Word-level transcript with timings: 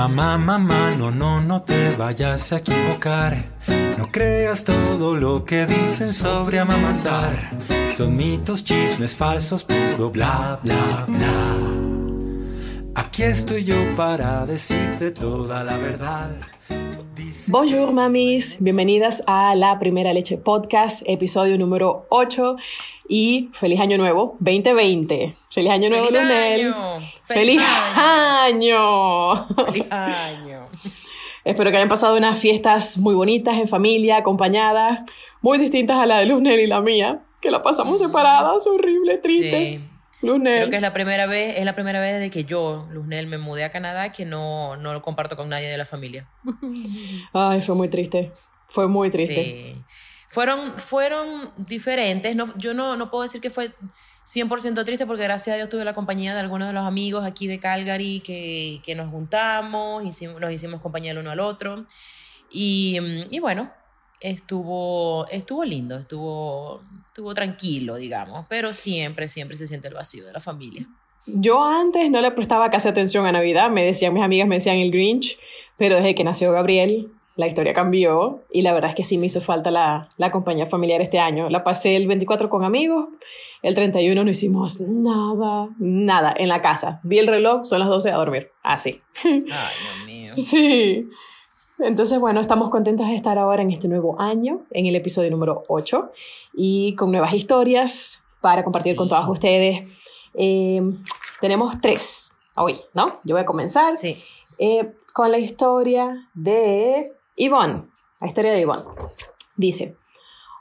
Mamá, 0.00 0.38
mamá, 0.38 0.92
no, 0.96 1.10
no, 1.10 1.42
no 1.42 1.60
te 1.60 1.94
vayas 1.94 2.54
a 2.54 2.56
equivocar. 2.56 3.36
No 3.98 4.10
creas 4.10 4.64
todo 4.64 5.14
lo 5.14 5.44
que 5.44 5.66
dicen 5.66 6.10
sobre 6.14 6.58
amamantar. 6.58 7.50
Son 7.92 8.16
mitos, 8.16 8.64
chismes 8.64 9.14
falsos, 9.14 9.62
puro 9.66 10.08
bla, 10.08 10.58
bla, 10.62 11.04
bla. 11.06 11.28
Aquí 12.94 13.24
estoy 13.24 13.64
yo 13.64 13.76
para 13.94 14.46
decirte 14.46 15.10
toda 15.10 15.64
la 15.64 15.76
verdad. 15.76 16.30
Bonjour 17.48 17.92
mamis, 17.92 18.56
bienvenidas 18.58 19.22
a 19.26 19.54
La 19.54 19.78
Primera 19.78 20.14
Leche 20.14 20.38
Podcast, 20.38 21.02
episodio 21.04 21.58
número 21.58 22.06
8 22.08 22.56
y 23.12 23.50
feliz 23.54 23.80
año 23.80 23.98
nuevo 23.98 24.36
2020. 24.38 25.36
Feliz 25.50 25.70
año 25.70 25.88
nuevo, 25.90 26.06
¡Feliz 26.06 26.20
Lunel. 26.22 26.60
año! 26.60 27.00
¡Feliz, 27.24 27.60
año! 27.96 29.46
¡Feliz 29.66 29.86
año! 29.90 30.68
Espero 31.44 31.72
que 31.72 31.76
hayan 31.78 31.88
pasado 31.88 32.16
unas 32.16 32.38
fiestas 32.38 32.98
muy 32.98 33.16
bonitas 33.16 33.58
en 33.58 33.66
familia, 33.66 34.18
acompañadas, 34.18 35.00
muy 35.42 35.58
distintas 35.58 35.98
a 35.98 36.06
la 36.06 36.18
de 36.20 36.26
Lunel 36.26 36.60
y 36.60 36.68
la 36.68 36.80
mía, 36.80 37.22
que 37.40 37.50
la 37.50 37.62
pasamos 37.62 37.98
separadas, 37.98 38.64
horrible, 38.68 39.18
triste. 39.18 39.80
Sí. 39.80 39.80
Lunel. 40.22 40.56
Creo 40.58 40.70
que 40.70 40.76
es 40.76 40.82
la 40.82 40.92
primera 40.92 41.26
vez, 41.26 41.56
es 41.58 41.64
la 41.64 41.74
primera 41.74 41.98
vez 41.98 42.12
desde 42.14 42.30
que 42.30 42.44
yo, 42.44 42.86
Luznel, 42.92 43.26
me 43.26 43.38
mudé 43.38 43.64
a 43.64 43.70
Canadá 43.70 44.12
que 44.12 44.24
no, 44.24 44.76
no 44.76 44.92
lo 44.92 45.02
comparto 45.02 45.34
con 45.34 45.48
nadie 45.48 45.66
de 45.68 45.78
la 45.78 45.86
familia. 45.86 46.28
Ay, 47.32 47.60
fue 47.62 47.74
muy 47.74 47.88
triste. 47.88 48.30
Fue 48.68 48.86
muy 48.86 49.10
triste. 49.10 49.34
Sí. 49.34 49.82
Fueron, 50.30 50.78
fueron 50.78 51.52
diferentes. 51.56 52.34
No, 52.34 52.56
yo 52.56 52.72
no, 52.72 52.96
no 52.96 53.10
puedo 53.10 53.22
decir 53.22 53.40
que 53.40 53.50
fue 53.50 53.72
100% 54.24 54.84
triste 54.84 55.06
porque 55.06 55.24
gracias 55.24 55.54
a 55.54 55.56
Dios 55.56 55.68
tuve 55.68 55.84
la 55.84 55.92
compañía 55.92 56.34
de 56.34 56.40
algunos 56.40 56.68
de 56.68 56.74
los 56.74 56.86
amigos 56.86 57.24
aquí 57.24 57.48
de 57.48 57.58
Calgary 57.58 58.20
que, 58.20 58.80
que 58.84 58.94
nos 58.94 59.10
juntamos, 59.10 60.04
hicimos, 60.04 60.40
nos 60.40 60.52
hicimos 60.52 60.80
compañía 60.80 61.12
el 61.12 61.18
uno 61.18 61.30
al 61.30 61.40
otro. 61.40 61.84
Y, 62.48 62.98
y 63.30 63.40
bueno, 63.40 63.72
estuvo, 64.20 65.26
estuvo 65.28 65.64
lindo, 65.64 65.98
estuvo, 65.98 66.82
estuvo 67.08 67.34
tranquilo, 67.34 67.96
digamos, 67.96 68.46
pero 68.48 68.72
siempre, 68.72 69.28
siempre 69.28 69.56
se 69.56 69.66
siente 69.66 69.88
el 69.88 69.94
vacío 69.94 70.24
de 70.24 70.32
la 70.32 70.40
familia. 70.40 70.86
Yo 71.26 71.64
antes 71.64 72.10
no 72.10 72.20
le 72.20 72.30
prestaba 72.30 72.70
casi 72.70 72.88
atención 72.88 73.26
a 73.26 73.32
Navidad, 73.32 73.70
me 73.70 73.84
decían, 73.84 74.14
mis 74.14 74.22
amigas 74.22 74.48
me 74.48 74.56
decían 74.56 74.76
el 74.76 74.90
Grinch, 74.90 75.38
pero 75.76 75.96
desde 75.96 76.14
que 76.14 76.24
nació 76.24 76.52
Gabriel, 76.52 77.12
la 77.40 77.48
historia 77.48 77.72
cambió 77.74 78.42
y 78.52 78.62
la 78.62 78.72
verdad 78.72 78.90
es 78.90 78.96
que 78.96 79.02
sí 79.04 79.18
me 79.18 79.26
hizo 79.26 79.40
falta 79.40 79.70
la, 79.72 80.08
la 80.16 80.30
compañía 80.30 80.66
familiar 80.66 81.00
este 81.00 81.18
año. 81.18 81.48
La 81.50 81.64
pasé 81.64 81.96
el 81.96 82.06
24 82.06 82.48
con 82.48 82.62
amigos, 82.64 83.06
el 83.62 83.74
31 83.74 84.22
no 84.22 84.30
hicimos 84.30 84.80
nada, 84.80 85.68
nada 85.78 86.32
en 86.36 86.48
la 86.48 86.62
casa. 86.62 87.00
Vi 87.02 87.18
el 87.18 87.26
reloj, 87.26 87.64
son 87.66 87.80
las 87.80 87.88
12 87.88 88.10
a 88.10 88.16
dormir, 88.16 88.50
así. 88.62 89.00
Ay, 89.24 89.42
Dios 89.42 90.06
mío. 90.06 90.32
Sí. 90.36 91.08
Entonces, 91.80 92.20
bueno, 92.20 92.40
estamos 92.40 92.68
contentas 92.70 93.08
de 93.08 93.16
estar 93.16 93.38
ahora 93.38 93.62
en 93.62 93.70
este 93.70 93.88
nuevo 93.88 94.20
año, 94.20 94.60
en 94.70 94.84
el 94.86 94.94
episodio 94.96 95.30
número 95.30 95.64
8, 95.68 96.10
y 96.54 96.94
con 96.94 97.10
nuevas 97.10 97.32
historias 97.32 98.20
para 98.42 98.62
compartir 98.64 98.94
con 98.96 99.08
todas 99.08 99.26
ustedes. 99.28 99.90
Eh, 100.34 100.82
tenemos 101.40 101.80
tres 101.80 102.32
hoy, 102.54 102.78
¿no? 102.94 103.18
Yo 103.24 103.34
voy 103.34 103.42
a 103.42 103.46
comenzar 103.46 103.96
Sí. 103.96 104.22
eh, 104.58 104.92
con 105.14 105.30
la 105.32 105.38
historia 105.38 106.28
de 106.34 107.12
Yvonne. 107.40 107.88
La 108.20 108.26
historia 108.26 108.52
de 108.52 108.60
Yvonne. 108.60 108.82
Dice, 109.56 109.96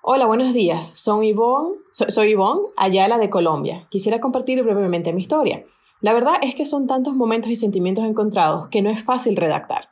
hola, 0.02 0.25
buenos 0.27 0.53
días. 0.53 0.91
Soy 0.95 1.33
Yvonne, 1.33 1.75
so- 1.91 2.09
soy 2.09 2.31
Yvonne, 2.31 2.61
Ayala 2.77 3.17
de 3.17 3.30
Colombia. 3.30 3.86
Quisiera 3.91 4.21
compartir 4.21 4.63
brevemente 4.63 5.11
mi 5.11 5.21
historia. 5.21 5.66
La 5.99 6.13
verdad 6.13 6.36
es 6.41 6.55
que 6.55 6.63
son 6.63 6.88
tantos 6.88 7.16
momentos 7.16 7.52
y 7.52 7.58
sentimientos 7.58 8.05
encontrados 8.05 8.70
que 8.70 8.81
no 8.81 8.89
es 8.89 9.03
fácil 9.03 9.36
redactar. 9.36 9.89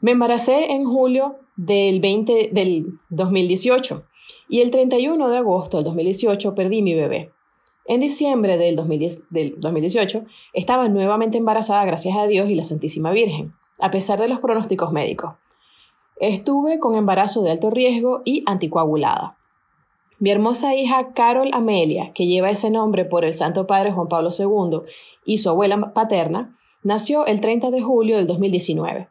Me 0.00 0.12
embaracé 0.12 0.72
en 0.72 0.86
julio 0.86 1.36
del, 1.56 2.00
20, 2.00 2.48
del 2.52 2.98
2018 3.10 4.02
y 4.48 4.62
el 4.62 4.70
31 4.70 5.28
de 5.28 5.36
agosto 5.36 5.76
del 5.76 5.84
2018 5.84 6.54
perdí 6.54 6.80
mi 6.80 6.94
bebé. 6.94 7.32
En 7.84 8.00
diciembre 8.00 8.56
del, 8.56 8.76
2010 8.76 9.28
del 9.28 9.60
2018 9.60 10.24
estaba 10.54 10.88
nuevamente 10.88 11.36
embarazada 11.36 11.84
gracias 11.84 12.16
a 12.16 12.26
Dios 12.26 12.48
y 12.48 12.54
la 12.54 12.64
Santísima 12.64 13.10
Virgen, 13.10 13.52
a 13.78 13.90
pesar 13.90 14.18
de 14.18 14.28
los 14.28 14.38
pronósticos 14.40 14.90
médicos. 14.92 15.34
Estuve 16.20 16.78
con 16.78 16.94
embarazo 16.94 17.42
de 17.42 17.50
alto 17.50 17.70
riesgo 17.70 18.22
y 18.24 18.44
anticoagulada. 18.46 19.36
Mi 20.18 20.30
hermosa 20.30 20.76
hija 20.76 21.12
Carol 21.14 21.50
Amelia, 21.52 22.12
que 22.14 22.28
lleva 22.28 22.50
ese 22.50 22.70
nombre 22.70 23.04
por 23.04 23.24
el 23.24 23.34
Santo 23.34 23.66
Padre 23.66 23.90
Juan 23.90 24.06
Pablo 24.06 24.30
II 24.30 24.82
y 25.24 25.38
su 25.38 25.48
abuela 25.50 25.92
paterna, 25.92 26.56
nació 26.84 27.26
el 27.26 27.40
30 27.40 27.72
de 27.72 27.82
julio 27.82 28.18
del 28.18 28.28
2019. 28.28 29.08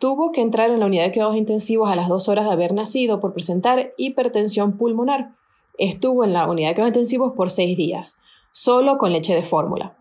Tuvo 0.00 0.32
que 0.32 0.40
entrar 0.40 0.70
en 0.70 0.80
la 0.80 0.86
unidad 0.86 1.04
de 1.04 1.12
cuidados 1.12 1.36
intensivos 1.36 1.88
a 1.88 1.94
las 1.94 2.08
dos 2.08 2.28
horas 2.28 2.46
de 2.46 2.52
haber 2.52 2.74
nacido 2.74 3.20
por 3.20 3.32
presentar 3.32 3.92
hipertensión 3.96 4.76
pulmonar. 4.76 5.36
Estuvo 5.78 6.24
en 6.24 6.32
la 6.32 6.50
unidad 6.50 6.70
de 6.70 6.74
cuidados 6.74 6.96
intensivos 6.96 7.34
por 7.36 7.50
seis 7.50 7.76
días, 7.76 8.16
solo 8.50 8.98
con 8.98 9.12
leche 9.12 9.36
de 9.36 9.42
fórmula. 9.42 9.99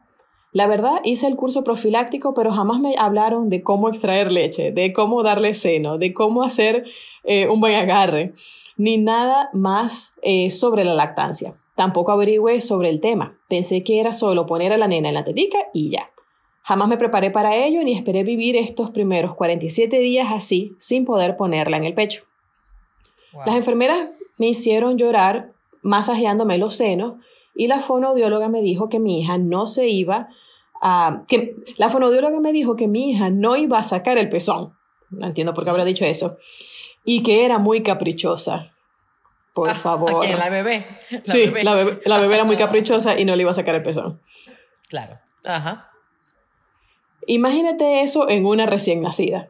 La 0.51 0.65
verdad, 0.65 0.99
hice 1.03 1.27
el 1.27 1.35
curso 1.35 1.63
profiláctico, 1.63 2.33
pero 2.33 2.51
jamás 2.51 2.79
me 2.79 2.95
hablaron 2.97 3.49
de 3.49 3.61
cómo 3.61 3.87
extraer 3.87 4.31
leche, 4.31 4.71
de 4.71 4.93
cómo 4.93 5.21
darle 5.21 5.53
seno, 5.53 5.97
de 5.97 6.13
cómo 6.13 6.43
hacer 6.43 6.85
eh, 7.23 7.47
un 7.47 7.59
buen 7.59 7.75
agarre, 7.75 8.33
ni 8.75 8.97
nada 8.97 9.49
más 9.53 10.13
eh, 10.23 10.49
sobre 10.49 10.83
la 10.83 10.95
lactancia. 10.95 11.53
Tampoco 11.75 12.11
averigüé 12.11 12.61
sobre 12.61 12.89
el 12.89 12.99
tema. 12.99 13.37
Pensé 13.47 13.83
que 13.83 13.99
era 13.99 14.11
solo 14.11 14.47
poner 14.47 14.73
a 14.73 14.77
la 14.77 14.87
nena 14.87 15.09
en 15.09 15.13
la 15.13 15.23
tetica 15.23 15.59
y 15.73 15.89
ya. 15.89 16.09
Jamás 16.63 16.89
me 16.89 16.97
preparé 16.97 17.31
para 17.31 17.55
ello 17.55 17.83
ni 17.83 17.93
esperé 17.93 18.23
vivir 18.23 18.55
estos 18.55 18.91
primeros 18.91 19.35
47 19.35 19.99
días 19.99 20.27
así, 20.31 20.75
sin 20.77 21.05
poder 21.05 21.37
ponerla 21.37 21.77
en 21.77 21.85
el 21.85 21.93
pecho. 21.93 22.23
Wow. 23.33 23.43
Las 23.45 23.55
enfermeras 23.55 24.09
me 24.37 24.47
hicieron 24.47 24.97
llorar 24.97 25.51
masajeándome 25.81 26.57
los 26.57 26.75
senos 26.75 27.15
y 27.59 27.67
la 27.67 27.81
fonoaudióloga 27.81 28.47
me 28.47 28.61
dijo 28.61 28.87
que 28.87 28.99
mi 28.99 29.19
hija 29.19 29.37
no 29.37 29.67
se 29.67 29.89
iba 29.89 30.29
a... 30.81 31.23
que 31.27 31.57
la 31.75 31.89
fonoaudióloga 31.89 32.39
me 32.39 32.53
dijo 32.53 32.77
que 32.77 32.87
mi 32.87 33.11
hija 33.11 33.29
no 33.29 33.57
iba 33.57 33.77
a 33.77 33.83
sacar 33.83 34.17
el 34.17 34.29
pezón. 34.29 34.77
No 35.09 35.27
entiendo 35.27 35.53
por 35.53 35.65
qué 35.65 35.69
habrá 35.69 35.83
dicho 35.83 36.05
eso. 36.05 36.37
Y 37.03 37.21
que 37.21 37.43
era 37.43 37.57
muy 37.57 37.83
caprichosa. 37.83 38.71
Por 39.53 39.69
Ah, 39.69 39.73
favor. 39.73 40.15
¿a 40.15 40.19
quién? 40.19 40.39
¿La 40.39 40.49
bebé? 40.49 40.85
La 41.11 41.19
sí, 41.21 41.39
bebé. 41.47 41.63
La, 41.65 41.75
bebé, 41.75 41.99
la 42.05 42.17
bebé 42.19 42.35
era 42.35 42.45
muy 42.45 42.55
caprichosa 42.55 43.19
y 43.19 43.25
no 43.25 43.35
le 43.35 43.41
iba 43.41 43.51
a 43.51 43.53
sacar 43.55 43.75
el 43.75 43.83
pezón. 43.83 44.21
Claro. 44.87 45.19
Ajá. 45.43 45.91
Imagínate 47.27 48.01
eso 48.03 48.29
en 48.29 48.45
una 48.45 48.67
recién 48.67 49.01
nacida. 49.01 49.49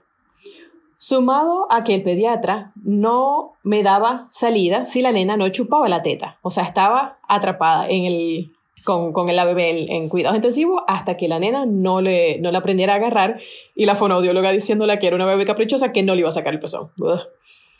Sumado 1.02 1.66
a 1.72 1.86
que 1.86 1.96
el 1.96 2.04
pediatra 2.04 2.74
no 2.84 3.54
me 3.64 3.84
daba 3.84 4.28
salida 4.32 4.84
si 4.86 5.02
la 5.02 5.14
nena 5.14 5.38
no 5.38 5.48
chupaba 5.48 5.88
la 5.88 6.02
teta. 6.02 6.38
O 6.42 6.52
sea, 6.52 6.64
estaba 6.66 7.20
atrapada 7.26 7.88
en 7.88 8.04
el, 8.04 8.52
con, 8.84 9.14
con 9.14 9.34
la 9.34 9.46
bebé 9.46 9.70
en, 9.70 9.90
en 9.94 10.10
cuidados 10.10 10.36
intensivos 10.36 10.84
hasta 10.88 11.16
que 11.16 11.30
la 11.30 11.40
nena 11.40 11.66
no 11.66 12.02
le, 12.02 12.38
no 12.40 12.52
la 12.52 12.58
aprendiera 12.58 12.92
a 12.94 12.96
agarrar 12.98 13.40
y 13.76 13.86
la 13.86 13.96
fonoaudióloga 13.96 14.52
diciéndole 14.52 15.00
que 15.00 15.08
era 15.08 15.16
una 15.16 15.24
bebé 15.26 15.46
caprichosa 15.46 15.94
que 15.94 16.04
no 16.04 16.16
le 16.16 16.20
iba 16.20 16.28
a 16.28 16.34
sacar 16.34 16.54
el 16.54 16.60
pezón. 16.60 16.92
Ugh. 17.00 17.22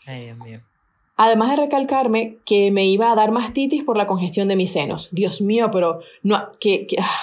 Ay, 0.08 0.24
Dios 0.24 0.38
mío. 0.38 0.62
Además 1.18 1.50
de 1.50 1.58
recalcarme 1.58 2.38
que 2.46 2.72
me 2.72 2.86
iba 2.86 3.12
a 3.12 3.16
dar 3.16 3.32
mastitis 3.32 3.84
por 3.84 3.98
la 3.98 4.08
congestión 4.08 4.48
de 4.48 4.56
mis 4.56 4.72
senos. 4.72 5.10
Dios 5.12 5.42
mío, 5.42 5.70
pero 5.74 6.00
no, 6.24 6.52
qué, 6.62 6.88
qué, 6.88 6.96
ah, 7.02 7.18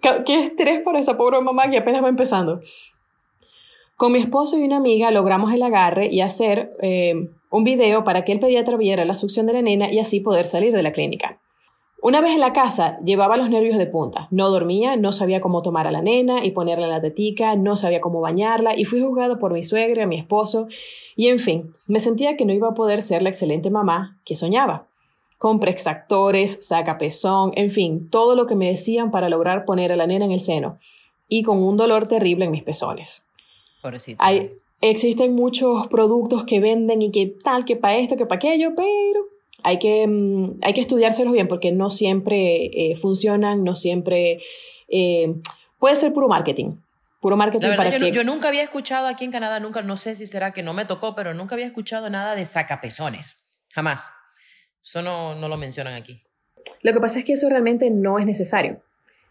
qué- 0.00 0.24
qué 0.24 0.42
estrés 0.44 0.80
para 0.80 0.98
esa 1.00 1.18
pobre 1.18 1.38
mamá 1.42 1.68
que 1.70 1.76
apenas 1.76 2.02
va 2.02 2.08
empezando. 2.08 2.62
Con 3.96 4.10
mi 4.12 4.18
esposo 4.18 4.58
y 4.58 4.64
una 4.64 4.78
amiga 4.78 5.12
logramos 5.12 5.52
el 5.52 5.62
agarre 5.62 6.08
y 6.10 6.20
hacer 6.20 6.76
eh, 6.82 7.28
un 7.50 7.62
video 7.62 8.02
para 8.02 8.24
que 8.24 8.32
el 8.32 8.40
pediatra 8.40 8.76
viera 8.76 9.04
la 9.04 9.14
succión 9.14 9.46
de 9.46 9.52
la 9.52 9.62
nena 9.62 9.92
y 9.92 10.00
así 10.00 10.18
poder 10.18 10.46
salir 10.46 10.72
de 10.72 10.82
la 10.82 10.92
clínica. 10.92 11.40
Una 12.02 12.20
vez 12.20 12.32
en 12.32 12.40
la 12.40 12.52
casa, 12.52 12.98
llevaba 13.02 13.38
los 13.38 13.48
nervios 13.48 13.78
de 13.78 13.86
punta. 13.86 14.28
No 14.30 14.50
dormía, 14.50 14.96
no 14.96 15.12
sabía 15.12 15.40
cómo 15.40 15.62
tomar 15.62 15.86
a 15.86 15.90
la 15.90 16.02
nena 16.02 16.44
y 16.44 16.50
ponerla 16.50 16.84
en 16.84 16.90
la 16.90 17.00
tetica, 17.00 17.56
no 17.56 17.76
sabía 17.76 18.02
cómo 18.02 18.20
bañarla 18.20 18.76
y 18.76 18.84
fui 18.84 19.00
juzgado 19.00 19.38
por 19.38 19.54
mi 19.54 19.62
suegra, 19.62 20.06
mi 20.06 20.18
esposo 20.18 20.66
y 21.16 21.28
en 21.28 21.38
fin, 21.38 21.72
me 21.86 22.00
sentía 22.00 22.36
que 22.36 22.44
no 22.44 22.52
iba 22.52 22.68
a 22.68 22.74
poder 22.74 23.00
ser 23.00 23.22
la 23.22 23.30
excelente 23.30 23.70
mamá 23.70 24.20
que 24.26 24.34
soñaba. 24.34 24.88
Con 25.38 25.60
preexactores, 25.60 26.58
sacapezón, 26.60 27.52
en 27.54 27.70
fin, 27.70 28.10
todo 28.10 28.34
lo 28.34 28.46
que 28.46 28.54
me 28.54 28.68
decían 28.68 29.10
para 29.10 29.30
lograr 29.30 29.64
poner 29.64 29.90
a 29.90 29.96
la 29.96 30.06
nena 30.06 30.26
en 30.26 30.32
el 30.32 30.40
seno 30.40 30.78
y 31.28 31.42
con 31.42 31.62
un 31.62 31.78
dolor 31.78 32.06
terrible 32.06 32.44
en 32.44 32.50
mis 32.50 32.62
pezones. 32.62 33.23
Pobrecito. 33.84 34.16
Hay, 34.24 34.50
existen 34.80 35.34
muchos 35.34 35.88
productos 35.88 36.44
que 36.44 36.58
venden 36.58 37.02
y 37.02 37.10
que 37.10 37.34
tal, 37.44 37.66
que 37.66 37.76
para 37.76 37.96
esto, 37.96 38.16
que 38.16 38.24
para 38.24 38.36
aquello, 38.36 38.74
pero 38.74 39.26
hay 39.62 39.78
que, 39.78 40.06
mm, 40.06 40.60
hay 40.62 40.72
que 40.72 40.80
estudiárselos 40.80 41.34
bien 41.34 41.48
porque 41.48 41.70
no 41.70 41.90
siempre 41.90 42.70
eh, 42.72 42.96
funcionan, 42.96 43.62
no 43.62 43.76
siempre... 43.76 44.40
eh, 44.88 45.34
puede 45.78 45.96
ser 45.96 46.14
puro 46.14 46.28
marketing. 46.28 46.76
Puro 47.20 47.36
marketing 47.36 47.64
La 47.64 47.68
verdad, 47.70 47.84
para 47.84 47.98
yo, 47.98 48.06
que... 48.06 48.12
yo 48.12 48.24
nunca 48.24 48.48
había 48.48 48.62
escuchado 48.62 49.06
aquí 49.06 49.26
en 49.26 49.32
Canadá, 49.32 49.60
nunca, 49.60 49.82
no 49.82 49.98
sé 49.98 50.14
si 50.16 50.26
será 50.26 50.52
que 50.52 50.62
no 50.62 50.72
me 50.72 50.86
tocó, 50.86 51.14
pero 51.14 51.34
nunca 51.34 51.54
había 51.54 51.66
escuchado 51.66 52.08
nada 52.08 52.34
de 52.34 52.46
sacapezones. 52.46 53.44
Jamás. 53.74 54.12
Eso 54.82 55.02
no, 55.02 55.34
no 55.34 55.48
lo 55.48 55.58
mencionan 55.58 55.92
aquí. 55.92 56.22
Lo 56.82 56.94
que 56.94 57.00
pasa 57.00 57.18
es 57.18 57.26
que 57.26 57.34
eso 57.34 57.50
realmente 57.50 57.90
no 57.90 58.18
es 58.18 58.24
necesario. 58.24 58.82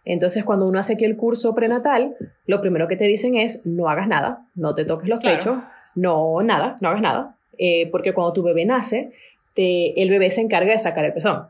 Entonces, 0.06 0.44
cuando 0.44 0.68
uno 0.68 0.80
hace 0.80 0.94
aquí 0.94 1.06
el 1.06 1.16
curso 1.16 1.56
prenatal, 1.56 2.16
lo 2.46 2.62
primero 2.62 2.88
que 2.88 2.98
te 2.98 3.06
dicen 3.06 3.36
es 3.36 3.62
no 3.66 3.90
hagas 3.90 4.08
nada, 4.08 4.46
no 4.56 4.76
te 4.76 4.86
toques 4.86 5.08
los 5.08 5.20
pechos, 5.20 5.60
no 5.96 6.42
nada, 6.42 6.76
no 6.82 6.90
hagas 6.90 7.02
nada, 7.02 7.36
eh, 7.58 7.88
porque 7.92 8.14
cuando 8.14 8.34
tu 8.34 8.44
bebé 8.44 8.66
nace, 8.66 9.12
el 9.56 10.10
bebé 10.10 10.30
se 10.30 10.42
encarga 10.42 10.72
de 10.72 10.78
sacar 10.78 11.06
el 11.06 11.14
pezón. 11.14 11.48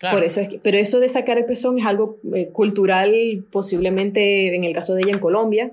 Por 0.00 0.24
eso 0.24 0.40
es 0.40 0.48
pero 0.62 0.76
eso 0.76 1.00
de 1.00 1.08
sacar 1.08 1.38
el 1.38 1.44
pezón 1.44 1.78
es 1.78 1.86
algo 1.86 2.18
eh, 2.34 2.48
cultural, 2.48 3.44
posiblemente 3.50 4.54
en 4.54 4.64
el 4.64 4.74
caso 4.74 4.94
de 4.94 5.02
ella 5.02 5.12
en 5.12 5.20
Colombia, 5.20 5.70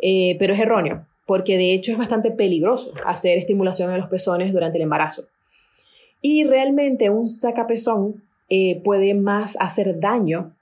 eh, 0.00 0.36
pero 0.38 0.54
es 0.54 0.60
erróneo, 0.60 1.04
porque 1.26 1.58
de 1.58 1.72
hecho 1.72 1.92
es 1.92 1.98
bastante 1.98 2.30
peligroso 2.30 2.92
hacer 3.04 3.38
estimulación 3.38 3.90
de 3.92 3.98
los 3.98 4.08
pezones 4.08 4.52
durante 4.52 4.78
el 4.78 4.82
embarazo. 4.82 5.24
Y 6.22 6.44
realmente 6.44 7.10
un 7.10 7.26
sacapezón 7.26 8.22
eh, 8.48 8.80
puede 8.82 9.14
más 9.14 9.56
hacer 9.60 9.98
daño 9.98 10.52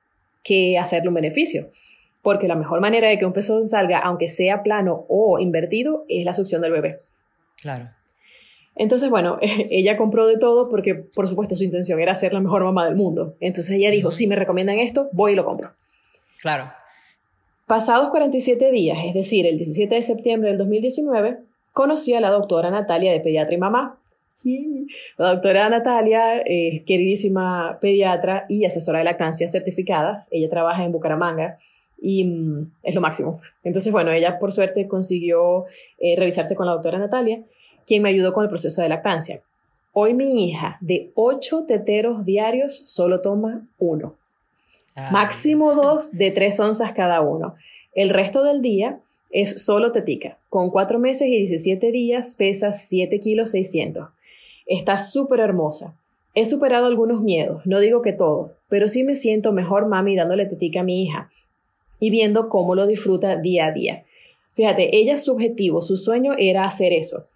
que 0.45 0.79
hacerle 0.79 1.09
un 1.09 1.15
beneficio, 1.15 1.71
porque 2.23 2.47
la 2.47 2.55
mejor 2.55 2.81
manera 2.81 3.09
de 3.09 3.19
que 3.19 3.27
un 3.27 3.33
pezón 3.33 3.67
salga, 3.67 3.99
aunque 3.99 4.29
sea 4.29 4.63
plano 4.63 5.07
o 5.09 5.41
invertido, 5.41 6.05
es 6.09 6.25
la 6.25 6.35
succión 6.35 6.63
del 6.63 6.73
bebé. 6.73 7.01
Claro. 7.61 7.91
Entonces, 8.77 9.11
bueno, 9.11 9.39
ella 9.41 9.97
compró 9.97 10.27
de 10.27 10.39
todo 10.39 10.69
porque, 10.69 10.95
por 10.95 11.27
supuesto, 11.27 11.57
su 11.57 11.65
intención 11.65 12.01
era 12.01 12.15
ser 12.15 12.33
la 12.33 12.41
mejor 12.41 12.65
mamá 12.65 12.85
del 12.85 12.95
mundo. 12.95 13.37
Entonces 13.41 13.77
ella 13.77 13.91
dijo, 13.91 14.13
si 14.13 14.27
me 14.27 14.37
recomiendan 14.37 14.79
esto, 14.79 15.09
voy 15.13 15.33
y 15.33 15.37
lo 15.37 15.45
compro. 15.45 15.73
Claro. 16.41 16.71
Pasados 17.67 18.11
47 18.11 18.71
días, 18.73 18.99
es 19.07 19.15
decir, 19.15 19.47
el 19.47 19.57
17 19.57 19.95
de 19.95 20.03
septiembre 20.03 20.51
del 20.51 20.59
2019, 20.59 21.39
conocí 21.73 22.13
a 22.13 22.21
la 22.21 22.29
doctora 22.29 22.71
Natalia 22.71 23.13
de 23.13 23.21
Pediatra 23.21 23.55
y 23.55 23.59
Mamá. 23.59 23.99
La 25.17 25.33
doctora 25.35 25.69
Natalia 25.69 26.39
es 26.45 26.83
queridísima 26.85 27.79
pediatra 27.81 28.47
y 28.49 28.65
asesora 28.65 28.99
de 28.99 29.05
lactancia 29.05 29.49
certificada. 29.49 30.27
Ella 30.31 30.51
trabaja 30.51 30.85
en 30.85 30.93
Bucaramanga 30.93 31.59
y 32.01 32.25
mm, 32.25 32.73
es 32.83 32.95
lo 32.95 33.01
máximo. 33.01 33.41
Entonces, 33.63 33.93
bueno, 33.93 34.13
ella 34.13 34.39
por 34.39 34.53
suerte 34.53 34.87
consiguió 34.89 35.65
eh, 35.99 36.17
revisarse 36.17 36.55
con 36.55 36.67
la 36.67 36.73
doctora 36.73 36.99
Natalia, 36.99 37.43
quien 37.87 38.03
me 38.03 38.11
ayudó 38.11 38.33
con 38.33 38.45
el 38.45 38.51
proceso 38.51 38.83
de 38.83 38.89
lactancia. 38.89 39.41
Hoy 39.93 40.13
mi 40.13 40.49
hija 40.49 40.77
de 40.81 41.13
8 41.15 41.65
teteros 41.69 42.25
diarios 42.25 42.83
solo 42.85 43.21
toma 43.21 43.67
uno. 43.79 44.17
Ah. 44.97 45.11
Máximo 45.13 45.75
dos 45.75 46.13
de 46.13 46.31
tres 46.31 46.59
onzas 46.61 46.93
cada 46.93 47.21
uno. 47.21 47.55
El 47.95 48.11
resto 48.11 48.43
del 48.43 48.61
día 48.61 48.99
es 49.31 49.65
solo 49.65 49.93
tetica. 49.93 50.39
Con 50.49 50.71
cuatro 50.71 50.99
meses 50.99 51.29
y 51.29 51.37
17 51.39 51.91
días 51.91 52.35
pesa 52.35 52.73
7 52.73 53.19
kilos 53.21 53.51
600. 53.53 54.09
Está 54.67 54.99
súper 54.99 55.41
hermosa. 55.41 55.95
He 56.35 56.45
superado 56.47 56.87
algunos 56.87 57.23
miedos, 57.23 57.63
no 57.65 57.79
digo 57.79 58.03
que 58.03 58.13
todo, 58.13 58.57
pero 58.69 58.89
sí 58.89 59.05
me 59.05 59.15
siento 59.15 59.53
mejor 59.53 59.87
mami 59.87 60.17
dándole 60.17 60.47
tetica 60.47 60.81
a 60.81 60.85
mi 60.85 61.03
hija 61.03 61.31
y 62.01 62.11
viendo 62.11 62.49
cómo 62.49 62.75
lo 62.75 62.87
disfruta 62.87 63.37
día 63.37 63.67
a 63.67 63.73
día. 63.73 64.05
Fíjate, 64.55 64.97
ella 64.97 65.15
es 65.15 65.25
subjetivo, 65.25 65.81
su 65.81 65.97
sueño 65.97 66.35
era 66.37 66.65
hacer 66.65 66.93
eso, 66.93 67.27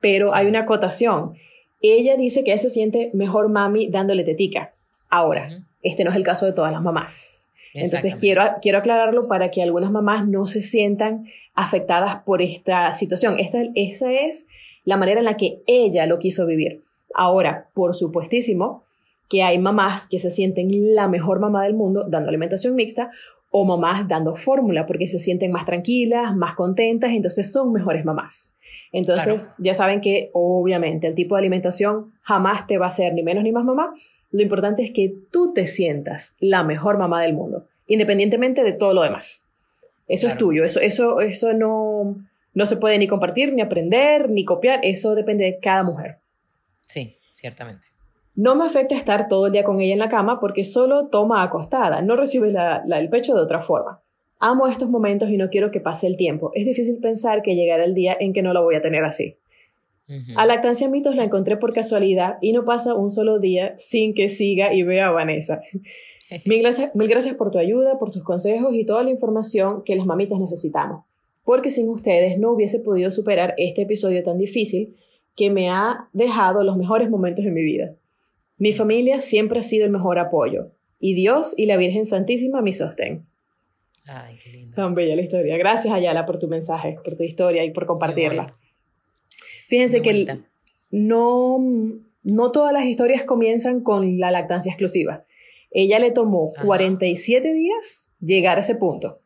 pero 0.00 0.34
hay 0.34 0.46
una 0.46 0.60
acotación. 0.60 1.34
Ella 1.80 2.16
dice 2.16 2.44
que 2.44 2.50
ella 2.50 2.58
se 2.58 2.68
siente 2.68 3.10
mejor 3.14 3.48
mami 3.48 3.88
dándole 3.88 4.22
tetica. 4.22 4.74
Ahora, 5.08 5.64
este 5.82 6.04
no 6.04 6.10
es 6.10 6.16
el 6.16 6.22
caso 6.22 6.46
de 6.46 6.52
todas 6.52 6.72
las 6.72 6.82
mamás. 6.82 7.48
Entonces 7.74 8.16
quiero, 8.16 8.42
quiero 8.60 8.78
aclararlo 8.78 9.28
para 9.28 9.50
que 9.50 9.62
algunas 9.62 9.90
mamás 9.90 10.28
no 10.28 10.46
se 10.46 10.60
sientan 10.60 11.26
afectadas 11.54 12.22
por 12.24 12.42
esta 12.42 12.92
situación. 12.94 13.38
Esta, 13.38 13.58
esa 13.74 14.12
es 14.12 14.46
la 14.84 14.96
manera 14.96 15.20
en 15.20 15.26
la 15.26 15.36
que 15.36 15.62
ella 15.66 16.06
lo 16.06 16.18
quiso 16.18 16.46
vivir. 16.46 16.82
Ahora, 17.14 17.68
por 17.74 17.94
supuestísimo, 17.94 18.84
que 19.28 19.42
hay 19.42 19.58
mamás 19.58 20.06
que 20.06 20.18
se 20.18 20.30
sienten 20.30 20.68
la 20.94 21.08
mejor 21.08 21.40
mamá 21.40 21.64
del 21.64 21.74
mundo 21.74 22.04
dando 22.08 22.28
alimentación 22.28 22.74
mixta 22.74 23.10
o 23.50 23.64
mamás 23.64 24.08
dando 24.08 24.34
fórmula 24.34 24.86
porque 24.86 25.06
se 25.06 25.18
sienten 25.18 25.52
más 25.52 25.66
tranquilas, 25.66 26.34
más 26.34 26.54
contentas, 26.54 27.12
entonces 27.12 27.52
son 27.52 27.72
mejores 27.72 28.04
mamás. 28.04 28.54
Entonces, 28.92 29.50
ya 29.58 29.74
saben 29.74 30.00
que 30.00 30.30
obviamente 30.32 31.06
el 31.06 31.14
tipo 31.14 31.34
de 31.34 31.40
alimentación 31.40 32.12
jamás 32.20 32.66
te 32.66 32.78
va 32.78 32.86
a 32.86 32.88
hacer 32.88 33.14
ni 33.14 33.22
menos 33.22 33.44
ni 33.44 33.52
más 33.52 33.64
mamá, 33.64 33.94
lo 34.30 34.42
importante 34.42 34.82
es 34.82 34.90
que 34.90 35.14
tú 35.30 35.52
te 35.52 35.66
sientas 35.66 36.34
la 36.40 36.64
mejor 36.64 36.98
mamá 36.98 37.22
del 37.22 37.34
mundo, 37.34 37.66
independientemente 37.86 38.64
de 38.64 38.72
todo 38.72 38.94
lo 38.94 39.02
demás. 39.02 39.44
Eso 40.08 40.26
es 40.26 40.36
tuyo, 40.36 40.64
eso, 40.64 40.80
eso, 40.80 41.20
eso 41.20 41.52
no, 41.54 42.16
no 42.54 42.66
se 42.66 42.76
puede 42.76 42.98
ni 42.98 43.06
compartir, 43.06 43.52
ni 43.52 43.62
aprender, 43.62 44.28
ni 44.30 44.44
copiar, 44.44 44.80
eso 44.82 45.14
depende 45.14 45.44
de 45.44 45.58
cada 45.58 45.82
mujer. 45.82 46.18
Sí, 46.84 47.16
ciertamente. 47.34 47.86
No 48.34 48.54
me 48.54 48.64
afecta 48.64 48.94
estar 48.94 49.28
todo 49.28 49.46
el 49.46 49.52
día 49.52 49.64
con 49.64 49.80
ella 49.80 49.92
en 49.92 49.98
la 49.98 50.08
cama 50.08 50.40
porque 50.40 50.64
solo 50.64 51.08
toma 51.08 51.42
acostada, 51.42 52.00
no 52.00 52.16
recibe 52.16 52.50
el 52.50 53.08
pecho 53.10 53.34
de 53.34 53.42
otra 53.42 53.60
forma. 53.60 54.00
Amo 54.38 54.66
estos 54.66 54.88
momentos 54.88 55.30
y 55.30 55.36
no 55.36 55.50
quiero 55.50 55.70
que 55.70 55.80
pase 55.80 56.06
el 56.06 56.16
tiempo. 56.16 56.50
Es 56.54 56.64
difícil 56.64 56.98
pensar 57.00 57.42
que 57.42 57.54
llegará 57.54 57.84
el 57.84 57.94
día 57.94 58.16
en 58.18 58.32
que 58.32 58.42
no 58.42 58.52
lo 58.52 58.62
voy 58.62 58.74
a 58.74 58.80
tener 58.80 59.04
así. 59.04 59.36
A 60.36 60.44
Lactancia 60.46 60.88
Mitos 60.88 61.14
la 61.16 61.24
encontré 61.24 61.56
por 61.56 61.72
casualidad 61.72 62.36
y 62.42 62.52
no 62.52 62.64
pasa 62.64 62.94
un 62.94 63.08
solo 63.08 63.38
día 63.38 63.74
sin 63.78 64.14
que 64.14 64.28
siga 64.28 64.74
y 64.74 64.82
vea 64.82 65.08
a 65.08 65.10
Vanessa. 65.10 65.62
mil, 66.44 66.60
gracias, 66.60 66.94
mil 66.94 67.08
gracias 67.08 67.34
por 67.36 67.50
tu 67.50 67.58
ayuda, 67.58 67.98
por 67.98 68.10
tus 68.10 68.22
consejos 68.22 68.74
y 68.74 68.84
toda 68.84 69.04
la 69.04 69.10
información 69.10 69.82
que 69.84 69.96
las 69.96 70.04
mamitas 70.04 70.38
necesitamos. 70.38 71.04
Porque 71.44 71.70
sin 71.70 71.88
ustedes 71.88 72.38
no 72.38 72.52
hubiese 72.52 72.78
podido 72.78 73.10
superar 73.10 73.54
este 73.58 73.82
episodio 73.82 74.22
tan 74.22 74.38
difícil 74.38 74.96
que 75.36 75.50
me 75.50 75.70
ha 75.70 76.08
dejado 76.12 76.62
los 76.62 76.76
mejores 76.76 77.10
momentos 77.10 77.44
de 77.44 77.50
mi 77.50 77.62
vida. 77.62 77.94
Mi 78.58 78.72
familia 78.72 79.20
siempre 79.20 79.58
ha 79.58 79.62
sido 79.62 79.84
el 79.84 79.90
mejor 79.90 80.18
apoyo 80.18 80.70
y 81.00 81.14
Dios 81.14 81.54
y 81.56 81.66
la 81.66 81.76
Virgen 81.76 82.06
Santísima 82.06 82.62
mi 82.62 82.72
sostén. 82.72 83.26
Ay, 84.06 84.38
qué 84.42 84.50
lindo. 84.50 84.76
Tan 84.76 84.94
bella 84.94 85.16
la 85.16 85.22
historia. 85.22 85.56
Gracias, 85.56 85.92
Ayala, 85.92 86.26
por 86.26 86.38
tu 86.38 86.48
mensaje, 86.48 86.98
por 87.04 87.16
tu 87.16 87.24
historia 87.24 87.64
y 87.64 87.72
por 87.72 87.86
compartirla. 87.86 88.56
Fíjense 89.68 90.02
que 90.02 90.38
no, 90.90 91.58
no 92.22 92.52
todas 92.52 92.72
las 92.72 92.84
historias 92.84 93.24
comienzan 93.24 93.80
con 93.80 94.18
la 94.18 94.30
lactancia 94.30 94.70
exclusiva. 94.70 95.24
Ella 95.70 95.98
le 95.98 96.10
tomó 96.10 96.52
47 96.62 97.52
días 97.52 98.10
llegar 98.20 98.58
a 98.58 98.60
ese 98.60 98.74
punto. 98.74 99.21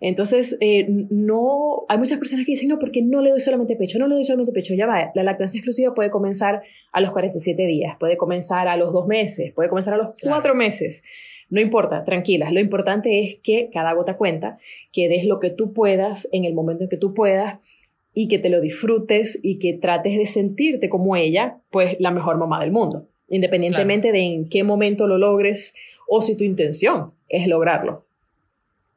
Entonces, 0.00 0.56
eh, 0.60 0.86
no, 0.88 1.84
hay 1.88 1.98
muchas 1.98 2.18
personas 2.18 2.46
que 2.46 2.52
dicen, 2.52 2.68
no, 2.68 2.78
porque 2.78 3.02
no 3.02 3.20
le 3.20 3.30
doy 3.30 3.40
solamente 3.40 3.76
pecho, 3.76 3.98
no 3.98 4.08
le 4.08 4.14
doy 4.14 4.24
solamente 4.24 4.52
pecho, 4.52 4.74
ya 4.74 4.86
va, 4.86 5.12
la 5.14 5.22
lactancia 5.22 5.58
exclusiva 5.58 5.94
puede 5.94 6.10
comenzar 6.10 6.62
a 6.90 7.00
los 7.02 7.12
47 7.12 7.66
días, 7.66 7.96
puede 8.00 8.16
comenzar 8.16 8.66
a 8.66 8.76
los 8.76 8.94
dos 8.94 9.06
meses, 9.06 9.52
puede 9.52 9.68
comenzar 9.68 9.94
a 9.94 9.96
los 9.98 10.08
cuatro 10.22 10.54
meses. 10.54 11.02
No 11.50 11.60
importa, 11.60 12.04
tranquilas, 12.04 12.52
lo 12.52 12.60
importante 12.60 13.24
es 13.24 13.36
que 13.42 13.68
cada 13.72 13.92
gota 13.92 14.16
cuenta, 14.16 14.58
que 14.90 15.08
des 15.08 15.24
lo 15.24 15.38
que 15.38 15.50
tú 15.50 15.74
puedas 15.74 16.28
en 16.32 16.44
el 16.44 16.54
momento 16.54 16.84
en 16.84 16.88
que 16.88 16.96
tú 16.96 17.12
puedas 17.12 17.58
y 18.14 18.28
que 18.28 18.38
te 18.38 18.48
lo 18.48 18.60
disfrutes 18.60 19.38
y 19.42 19.58
que 19.58 19.74
trates 19.74 20.16
de 20.16 20.26
sentirte 20.26 20.88
como 20.88 21.14
ella, 21.14 21.58
pues 21.70 21.96
la 21.98 22.10
mejor 22.10 22.38
mamá 22.38 22.60
del 22.60 22.70
mundo, 22.70 23.06
independientemente 23.28 24.12
de 24.12 24.20
en 24.20 24.48
qué 24.48 24.64
momento 24.64 25.06
lo 25.06 25.18
logres 25.18 25.74
o 26.08 26.22
si 26.22 26.36
tu 26.36 26.44
intención 26.44 27.12
es 27.28 27.46
lograrlo. 27.46 28.06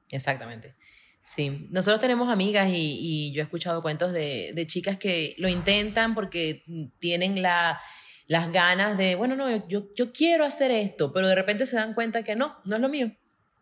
Exactamente. 0.09 0.75
Sí, 1.23 1.67
nosotros 1.69 2.01
tenemos 2.01 2.29
amigas 2.29 2.69
y, 2.69 3.31
yo 3.31 3.41
he 3.41 3.43
escuchado 3.43 3.81
cuentos 3.81 4.11
de, 4.11 4.65
chicas 4.67 4.97
que 4.97 5.35
lo 5.37 5.47
intentan 5.47 6.15
porque 6.15 6.63
tienen 6.99 7.41
la, 7.41 7.79
las 8.27 8.51
ganas 8.51 8.97
de, 8.97 9.15
bueno, 9.15 9.35
no, 9.35 9.67
yo, 9.67 9.93
yo 9.95 10.11
quiero 10.11 10.43
hacer 10.43 10.71
esto, 10.71 11.13
pero 11.13 11.27
de 11.27 11.35
repente 11.35 11.65
se 11.65 11.77
dan 11.77 11.93
cuenta 11.93 12.23
que 12.23 12.35
no, 12.35 12.57
no 12.65 12.75
es 12.75 12.81
lo 12.81 12.89
mío. 12.89 13.11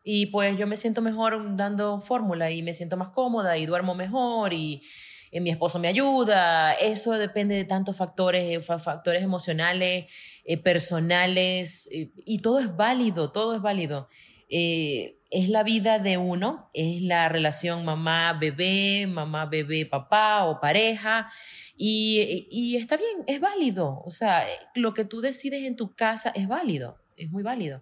Y 0.03 0.27
pues 0.27 0.57
yo 0.57 0.65
me 0.65 0.77
siento 0.77 1.03
mejor 1.03 1.55
dando 1.55 2.01
fórmula 2.01 2.49
y 2.49 2.63
me 2.63 2.73
siento 2.73 2.97
más 2.97 3.09
cómoda 3.09 3.57
y 3.57 3.67
duermo 3.67 3.93
mejor 3.93 4.53
y, 4.53 4.81
eh, 5.31 5.39
mi 5.39 5.49
esposo 5.49 5.79
me 5.79 5.87
ayuda, 5.87 6.73
eso 6.73 7.13
depende 7.13 7.55
de 7.55 7.63
tantos 7.63 7.95
factores, 7.95 8.57
eh, 8.57 8.61
factores 8.61 9.23
emocionales, 9.23 10.11
eh, 10.43 10.57
personales, 10.57 11.87
y 11.91 12.39
todo 12.39 12.59
es 12.59 12.75
válido, 12.75 13.31
todo 13.31 13.55
es 13.55 13.61
válido. 13.61 14.09
Es 15.31 15.47
la 15.47 15.63
vida 15.63 15.97
de 15.97 16.17
uno, 16.17 16.69
es 16.73 17.01
la 17.01 17.29
relación 17.29 17.85
mamá-bebé, 17.85 19.07
mamá-bebé-papá 19.07 20.45
o 20.45 20.59
pareja, 20.59 21.31
y, 21.83 22.75
está 22.75 22.97
bien, 22.97 23.23
es 23.25 23.39
válido. 23.39 24.03
O 24.05 24.11
sea, 24.11 24.45
lo 24.75 24.93
que 24.93 25.03
tú 25.03 25.19
decides 25.21 25.63
en 25.63 25.75
tu 25.75 25.95
casa 25.95 26.31
es 26.35 26.47
válido, 26.47 26.99
es 27.17 27.31
muy 27.31 27.41
válido. 27.41 27.81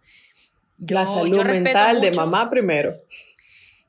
la 0.77 1.05
salud 1.05 1.43
mental 1.43 1.99
de 1.99 2.11
mamá 2.11 2.49
primero. 2.49 2.95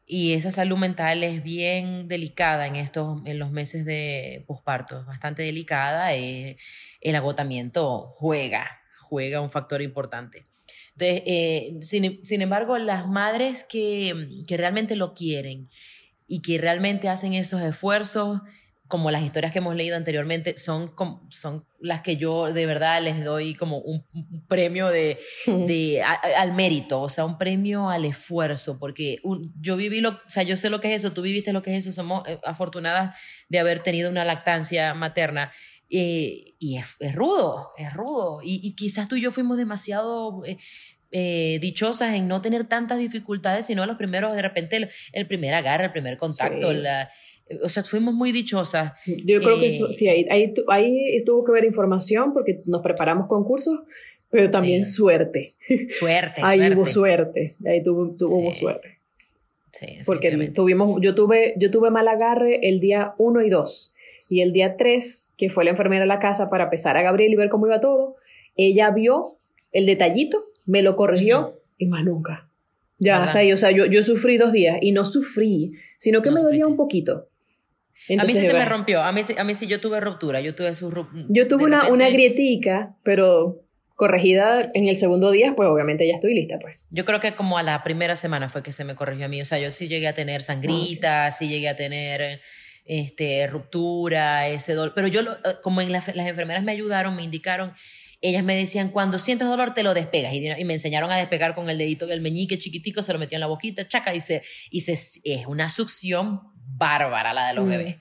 Y 0.07 0.33
esa 0.33 0.51
salud 0.51 0.77
mental 0.77 1.23
es 1.23 1.41
bien 1.45 2.09
delicada 2.09 2.67
en, 2.67 2.75
estos, 2.75 3.23
en 3.25 3.39
los 3.39 3.53
meses 3.53 3.85
de 3.85 4.43
posparto, 4.49 4.99
es 4.99 5.07
bastante 5.07 5.45
delicada. 5.45 6.13
Eh, 6.17 6.57
el 7.01 7.15
agotamiento 7.15 8.13
juega, 8.17 8.81
juega 9.03 9.41
un 9.41 9.51
factor 9.51 9.81
importante. 9.81 10.50
Entonces, 11.01 11.23
eh, 11.27 11.79
sin, 12.23 12.43
embargo, 12.43 12.77
las 12.79 13.09
madres 13.09 13.65
que, 13.65 14.43
que 14.47 14.57
realmente 14.57 14.97
lo 14.97 15.15
quieren 15.15 15.69
y 16.27 16.43
que 16.43 16.59
realmente 16.59 17.09
hacen 17.09 17.33
esos 17.33 17.63
esfuerzos, 17.63 18.43
como 18.87 19.11
las 19.11 19.23
historias 19.23 19.53
que 19.53 19.61
hemos 19.61 19.77
leído 19.77 19.97
anteriormente, 19.97 20.59
son, 20.59 20.93
son 21.31 21.65
las 21.79 22.03
que 22.03 22.17
yo 22.17 22.53
de 22.53 22.67
verdad 22.67 23.01
les 23.01 23.25
doy 23.25 23.55
como 23.55 23.79
un, 23.79 24.05
premio 24.49 24.89
de, 24.89 25.19
de 25.47 26.03
al 26.03 26.53
mérito, 26.53 27.01
o 27.01 27.09
sea, 27.09 27.25
un 27.25 27.39
premio 27.39 27.89
al 27.89 28.05
esfuerzo, 28.05 28.79
porque 28.79 29.19
yo 29.61 29.77
viví 29.77 30.01
lo, 30.01 30.11
o 30.11 30.21
sea, 30.27 30.43
yo 30.43 30.57
sé 30.57 30.71
lo 30.71 30.81
que 30.81 30.93
es 30.93 31.05
eso, 31.05 31.13
tú 31.13 31.23
viviste 31.23 31.53
lo 31.53 31.63
que 31.63 31.77
es 31.77 31.87
eso, 31.87 31.93
somos 31.93 32.29
eh, 32.29 32.39
afortunadas 32.45 33.17
de 33.49 33.61
haber 33.61 33.81
tenido 33.81 34.11
una 34.11 34.25
lactancia 34.25 34.93
materna. 34.93 35.53
Eh, 35.91 36.55
y 36.59 36.77
es, 36.77 36.97
es, 37.01 37.15
rudo, 37.15 37.71
es 37.77 37.93
rudo. 37.93 38.41
Y, 38.43 38.61
y, 38.63 38.75
quizás 38.75 39.09
tú 39.09 39.17
y 39.17 39.23
yo 39.23 39.33
fuimos 39.33 39.57
demasiado 39.57 40.43
eh, 41.13 41.59
dichosas 41.61 42.15
en 42.15 42.29
no 42.29 42.41
tener 42.41 42.65
tantas 42.65 42.99
dificultades, 42.99 43.67
sino 43.67 43.85
los 43.87 43.97
primeros, 43.97 44.37
de 44.37 44.43
repente, 44.43 44.89
el, 45.13 45.27
primer 45.27 45.55
agarre, 45.55 45.87
el 45.87 45.93
primer 45.93 46.17
contacto, 46.17 46.73
la, 46.73 47.11
o 47.65 47.69
sea, 47.69 47.83
fuimos 47.83 48.15
muy 48.15 48.31
dichosas. 48.31 48.93
Yo 49.07 49.41
creo 49.41 49.59
que 49.59 49.67
eh, 49.67 49.93
sí, 49.93 50.07
ahí, 50.07 50.27
ahí, 50.31 50.55
ahí, 50.69 51.25
tuvo 51.25 51.43
que 51.43 51.51
ver 51.51 51.65
información 51.65 52.33
porque 52.33 52.61
nos 52.67 52.81
preparamos 52.83 53.27
con 53.27 53.43
cursos, 53.43 53.81
pero 54.31 54.51
también 54.51 54.85
suerte. 54.85 55.57
Suerte. 55.99 56.41
ahí 56.45 56.61
hubo 56.73 56.87
suerte, 56.87 57.57
ahí 57.67 57.83
tuvo, 57.83 58.15
tuvo 58.17 58.53
suerte. 58.53 59.01
Sí, 59.73 59.87
porque 60.05 60.31
tuvimos, 60.55 61.01
yo 61.01 61.15
tuve, 61.17 61.55
yo 61.57 61.73
tuve 61.73 61.91
mal 61.91 62.07
agarre 62.07 62.69
el 62.69 62.79
día 62.79 63.15
1 63.19 63.43
y 63.43 63.51
2 63.51 63.95
y 64.31 64.43
el 64.43 64.53
día 64.53 64.77
3, 64.77 65.35
que 65.37 65.51
fue 65.51 65.65
la 65.65 65.71
enfermera 65.71 66.05
a 66.05 66.07
la 66.07 66.21
casa 66.21 66.49
para 66.49 66.71
pesar 66.71 66.97
a 66.97 67.03
Gabriel 67.03 67.33
y 67.33 67.37
ver 67.37 67.49
cómo 67.49 67.67
iba 67.67 67.81
todo, 67.81 68.15
ella 68.57 68.91
vio 68.91 69.39
el 69.73 69.87
detallito, 69.87 70.45
me 70.67 70.83
lo 70.83 70.95
corrigió 70.95 71.61
y 71.77 71.87
más 71.87 72.05
nunca. 72.05 72.49
Ya, 72.99 73.23
hasta 73.23 73.41
ahí, 73.41 73.53
o 73.53 73.57
sea, 73.57 73.73
yo, 73.73 73.87
yo 73.87 74.03
sufrí 74.03 74.37
dos 74.37 74.53
días 74.53 74.79
y 74.81 74.93
no 74.93 75.05
sufrí, 75.05 75.73
sino 75.99 76.23
que 76.23 76.31
me 76.31 76.41
dolía 76.41 76.67
un 76.67 76.77
poquito. 76.77 77.29
A 78.09 78.25
mí 78.25 78.33
sí 78.33 78.45
se 78.45 78.53
me 78.53 78.65
rompió, 78.65 79.03
a 79.03 79.11
mí, 79.11 79.23
a 79.37 79.45
mí 79.45 79.55
sí 79.55 79.67
yo 79.67 79.81
tuve 79.81 80.01
ruptura, 80.01 80.41
yo 80.41 80.55
tuve 80.55 80.75
su 80.75 80.91
Yo 81.29 81.49
tuve 81.49 81.65
una, 81.65 81.89
una 81.89 82.09
grietica, 82.09 82.95
pero 83.03 83.65
corregida 83.97 84.71
en 84.75 84.89
el 84.89 84.97
segundo 84.97 85.31
día, 85.33 85.55
pues 85.57 85.69
obviamente 85.69 86.07
ya 86.07 86.15
estoy 86.15 86.35
lista, 86.35 86.59
pues. 86.61 86.77
Yo 86.91 87.05
creo 87.05 87.19
que 87.19 87.35
como 87.35 87.59
a 87.59 87.63
la 87.65 87.83
primera 87.83 88.17
semana 88.17 88.49
fue 88.49 88.63
que 88.63 88.73
se 88.73 88.85
me 88.85 88.95
corrigió 88.95 89.27
a 89.27 89.29
mí, 89.29 89.43
o 89.43 89.45
sea, 89.45 89.59
yo 89.59 89.73
sí 89.73 89.89
llegué 89.89 90.07
a 90.07 90.15
tener 90.15 90.43
sangrita, 90.43 91.31
sí 91.33 91.49
llegué 91.49 91.69
a 91.69 91.77
tener 91.77 92.41
este, 92.85 93.47
ruptura, 93.47 94.49
ese 94.49 94.75
dolor, 94.75 94.93
pero 94.95 95.09
yo, 95.09 95.21
eh, 95.21 95.37
como 95.63 95.81
en 95.81 95.93
las 95.93 96.09
enfermeras 96.09 96.63
me 96.63 96.73
ayudaron, 96.73 97.17
me 97.17 97.23
indicaron, 97.23 97.73
ellas 98.21 98.45
me 98.45 98.57
decían, 98.57 98.91
cuando 98.91 99.19
sientes 99.19 99.49
dolor 99.49 99.75
te 99.75 99.83
lo 99.83 99.95
despegas, 99.95 100.35
y, 100.35 100.47
y 100.47 100.65
me 100.65 100.75
enseñaron 100.75 101.11
a 101.11 101.17
despegar 101.17 101.55
con 101.55 101.71
el 101.71 101.79
dedito, 101.79 102.11
el 102.11 102.21
meñique 102.21 102.59
chiquitico, 102.59 103.03
se 103.03 103.13
lo 103.13 103.19
metía 103.19 103.37
en 103.37 103.41
la 103.41 103.47
boquita, 103.47 103.89
chaca, 103.89 104.15
y 104.15 104.21
se, 104.21 104.43
y 104.71 104.83
se, 104.83 104.93
es 104.93 105.47
una 105.47 105.71
succión 105.71 106.41
bárbara 106.55 107.33
la 107.33 107.49
de 107.49 107.55
los 107.55 107.67
mm. 107.67 107.71
bebés. 107.71 107.97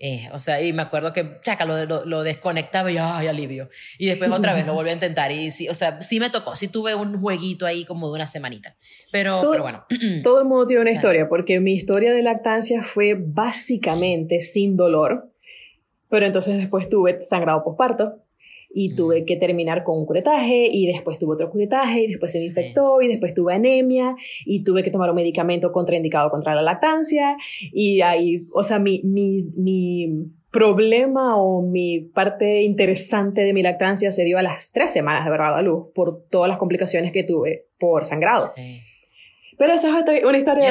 Eh, 0.00 0.28
o 0.32 0.38
sea, 0.38 0.62
y 0.62 0.72
me 0.72 0.82
acuerdo 0.82 1.12
que, 1.12 1.38
chaca, 1.40 1.64
lo, 1.64 2.04
lo, 2.04 2.22
desconectaba 2.22 2.90
y 2.92 2.98
¡ay, 2.98 3.26
alivio! 3.26 3.68
Y 3.98 4.06
después 4.06 4.30
otra 4.30 4.54
vez 4.54 4.64
lo 4.64 4.72
volví 4.72 4.90
a 4.90 4.92
intentar 4.92 5.32
y 5.32 5.50
sí, 5.50 5.68
o 5.68 5.74
sea, 5.74 6.00
sí 6.02 6.20
me 6.20 6.30
tocó, 6.30 6.54
sí 6.54 6.68
tuve 6.68 6.94
un 6.94 7.20
jueguito 7.20 7.66
ahí 7.66 7.84
como 7.84 8.06
de 8.08 8.14
una 8.14 8.26
semanita. 8.28 8.76
Pero, 9.10 9.40
pero 9.50 9.62
bueno. 9.62 9.84
Todo 10.22 10.40
el 10.40 10.46
mundo 10.46 10.66
tiene 10.66 10.82
una 10.82 10.92
historia, 10.92 11.28
porque 11.28 11.58
mi 11.58 11.74
historia 11.74 12.12
de 12.12 12.22
lactancia 12.22 12.84
fue 12.84 13.16
básicamente 13.18 14.38
sin 14.38 14.76
dolor, 14.76 15.32
pero 16.08 16.26
entonces 16.26 16.56
después 16.58 16.88
tuve 16.88 17.20
sangrado 17.20 17.64
posparto 17.64 18.22
y 18.70 18.94
tuve 18.94 19.24
que 19.24 19.36
terminar 19.36 19.82
con 19.84 19.98
un 19.98 20.06
curetaje 20.06 20.68
y 20.70 20.86
después 20.86 21.18
tuve 21.18 21.34
otro 21.34 21.50
curetaje 21.50 22.02
y 22.02 22.06
después 22.08 22.32
se 22.32 22.38
me 22.38 22.46
infectó 22.46 23.00
y 23.00 23.08
después 23.08 23.34
tuve 23.34 23.54
anemia 23.54 24.14
y 24.44 24.62
tuve 24.62 24.82
que 24.82 24.90
tomar 24.90 25.10
un 25.10 25.16
medicamento 25.16 25.72
contraindicado 25.72 26.30
contra 26.30 26.54
la 26.54 26.62
lactancia 26.62 27.36
y 27.72 28.00
ahí, 28.02 28.46
o 28.52 28.62
sea, 28.62 28.78
mi, 28.78 29.00
mi, 29.04 29.44
mi 29.56 30.30
problema 30.50 31.36
o 31.36 31.62
mi 31.62 32.00
parte 32.00 32.62
interesante 32.62 33.42
de 33.42 33.52
mi 33.52 33.62
lactancia 33.62 34.10
se 34.10 34.24
dio 34.24 34.38
a 34.38 34.42
las 34.42 34.72
tres 34.72 34.92
semanas 34.92 35.24
de 35.24 35.30
verdad 35.30 35.56
a 35.56 35.62
luz 35.62 35.88
por 35.94 36.24
todas 36.30 36.48
las 36.48 36.58
complicaciones 36.58 37.12
que 37.12 37.24
tuve 37.24 37.66
por 37.78 38.04
sangrado. 38.04 38.52
Sí. 38.54 38.80
Pero 39.58 39.72
esa 39.72 39.88
es 39.88 40.24
una 40.24 40.38
historia. 40.38 40.70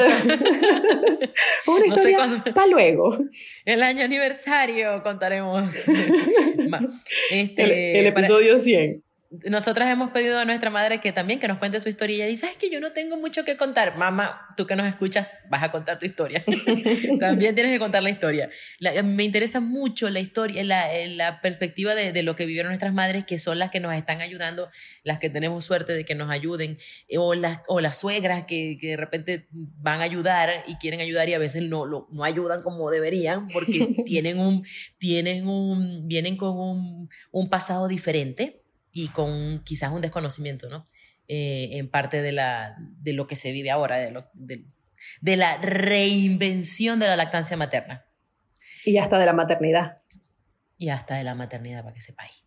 una 1.66 1.86
historia 1.86 2.42
para 2.54 2.66
luego. 2.66 3.18
El 3.64 3.82
año 3.82 4.04
aniversario 4.04 5.02
contaremos. 5.02 5.74
este, 7.30 8.00
el, 8.00 8.06
episodio 8.06 8.58
100 8.58 9.04
nosotras 9.30 9.90
hemos 9.90 10.10
pedido 10.10 10.38
a 10.38 10.46
nuestra 10.46 10.70
madre 10.70 11.00
que 11.00 11.12
también 11.12 11.38
que 11.38 11.48
nos 11.48 11.58
cuente 11.58 11.80
su 11.80 11.90
historia 11.90 12.16
y 12.16 12.20
ella 12.20 12.30
dice, 12.30 12.46
es 12.46 12.56
que 12.56 12.70
yo 12.70 12.80
no 12.80 12.92
tengo 12.92 13.18
mucho 13.18 13.44
que 13.44 13.58
contar. 13.58 13.98
Mamá, 13.98 14.54
tú 14.56 14.66
que 14.66 14.74
nos 14.74 14.86
escuchas, 14.86 15.32
vas 15.50 15.62
a 15.62 15.70
contar 15.70 15.98
tu 15.98 16.06
historia. 16.06 16.42
también 17.20 17.54
tienes 17.54 17.74
que 17.74 17.78
contar 17.78 18.02
la 18.02 18.08
historia. 18.08 18.48
me 19.04 19.24
interesa 19.24 19.60
mucho 19.60 20.08
la 20.08 20.20
historia, 20.20 20.64
la, 20.64 20.88
la 21.08 21.42
perspectiva 21.42 21.94
de, 21.94 22.12
de, 22.12 22.22
lo 22.22 22.36
que 22.36 22.46
vivieron 22.46 22.70
nuestras 22.70 22.94
madres, 22.94 23.24
que 23.26 23.38
son 23.38 23.58
las 23.58 23.70
que 23.70 23.80
nos 23.80 23.92
están 23.94 24.22
ayudando, 24.22 24.70
las 25.04 25.18
que 25.18 25.28
tenemos 25.28 25.62
suerte 25.62 25.92
de 25.92 26.06
que 26.06 26.14
nos 26.14 26.30
ayuden, 26.30 26.78
eh, 27.08 27.18
o 27.18 27.34
las, 27.34 27.60
o 27.68 27.80
las 27.80 27.98
suegras 27.98 28.44
que, 28.46 28.78
que 28.80 28.88
de 28.88 28.96
repente 28.96 29.46
van 29.50 30.00
a 30.00 30.04
ayudar 30.04 30.64
y 30.66 30.76
quieren 30.76 31.00
ayudar 31.00 31.28
y 31.28 31.34
a 31.34 31.38
veces 31.38 31.62
no, 31.64 31.84
lo, 31.84 32.08
no 32.10 32.24
ayudan 32.24 32.62
como 32.62 32.90
deberían 32.90 33.46
porque 33.48 33.94
tienen 34.06 34.38
un, 34.38 34.64
tienen 34.96 35.46
un, 35.46 36.08
vienen 36.08 36.38
con 36.38 36.56
un, 36.58 37.10
un 37.30 37.50
pasado 37.50 37.88
diferente 37.88 38.57
y 38.92 39.08
con 39.08 39.62
quizás 39.64 39.92
un 39.92 40.00
desconocimiento, 40.00 40.68
¿no? 40.68 40.86
Eh, 41.28 41.76
en 41.78 41.90
parte 41.90 42.22
de, 42.22 42.32
la, 42.32 42.76
de 42.78 43.12
lo 43.12 43.26
que 43.26 43.36
se 43.36 43.52
vive 43.52 43.70
ahora, 43.70 43.98
de, 43.98 44.10
lo, 44.10 44.30
de, 44.32 45.36
la 45.36 45.58
reinvención 45.58 46.98
de 46.98 47.06
la 47.06 47.16
lactancia 47.16 47.56
materna. 47.56 48.06
Y 48.84 48.96
hasta 48.96 49.18
de 49.18 49.26
la 49.26 49.34
maternidad. 49.34 49.98
Y 50.78 50.88
hasta 50.88 51.16
de 51.16 51.24
la 51.24 51.34
maternidad, 51.34 51.82
para 51.82 51.94
que 51.94 52.00
sepáis. 52.00 52.44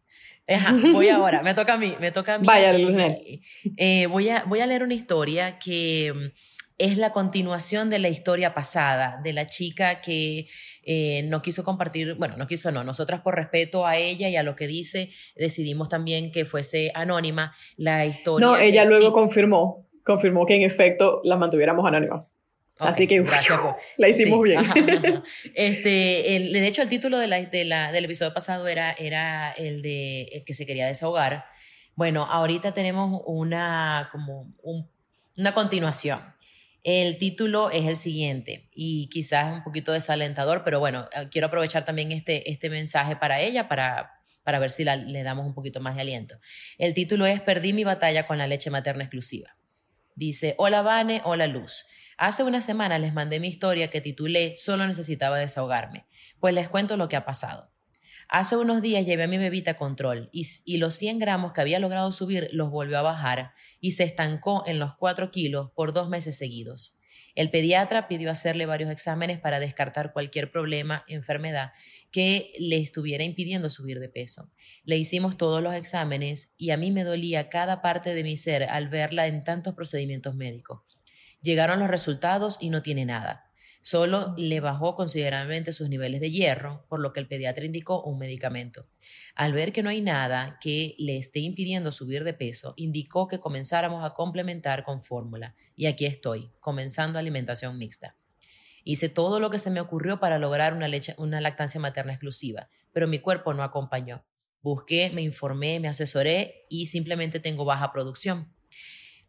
voy 0.93 1.09
ahora, 1.09 1.43
me 1.43 1.53
toca 1.53 1.73
a 1.73 1.77
mí, 1.77 1.95
me 1.99 2.11
toca 2.11 2.35
a 2.35 2.39
mí. 2.39 2.47
Vaya, 2.47 2.73
eh, 2.75 3.41
eh, 3.77 4.07
voy, 4.07 4.29
a, 4.29 4.43
voy 4.45 4.61
a 4.61 4.65
leer 4.65 4.81
una 4.83 4.95
historia 4.95 5.59
que 5.59 6.33
es 6.81 6.97
la 6.97 7.11
continuación 7.11 7.89
de 7.89 7.99
la 7.99 8.09
historia 8.09 8.53
pasada, 8.53 9.19
de 9.23 9.33
la 9.33 9.47
chica 9.47 10.01
que 10.01 10.47
eh, 10.83 11.23
no 11.23 11.41
quiso 11.41 11.63
compartir, 11.63 12.15
bueno, 12.15 12.37
no 12.37 12.47
quiso, 12.47 12.71
no, 12.71 12.83
nosotras 12.83 13.21
por 13.21 13.35
respeto 13.35 13.85
a 13.85 13.97
ella 13.97 14.29
y 14.29 14.35
a 14.35 14.43
lo 14.43 14.55
que 14.55 14.67
dice, 14.67 15.09
decidimos 15.35 15.89
también 15.89 16.31
que 16.31 16.45
fuese 16.45 16.91
anónima 16.95 17.55
la 17.77 18.05
historia. 18.05 18.47
No, 18.47 18.57
ella 18.57 18.85
luego 18.85 19.13
confirmó, 19.13 19.87
confirmó 20.03 20.45
que 20.45 20.55
en 20.55 20.63
efecto 20.63 21.21
la 21.23 21.37
mantuviéramos 21.37 21.85
anónima. 21.85 22.27
Así 22.79 23.05
que 23.05 23.23
la 23.97 24.09
hicimos 24.09 24.41
bien. 24.41 24.59
Este, 25.53 26.35
el, 26.35 26.51
de 26.51 26.67
hecho, 26.67 26.81
el 26.81 26.89
título 26.89 27.19
de 27.19 27.27
la, 27.27 27.91
del 27.91 28.05
episodio 28.05 28.33
pasado 28.33 28.67
era, 28.67 28.91
era 28.93 29.51
el 29.51 29.83
de 29.83 30.43
que 30.47 30.55
se 30.55 30.65
quería 30.65 30.87
desahogar. 30.87 31.45
Bueno, 31.95 32.25
ahorita 32.25 32.73
tenemos 32.73 33.21
una, 33.27 34.09
como 34.11 34.51
una 35.35 35.53
continuación. 35.53 36.21
El 36.83 37.17
título 37.19 37.69
es 37.69 37.85
el 37.85 37.95
siguiente 37.95 38.69
y 38.73 39.07
quizás 39.09 39.53
un 39.53 39.63
poquito 39.63 39.91
desalentador, 39.91 40.63
pero 40.63 40.79
bueno, 40.79 41.07
eh, 41.15 41.27
quiero 41.29 41.47
aprovechar 41.47 41.85
también 41.85 42.11
este, 42.11 42.49
este 42.49 42.69
mensaje 42.69 43.15
para 43.15 43.39
ella 43.39 43.67
para, 43.67 44.11
para 44.43 44.57
ver 44.57 44.71
si 44.71 44.83
le 44.83 45.23
damos 45.23 45.45
un 45.45 45.53
poquito 45.53 45.79
más 45.79 45.95
de 45.95 46.01
aliento. 46.01 46.39
El 46.79 46.93
título 46.93 47.27
es 47.27 47.39
Perdí 47.41 47.73
mi 47.73 47.83
batalla 47.83 48.25
con 48.25 48.39
la 48.39 48.47
leche 48.47 48.71
materna 48.71 49.03
exclusiva. 49.03 49.55
Dice, 50.15 50.55
hola 50.57 50.81
Vane, 50.81 51.21
hola 51.23 51.47
Luz. 51.47 51.85
Hace 52.17 52.43
una 52.43 52.61
semana 52.61 52.99
les 52.99 53.13
mandé 53.13 53.39
mi 53.39 53.47
historia 53.47 53.89
que 53.89 54.01
titulé 54.01 54.55
Solo 54.57 54.85
necesitaba 54.85 55.37
desahogarme. 55.37 56.05
Pues 56.39 56.53
les 56.53 56.67
cuento 56.67 56.97
lo 56.97 57.07
que 57.07 57.15
ha 57.15 57.25
pasado. 57.25 57.70
Hace 58.33 58.55
unos 58.55 58.81
días 58.81 59.05
llevé 59.05 59.23
a 59.23 59.27
mi 59.27 59.37
bebita 59.37 59.71
a 59.71 59.77
control 59.77 60.29
y, 60.31 60.47
y, 60.63 60.77
los 60.77 60.95
100 60.95 61.19
gramos 61.19 61.51
que 61.51 61.59
había 61.59 61.79
logrado 61.79 62.13
subir 62.13 62.47
los 62.53 62.69
volvió 62.69 62.97
a 62.97 63.01
bajar 63.01 63.51
y 63.81 63.91
se 63.91 64.05
estancó 64.05 64.63
en 64.65 64.79
los 64.79 64.95
4 64.95 65.31
kilos 65.31 65.71
por 65.75 65.91
dos 65.91 66.07
meses 66.07 66.37
seguidos. 66.37 66.97
El 67.35 67.51
pediatra 67.51 68.07
pidió 68.07 68.31
hacerle 68.31 68.65
varios 68.65 68.89
exámenes 68.89 69.37
para 69.41 69.59
descartar 69.59 70.13
cualquier 70.13 70.49
problema, 70.49 71.03
enfermedad 71.09 71.73
que 72.09 72.53
le 72.57 72.77
estuviera 72.77 73.25
impidiendo 73.25 73.69
subir 73.69 73.99
de 73.99 74.07
peso. 74.07 74.49
Le 74.85 74.95
hicimos 74.95 75.35
todos 75.35 75.61
los 75.61 75.75
exámenes 75.75 76.53
y 76.57 76.69
a 76.69 76.77
mí 76.77 76.89
me 76.89 77.03
dolía 77.03 77.49
cada 77.49 77.81
parte 77.81 78.15
de 78.15 78.23
mi 78.23 78.37
ser 78.37 78.63
al 78.63 78.87
verla 78.87 79.27
en 79.27 79.43
tantos 79.43 79.73
procedimientos 79.73 80.35
médicos. 80.35 80.83
Llegaron 81.41 81.79
los 81.79 81.89
resultados 81.89 82.57
y 82.61 82.69
no 82.69 82.81
tiene 82.81 83.03
nada. 83.03 83.50
Solo 83.81 84.35
le 84.37 84.59
bajó 84.59 84.93
considerablemente 84.93 85.73
sus 85.73 85.89
niveles 85.89 86.21
de 86.21 86.29
hierro, 86.29 86.85
por 86.87 86.99
lo 86.99 87.13
que 87.13 87.19
el 87.19 87.27
pediatra 87.27 87.65
indicó 87.65 88.03
un 88.03 88.19
medicamento. 88.19 88.85
Al 89.33 89.53
ver 89.53 89.73
que 89.73 89.81
no 89.81 89.89
hay 89.89 90.01
nada 90.01 90.59
que 90.61 90.95
le 90.99 91.17
esté 91.17 91.39
impidiendo 91.39 91.91
subir 91.91 92.23
de 92.23 92.35
peso, 92.35 92.75
indicó 92.77 93.27
que 93.27 93.39
comenzáramos 93.39 94.05
a 94.05 94.13
complementar 94.13 94.83
con 94.83 95.01
fórmula. 95.01 95.55
Y 95.75 95.87
aquí 95.87 96.05
estoy, 96.05 96.51
comenzando 96.59 97.17
alimentación 97.17 97.77
mixta. 97.79 98.15
Hice 98.83 99.09
todo 99.09 99.39
lo 99.39 99.49
que 99.49 99.59
se 99.59 99.71
me 99.71 99.81
ocurrió 99.81 100.19
para 100.19 100.37
lograr 100.37 100.73
una, 100.73 100.87
leche, 100.87 101.15
una 101.17 101.41
lactancia 101.41 101.79
materna 101.79 102.13
exclusiva, 102.13 102.69
pero 102.91 103.07
mi 103.07 103.19
cuerpo 103.19 103.53
no 103.53 103.63
acompañó. 103.63 104.23
Busqué, 104.61 105.09
me 105.09 105.23
informé, 105.23 105.79
me 105.79 105.87
asesoré 105.87 106.65
y 106.69 106.85
simplemente 106.87 107.39
tengo 107.39 107.65
baja 107.65 107.91
producción. 107.91 108.53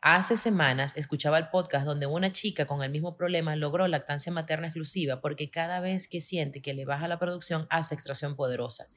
Hace 0.04 0.37
semanas 0.37 0.97
escuchaba 0.97 1.38
el 1.38 1.49
podcast 1.50 1.87
donde 1.87 2.06
una 2.06 2.32
chica 2.32 2.66
con 2.66 2.82
el 2.82 2.90
mismo 2.90 3.16
problema 3.16 3.54
logró 3.54 3.87
lactancia 3.87 4.32
materna 4.32 4.66
exclusiva 4.66 5.21
porque 5.21 5.49
cada 5.49 5.78
vez 5.78 6.09
que 6.09 6.21
siente 6.21 6.61
que 6.61 6.75
le 6.75 6.85
baja 6.85 7.06
la 7.06 7.21
producción 7.21 7.68
hace 7.71 7.94
extracción 7.94 8.35
poderosa. 8.35 8.88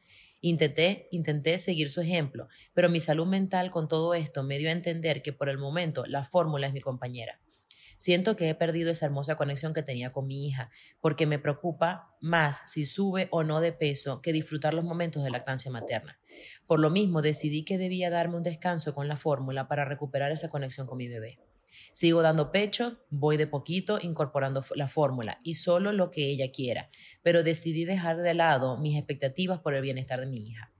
Intenté, 0.42 1.08
intenté 1.12 1.60
seguir 1.60 1.92
su 1.92 2.02
ejemplo, 2.02 2.48
pero 2.74 2.90
mi 2.90 3.02
salud 3.02 3.28
mental 3.28 3.70
con 3.70 3.88
todo 3.88 4.16
esto 4.16 4.42
me 4.42 4.58
dio 4.58 4.70
a 4.70 4.72
entender 4.72 5.22
que 5.22 5.32
por 5.32 5.48
el 5.48 5.60
momento 5.60 6.08
la 6.08 6.24
fórmula 6.24 6.66
es 6.66 6.74
mi 6.74 6.82
compañera. 6.82 7.40
Siento 7.98 8.36
que 8.36 8.50
he 8.50 8.56
perdido 8.56 8.92
esa 8.92 9.06
hermosa 9.06 9.36
conexión 9.36 9.74
que 9.74 9.84
tenía 9.84 10.12
con 10.12 10.28
mi 10.28 10.48
hija, 10.48 10.70
porque 11.00 11.26
me 11.26 11.40
preocupa 11.40 12.16
más 12.22 12.62
si 12.66 12.86
sube 12.86 13.28
o 13.32 13.44
no 13.44 13.62
de 13.62 13.72
peso 13.72 14.22
que 14.22 14.34
disfrutar 14.34 14.74
los 14.74 14.84
momentos 14.84 15.24
de 15.24 15.32
lactancia 15.32 15.72
materna. 15.72 16.20
Por 16.68 16.80
lo 16.80 16.90
mismo, 16.90 17.22
decidí 17.22 17.64
que 17.64 17.78
debía 17.78 18.10
darme 18.10 18.38
un 18.38 18.44
descanso 18.44 18.94
con 18.94 19.08
la 19.08 19.18
fórmula 19.18 19.68
para 19.68 19.86
recuperar 19.86 20.32
esa 20.32 20.50
conexión 20.50 20.88
con 20.88 20.98
mi 20.98 21.08
bebé. 21.08 21.40
Sigo 21.92 22.22
dando 22.22 22.52
pecho, 22.52 23.00
voy 23.10 23.38
de 23.38 23.48
poquito 23.48 24.00
incorporando 24.02 24.64
la 24.76 24.88
fórmula 24.88 25.40
y 25.44 25.56
solo 25.56 25.94
lo 25.94 26.12
que 26.12 26.30
ella 26.30 26.52
quiera, 26.52 26.90
pero 27.24 27.44
decidí 27.44 27.86
dejar 27.86 28.18
de 28.18 28.34
lado 28.34 28.78
mis 28.78 28.98
expectativas 28.98 29.60
por 29.60 29.76
el 29.76 29.82
bienestar 29.82 30.20
de 30.20 30.26
mi 30.26 30.46
hija. 30.46 30.75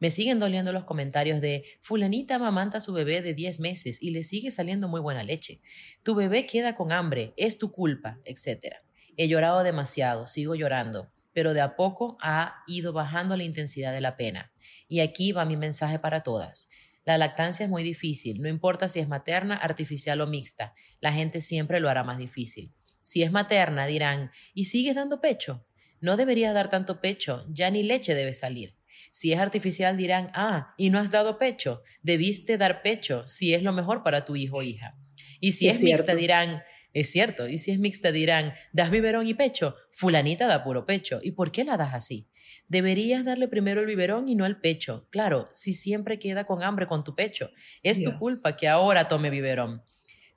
Me 0.00 0.10
siguen 0.10 0.38
doliendo 0.38 0.72
los 0.72 0.84
comentarios 0.84 1.40
de 1.40 1.64
fulanita 1.80 2.36
amamanta 2.36 2.78
a 2.78 2.80
su 2.80 2.92
bebé 2.92 3.20
de 3.20 3.34
10 3.34 3.58
meses 3.58 3.98
y 4.00 4.10
le 4.10 4.22
sigue 4.22 4.50
saliendo 4.50 4.86
muy 4.86 5.00
buena 5.00 5.24
leche. 5.24 5.60
Tu 6.04 6.14
bebé 6.14 6.46
queda 6.46 6.76
con 6.76 6.92
hambre, 6.92 7.32
es 7.36 7.58
tu 7.58 7.72
culpa, 7.72 8.18
etc. 8.24 8.76
He 9.16 9.26
llorado 9.26 9.64
demasiado, 9.64 10.28
sigo 10.28 10.54
llorando, 10.54 11.10
pero 11.32 11.52
de 11.52 11.60
a 11.60 11.74
poco 11.74 12.16
ha 12.20 12.62
ido 12.68 12.92
bajando 12.92 13.36
la 13.36 13.42
intensidad 13.42 13.92
de 13.92 14.00
la 14.00 14.16
pena. 14.16 14.52
Y 14.86 15.00
aquí 15.00 15.32
va 15.32 15.44
mi 15.44 15.56
mensaje 15.56 15.98
para 15.98 16.22
todas. 16.22 16.68
La 17.04 17.18
lactancia 17.18 17.64
es 17.64 17.70
muy 17.70 17.82
difícil, 17.82 18.40
no 18.40 18.48
importa 18.48 18.88
si 18.88 19.00
es 19.00 19.08
materna, 19.08 19.56
artificial 19.56 20.20
o 20.20 20.26
mixta, 20.26 20.74
la 21.00 21.12
gente 21.12 21.40
siempre 21.40 21.80
lo 21.80 21.88
hará 21.88 22.04
más 22.04 22.18
difícil. 22.18 22.72
Si 23.02 23.22
es 23.22 23.32
materna, 23.32 23.86
dirán, 23.86 24.30
¿y 24.52 24.66
sigues 24.66 24.94
dando 24.94 25.20
pecho? 25.20 25.64
No 26.00 26.16
deberías 26.16 26.54
dar 26.54 26.68
tanto 26.68 27.00
pecho, 27.00 27.46
ya 27.48 27.70
ni 27.70 27.82
leche 27.82 28.14
debe 28.14 28.34
salir. 28.34 28.77
Si 29.10 29.32
es 29.32 29.38
artificial 29.38 29.96
dirán, 29.96 30.30
ah, 30.34 30.74
y 30.76 30.90
no 30.90 30.98
has 30.98 31.10
dado 31.10 31.38
pecho, 31.38 31.82
debiste 32.02 32.58
dar 32.58 32.82
pecho 32.82 33.26
si 33.26 33.54
es 33.54 33.62
lo 33.62 33.72
mejor 33.72 34.02
para 34.02 34.24
tu 34.24 34.36
hijo 34.36 34.58
o 34.58 34.62
hija. 34.62 34.96
Y 35.40 35.52
si 35.52 35.68
es, 35.68 35.82
mixta 35.82 36.14
dirán, 36.14 36.62
es 36.92 37.10
cierto, 37.10 37.48
y 37.48 37.58
si 37.58 37.70
es 37.70 37.78
mixta 37.78 38.12
dirán, 38.12 38.54
das 38.72 38.90
biberón 38.90 39.26
y 39.26 39.34
pecho, 39.34 39.76
fulanita 39.90 40.46
da 40.46 40.64
puro 40.64 40.84
pecho, 40.84 41.20
¿y 41.22 41.32
por 41.32 41.52
qué 41.52 41.64
la 41.64 41.76
das 41.76 41.94
así? 41.94 42.28
Deberías 42.66 43.24
darle 43.24 43.48
primero 43.48 43.80
el 43.80 43.86
biberón 43.86 44.28
y 44.28 44.34
no 44.34 44.46
el 44.46 44.60
pecho. 44.60 45.06
Claro, 45.10 45.48
si 45.52 45.74
siempre 45.74 46.18
queda 46.18 46.44
con 46.44 46.62
hambre 46.62 46.86
con 46.86 47.04
tu 47.04 47.14
pecho, 47.14 47.50
es 47.82 48.02
tu 48.02 48.16
culpa 48.18 48.56
que 48.56 48.68
ahora 48.68 49.08
tome 49.08 49.30
biberón. 49.30 49.82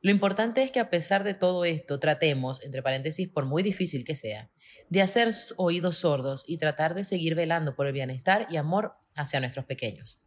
Lo 0.04 0.10
importante 0.10 0.64
es 0.64 0.72
que 0.72 0.80
a 0.80 0.90
pesar 0.90 1.24
de 1.24 1.36
todo 1.36 1.64
esto, 1.64 2.00
tratemos, 2.00 2.64
entre 2.64 2.82
paréntesis, 2.82 3.30
por 3.30 3.46
muy 3.46 3.62
difícil 3.62 4.04
que 4.04 4.16
sea, 4.16 4.50
de 4.90 5.04
hacer 5.04 5.32
oídos 5.58 6.00
sordos 6.00 6.44
y 6.48 6.58
tratar 6.58 6.96
de 6.96 7.04
seguir 7.04 7.36
velando 7.36 7.76
por 7.76 7.86
el 7.86 7.94
bienestar 7.94 8.48
y 8.50 8.58
amor 8.58 8.96
hacia 9.14 9.40
nuestros 9.40 9.66
pequeños. 9.66 10.24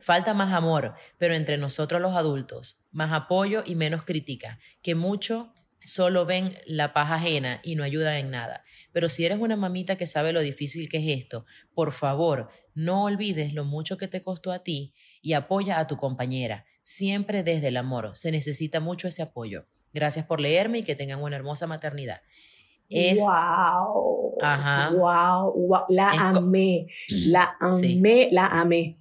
Falta 0.00 0.34
más 0.34 0.52
amor, 0.52 0.94
pero 1.16 1.34
entre 1.34 1.56
nosotros 1.56 2.00
los 2.00 2.14
adultos, 2.14 2.82
más 2.90 3.10
apoyo 3.12 3.62
y 3.64 3.74
menos 3.74 4.04
crítica, 4.04 4.58
que 4.82 4.94
mucho 4.94 5.54
solo 5.78 6.26
ven 6.26 6.58
la 6.66 6.92
paja 6.92 7.14
ajena 7.14 7.60
y 7.64 7.76
no 7.76 7.84
ayudan 7.84 8.16
en 8.16 8.30
nada. 8.30 8.64
Pero 8.92 9.08
si 9.08 9.24
eres 9.24 9.38
una 9.38 9.56
mamita 9.56 9.96
que 9.96 10.06
sabe 10.06 10.34
lo 10.34 10.42
difícil 10.42 10.90
que 10.90 10.98
es 10.98 11.22
esto, 11.22 11.46
por 11.74 11.92
favor, 11.92 12.50
no 12.74 13.04
olvides 13.04 13.54
lo 13.54 13.64
mucho 13.64 13.96
que 13.96 14.08
te 14.08 14.20
costó 14.20 14.52
a 14.52 14.62
ti 14.62 14.94
y 15.22 15.32
apoya 15.32 15.78
a 15.78 15.86
tu 15.86 15.96
compañera 15.96 16.66
siempre 16.82 17.42
desde 17.42 17.68
el 17.68 17.76
amor. 17.76 18.10
Se 18.14 18.32
necesita 18.32 18.80
mucho 18.80 19.08
ese 19.08 19.22
apoyo. 19.22 19.66
Gracias 19.92 20.24
por 20.26 20.40
leerme 20.40 20.78
y 20.78 20.82
que 20.82 20.94
tengan 20.94 21.22
una 21.22 21.36
hermosa 21.36 21.66
maternidad. 21.66 22.20
Es, 22.88 23.20
wow, 23.20 24.36
ajá, 24.42 24.90
wow, 24.90 25.84
la 25.88 26.08
amé, 26.08 26.88
la 27.08 27.56
amé, 27.60 28.28
la 28.32 28.46
amé. 28.46 28.98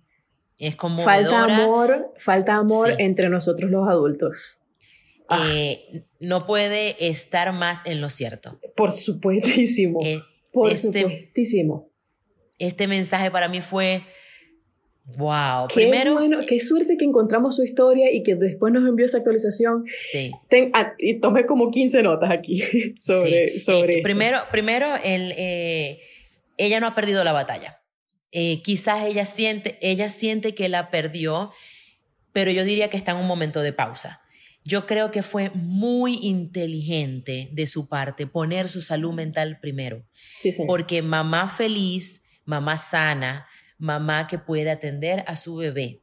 Es 0.60 0.76
como 0.76 1.04
falta 1.04 1.46
amor, 1.46 2.14
falta 2.18 2.56
amor 2.56 2.96
entre 3.00 3.30
nosotros 3.30 3.72
los 3.72 3.88
adultos. 3.88 4.62
Ah. 5.28 5.44
Eh, 5.52 6.06
no 6.20 6.46
puede 6.46 7.08
estar 7.08 7.52
más 7.54 7.84
en 7.86 8.00
lo 8.02 8.10
cierto. 8.10 8.60
Por 8.76 8.92
supuestísimo. 8.92 10.00
Eh, 10.04 10.22
por 10.52 10.72
este, 10.72 11.02
supuestísimo. 11.02 11.90
Este 12.60 12.88
mensaje 12.88 13.32
para 13.32 13.48
mí 13.48 13.62
fue 13.62 14.04
Wow, 15.18 15.68
qué 15.68 15.76
primero. 15.76 16.14
Bueno, 16.14 16.40
qué 16.48 16.60
suerte 16.60 16.98
que 16.98 17.06
encontramos 17.06 17.56
su 17.56 17.64
historia 17.64 18.12
y 18.12 18.24
que 18.24 18.36
después 18.36 18.72
nos 18.74 18.88
envió 18.88 19.06
esa 19.06 19.18
actualización. 19.18 19.86
Sí. 19.96 20.32
Ah, 20.74 20.94
y 20.98 21.20
tomé 21.20 21.46
como 21.46 21.72
15 21.72 22.02
notas 22.04 22.32
aquí 22.32 22.62
sobre, 22.98 23.54
sí. 23.54 23.60
sobre 23.60 24.00
eh, 24.00 24.02
Primero, 24.04 24.40
primero 24.52 24.96
el, 25.04 25.34
eh, 25.38 26.00
ella 26.58 26.80
no 26.80 26.88
ha 26.88 26.96
perdido 26.96 27.24
la 27.24 27.34
batalla. 27.34 27.82
Eh, 28.32 28.62
quizás 28.62 29.06
ella 29.06 29.26
siente, 29.26 29.78
ella 29.82 30.10
siente 30.10 30.54
que 30.54 30.70
la 30.70 30.92
perdió, 30.92 31.52
pero 32.32 32.52
yo 32.52 32.64
diría 32.64 32.90
que 32.90 32.98
está 32.98 33.12
en 33.14 33.18
un 33.18 33.28
momento 33.28 33.62
de 33.62 33.74
pausa. 33.74 34.22
Yo 34.64 34.86
creo 34.86 35.10
que 35.10 35.24
fue 35.24 35.50
muy 35.52 36.20
inteligente 36.22 37.50
de 37.54 37.66
su 37.66 37.88
parte 37.88 38.28
poner 38.28 38.68
su 38.68 38.82
salud 38.82 39.14
mental 39.14 39.60
primero. 39.60 40.06
Sí, 40.40 40.52
sí. 40.52 40.64
Porque 40.68 41.02
mamá 41.02 41.48
feliz, 41.48 42.24
mamá 42.46 42.78
sana, 42.78 43.48
mamá 43.80 44.28
que 44.28 44.38
puede 44.38 44.70
atender 44.70 45.24
a 45.26 45.36
su 45.36 45.56
bebé. 45.56 46.02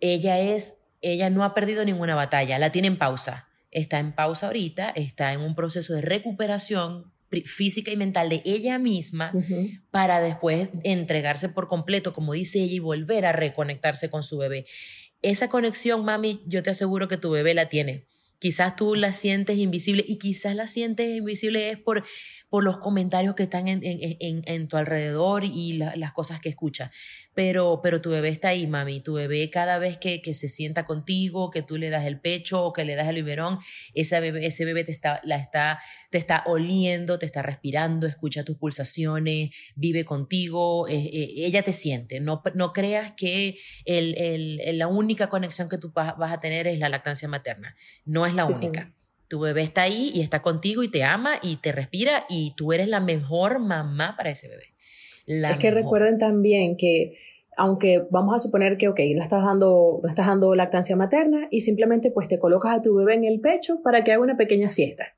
Ella 0.00 0.38
es, 0.38 0.78
ella 1.02 1.28
no 1.28 1.44
ha 1.44 1.54
perdido 1.54 1.84
ninguna 1.84 2.14
batalla, 2.14 2.58
la 2.58 2.72
tiene 2.72 2.88
en 2.88 2.98
pausa. 2.98 3.48
Está 3.70 3.98
en 3.98 4.14
pausa 4.14 4.46
ahorita, 4.46 4.90
está 4.90 5.34
en 5.34 5.40
un 5.40 5.54
proceso 5.54 5.94
de 5.94 6.00
recuperación 6.00 7.12
física 7.44 7.90
y 7.90 7.96
mental 7.96 8.30
de 8.30 8.40
ella 8.46 8.78
misma 8.78 9.32
para 9.90 10.20
después 10.20 10.70
entregarse 10.82 11.50
por 11.50 11.68
completo, 11.68 12.14
como 12.14 12.32
dice 12.32 12.60
ella, 12.60 12.74
y 12.74 12.78
volver 12.78 13.26
a 13.26 13.32
reconectarse 13.32 14.08
con 14.08 14.22
su 14.22 14.38
bebé. 14.38 14.64
Esa 15.20 15.48
conexión, 15.48 16.04
mami, 16.04 16.42
yo 16.46 16.62
te 16.62 16.70
aseguro 16.70 17.08
que 17.08 17.18
tu 17.18 17.30
bebé 17.30 17.52
la 17.52 17.68
tiene. 17.68 18.06
Quizás 18.38 18.76
tú 18.76 18.94
la 18.94 19.12
sientes 19.12 19.58
invisible 19.58 20.04
y 20.06 20.18
quizás 20.18 20.54
la 20.54 20.68
sientes 20.68 21.16
invisible 21.16 21.70
es 21.70 21.78
por 21.78 22.04
por 22.48 22.64
los 22.64 22.78
comentarios 22.78 23.34
que 23.34 23.42
están 23.42 23.68
en, 23.68 23.80
en, 23.82 24.42
en, 24.46 24.68
tu 24.68 24.76
alrededor 24.76 25.44
y 25.44 25.74
las 25.74 26.12
cosas 26.12 26.40
que 26.40 26.48
escuchas. 26.48 26.90
Pero, 27.34 27.80
pero 27.82 28.00
tu 28.00 28.10
bebé 28.10 28.30
está 28.30 28.48
ahí, 28.48 28.66
mami. 28.66 29.00
Tu 29.00 29.12
bebé 29.12 29.50
cada 29.50 29.78
vez 29.78 29.98
que, 29.98 30.22
que, 30.22 30.34
se 30.34 30.48
sienta 30.48 30.84
contigo, 30.84 31.50
que 31.50 31.62
tú 31.62 31.76
le 31.76 31.90
das 31.90 32.06
el 32.06 32.20
pecho 32.20 32.64
o 32.64 32.72
que 32.72 32.84
le 32.84 32.94
das 32.94 33.08
el 33.08 33.16
biberón, 33.16 33.58
ese 33.94 34.18
bebé, 34.20 34.46
ese 34.46 34.64
bebé 34.64 34.84
te, 34.84 34.92
está, 34.92 35.20
la 35.24 35.36
está, 35.36 35.78
te 36.10 36.18
está 36.18 36.42
oliendo, 36.46 37.18
te 37.18 37.26
está 37.26 37.42
respirando, 37.42 38.06
escucha 38.06 38.44
tus 38.44 38.56
pulsaciones, 38.56 39.50
vive 39.76 40.04
contigo, 40.04 40.88
eh, 40.88 40.96
eh, 40.96 41.32
ella 41.36 41.62
te 41.62 41.72
siente. 41.74 42.20
No, 42.20 42.42
no 42.54 42.72
creas 42.72 43.12
que 43.12 43.58
el, 43.84 44.16
el, 44.16 44.78
la 44.78 44.88
única 44.88 45.28
conexión 45.28 45.68
que 45.68 45.78
tú 45.78 45.92
vas 45.92 46.32
a 46.32 46.40
tener 46.40 46.66
es 46.66 46.78
la 46.78 46.88
lactancia 46.88 47.28
materna. 47.28 47.76
No 48.04 48.26
es 48.26 48.34
la 48.34 48.46
única. 48.46 48.94
Tu 49.28 49.38
bebé 49.38 49.62
está 49.62 49.82
ahí 49.82 50.10
y 50.14 50.20
está 50.20 50.40
contigo 50.40 50.82
y 50.82 50.90
te 50.90 51.04
ama 51.04 51.38
y 51.42 51.56
te 51.56 51.72
respira 51.72 52.24
y 52.28 52.54
tú 52.56 52.72
eres 52.72 52.88
la 52.88 53.00
mejor 53.00 53.58
mamá 53.58 54.14
para 54.16 54.30
ese 54.30 54.48
bebé. 54.48 54.72
es 55.26 55.58
que 55.58 55.70
recuerden 55.70 56.18
también 56.18 56.76
que 56.76 57.18
aunque 57.58 58.06
vamos 58.10 58.34
a 58.34 58.38
suponer 58.38 58.78
que, 58.78 58.88
ok, 58.88 59.00
no 59.16 59.22
estás, 59.22 59.44
dando, 59.44 60.00
no 60.02 60.08
estás 60.08 60.28
dando 60.28 60.54
lactancia 60.54 60.94
materna 60.94 61.48
y 61.50 61.60
simplemente 61.60 62.12
pues 62.12 62.28
te 62.28 62.38
colocas 62.38 62.78
a 62.78 62.82
tu 62.82 62.94
bebé 62.94 63.14
en 63.14 63.24
el 63.24 63.40
pecho 63.40 63.82
para 63.82 64.04
que 64.04 64.12
haga 64.12 64.22
una 64.22 64.36
pequeña 64.36 64.68
siesta. 64.68 65.16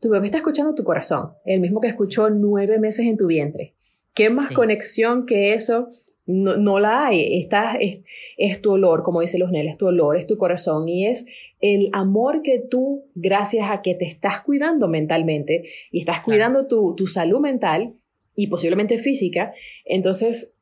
Tu 0.00 0.08
bebé 0.08 0.26
está 0.26 0.38
escuchando 0.38 0.74
tu 0.74 0.84
corazón, 0.84 1.32
el 1.44 1.60
mismo 1.60 1.80
que 1.80 1.88
escuchó 1.88 2.30
nueve 2.30 2.78
meses 2.78 3.06
en 3.06 3.18
tu 3.18 3.26
vientre. 3.26 3.74
¿Qué 4.14 4.30
más 4.30 4.50
conexión 4.50 5.26
que 5.26 5.52
eso? 5.52 5.88
No, 6.24 6.78
la 6.78 7.06
hay. 7.06 7.38
Estás, 7.38 7.76
es, 7.78 7.98
es, 8.38 8.62
tu 8.62 8.72
olor, 8.72 9.02
como 9.02 9.20
dicen 9.20 9.40
los 9.40 9.50
nenes, 9.50 9.72
es 9.72 9.78
tu 9.78 9.86
olor, 9.86 10.16
es 10.16 10.26
tu 10.26 10.38
corazón 10.38 10.88
y 10.88 11.06
es 11.06 11.26
el 11.60 11.88
amor 11.92 12.42
que 12.42 12.58
tú, 12.58 13.06
gracias 13.14 13.70
a 13.70 13.82
que 13.82 13.94
te 13.94 14.04
estás 14.04 14.42
cuidando 14.42 14.88
mentalmente 14.88 15.64
y 15.90 16.00
estás 16.00 16.20
cuidando 16.20 16.66
tu, 16.66 16.94
tu 16.94 17.06
salud 17.06 17.40
mental 17.40 17.94
y 18.34 18.48
posiblemente 18.48 18.98
física, 18.98 19.52
entonces 19.84 20.52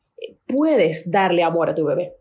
puedes 0.46 1.10
darle 1.10 1.42
amor 1.42 1.70
a 1.70 1.74
tu 1.74 1.84
bebé. 1.84 2.14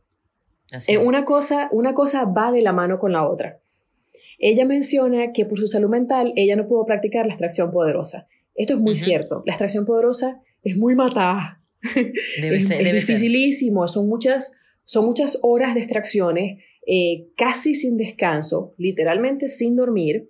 Eh, 0.88 0.98
una, 0.98 1.24
cosa, 1.24 1.70
una 1.72 1.94
cosa 1.94 2.26
va 2.26 2.52
de 2.52 2.62
la 2.62 2.74
mano 2.74 2.98
con 2.98 3.12
la 3.12 3.28
otra. 3.28 3.60
Ella 4.40 4.66
menciona 4.66 5.32
que 5.32 5.46
por 5.46 5.60
su 5.60 5.68
salud 5.68 5.90
mental 5.90 6.34
ella 6.36 6.56
no 6.56 6.68
pudo 6.68 6.86
practicar 6.86 7.28
la 7.28 7.34
extracción 7.34 7.72
poderosa. 7.72 8.28
Esto 8.56 8.74
es 8.74 8.80
muy 8.80 8.96
cierto. 8.96 9.44
La 9.46 9.54
extracción 9.54 9.86
poderosa 9.86 10.42
es 10.64 10.76
muy 10.76 10.96
matada. 10.96 11.62
Debe 12.42 12.58
es, 12.58 12.68
ser, 12.68 12.86
es 12.86 12.94
dificilísimo. 12.94 13.88
Son 13.88 14.10
muchas, 14.10 14.52
son 14.86 15.06
muchas 15.06 15.38
horas 15.44 15.76
de 15.76 15.82
extracciones 15.82 16.64
eh, 16.86 17.28
casi 17.36 17.74
sin 17.74 17.98
descanso, 17.98 18.74
literalmente 18.78 19.48
sin 19.48 19.76
dormir, 19.76 20.30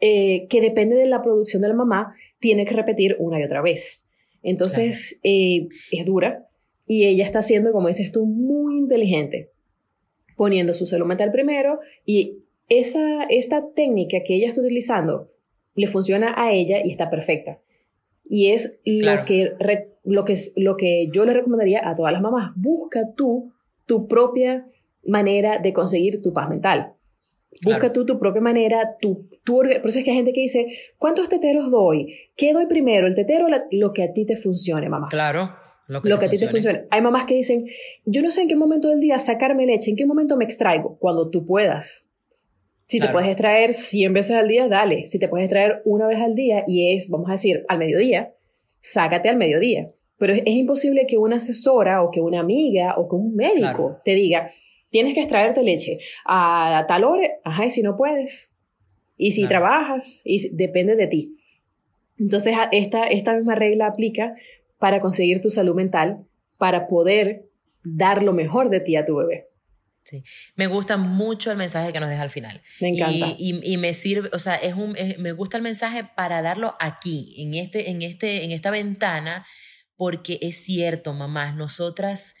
eh, 0.00 0.46
que 0.48 0.60
depende 0.60 0.96
de 0.96 1.06
la 1.06 1.22
producción 1.22 1.62
de 1.62 1.68
la 1.68 1.74
mamá, 1.74 2.14
tiene 2.38 2.66
que 2.66 2.74
repetir 2.74 3.16
una 3.18 3.40
y 3.40 3.44
otra 3.44 3.62
vez. 3.62 4.06
Entonces, 4.42 5.18
eh, 5.22 5.68
es 5.90 6.04
dura 6.04 6.48
y 6.86 7.06
ella 7.06 7.24
está 7.24 7.42
siendo, 7.42 7.72
como 7.72 7.88
dices 7.88 8.12
tú, 8.12 8.26
muy 8.26 8.76
inteligente, 8.76 9.50
poniendo 10.36 10.74
su 10.74 10.86
salud 10.86 11.06
mental 11.06 11.32
primero 11.32 11.80
y 12.04 12.38
esa, 12.68 13.24
esta 13.24 13.72
técnica 13.74 14.18
que 14.24 14.34
ella 14.34 14.48
está 14.48 14.60
utilizando 14.60 15.30
le 15.74 15.86
funciona 15.86 16.34
a 16.36 16.52
ella 16.52 16.78
y 16.84 16.90
está 16.90 17.10
perfecta. 17.10 17.60
Y 18.28 18.48
es 18.48 18.78
lo, 18.84 19.24
que, 19.24 19.52
lo, 20.04 20.24
que, 20.24 20.34
lo 20.56 20.76
que 20.76 21.08
yo 21.12 21.24
le 21.24 21.32
recomendaría 21.32 21.88
a 21.88 21.94
todas 21.94 22.12
las 22.12 22.22
mamás. 22.22 22.52
Busca 22.56 23.12
tú 23.14 23.52
tu 23.86 24.08
propia 24.08 24.66
manera 25.06 25.58
de 25.58 25.72
conseguir 25.72 26.22
tu 26.22 26.32
paz 26.32 26.48
mental. 26.48 26.94
Busca 27.62 27.92
tú 27.92 28.04
tu 28.04 28.18
propia 28.18 28.42
manera, 28.42 28.96
tu, 29.00 29.28
tu, 29.42 29.56
por 29.56 29.70
eso 29.70 29.98
es 29.98 30.04
que 30.04 30.10
hay 30.10 30.16
gente 30.16 30.32
que 30.32 30.42
dice, 30.42 30.66
¿cuántos 30.98 31.28
teteros 31.28 31.70
doy? 31.70 32.14
¿Qué 32.36 32.52
doy 32.52 32.66
primero? 32.66 33.06
¿El 33.06 33.14
tetero 33.14 33.46
o 33.46 33.50
lo 33.70 33.92
que 33.92 34.02
a 34.02 34.12
ti 34.12 34.26
te 34.26 34.36
funcione, 34.36 34.88
mamá? 34.88 35.08
Claro, 35.08 35.50
lo 35.88 36.02
que, 36.02 36.12
a 36.12 36.28
ti 36.28 36.38
te 36.38 36.48
funcione. 36.48 36.86
Hay 36.90 37.00
mamás 37.00 37.24
que 37.24 37.34
dicen, 37.34 37.66
yo 38.04 38.20
no 38.20 38.30
sé 38.30 38.42
en 38.42 38.48
qué 38.48 38.56
momento 38.56 38.88
del 38.88 39.00
día 39.00 39.18
sacarme 39.18 39.66
leche, 39.66 39.90
en 39.90 39.96
qué 39.96 40.04
momento 40.04 40.36
me 40.36 40.44
extraigo, 40.44 40.96
cuando 40.98 41.30
tú 41.30 41.46
puedas. 41.46 42.06
Si 42.88 43.00
te 43.00 43.08
puedes 43.08 43.28
extraer 43.28 43.74
100 43.74 44.12
veces 44.12 44.36
al 44.36 44.46
día, 44.46 44.68
dale. 44.68 45.06
Si 45.06 45.18
te 45.18 45.28
puedes 45.28 45.46
extraer 45.46 45.82
una 45.84 46.06
vez 46.06 46.20
al 46.20 46.34
día 46.36 46.62
y 46.68 46.94
es, 46.94 47.08
vamos 47.08 47.28
a 47.28 47.32
decir, 47.32 47.64
al 47.68 47.78
mediodía, 47.78 48.34
sácate 48.80 49.28
al 49.28 49.36
mediodía. 49.36 49.90
Pero 50.18 50.34
es, 50.34 50.42
imposible 50.46 51.06
que 51.06 51.18
una 51.18 51.36
asesora 51.36 52.02
o 52.02 52.10
que 52.10 52.20
una 52.20 52.40
amiga 52.40 52.94
o 52.96 53.08
que 53.08 53.16
un 53.16 53.34
médico 53.34 54.00
te 54.04 54.14
diga, 54.14 54.50
tienes 54.90 55.14
que 55.14 55.20
extraerte 55.20 55.62
leche 55.62 55.98
a, 56.24 56.84
tal 56.88 57.04
hora, 57.04 57.28
ajá, 57.44 57.66
y 57.66 57.70
si 57.70 57.82
no 57.82 57.96
puedes. 57.96 58.52
Y 59.18 59.30
si 59.30 59.46
trabajas, 59.46 60.20
y 60.24 60.50
depende 60.50 60.94
de 60.94 61.06
ti. 61.06 61.36
Entonces, 62.18 62.54
esta, 62.72 63.06
esta 63.06 63.34
misma 63.34 63.54
regla 63.54 63.86
aplica 63.86 64.34
para 64.78 65.00
conseguir 65.00 65.40
tu 65.40 65.48
salud 65.48 65.74
mental, 65.74 66.26
para 66.58 66.86
poder 66.86 67.46
dar 67.82 68.22
lo 68.22 68.32
mejor 68.32 68.68
de 68.68 68.80
ti 68.80 68.96
a 68.96 69.04
tu 69.04 69.16
bebé. 69.16 69.46
Sí. 70.02 70.22
Me 70.54 70.66
gusta 70.68 70.96
mucho 70.96 71.50
el 71.50 71.56
mensaje 71.56 71.92
que 71.92 71.98
nos 71.98 72.08
deja 72.08 72.22
al 72.22 72.30
final. 72.30 72.62
Me 72.80 72.90
encanta. 72.90 73.34
Y, 73.38 73.76
me 73.76 73.92
sirve, 73.92 74.30
o 74.32 74.38
sea, 74.38 74.54
es 74.54 74.74
un, 74.74 74.96
me 75.18 75.32
gusta 75.32 75.56
el 75.56 75.62
mensaje 75.62 76.04
para 76.04 76.42
darlo 76.42 76.76
aquí, 76.78 77.34
en, 77.38 77.54
este, 77.54 77.90
en, 77.90 78.02
este, 78.02 78.44
en 78.44 78.52
esta 78.52 78.70
ventana, 78.70 79.44
porque 79.96 80.38
es 80.42 80.62
cierto, 80.62 81.12
mamás, 81.12 81.56
nosotras, 81.56 82.36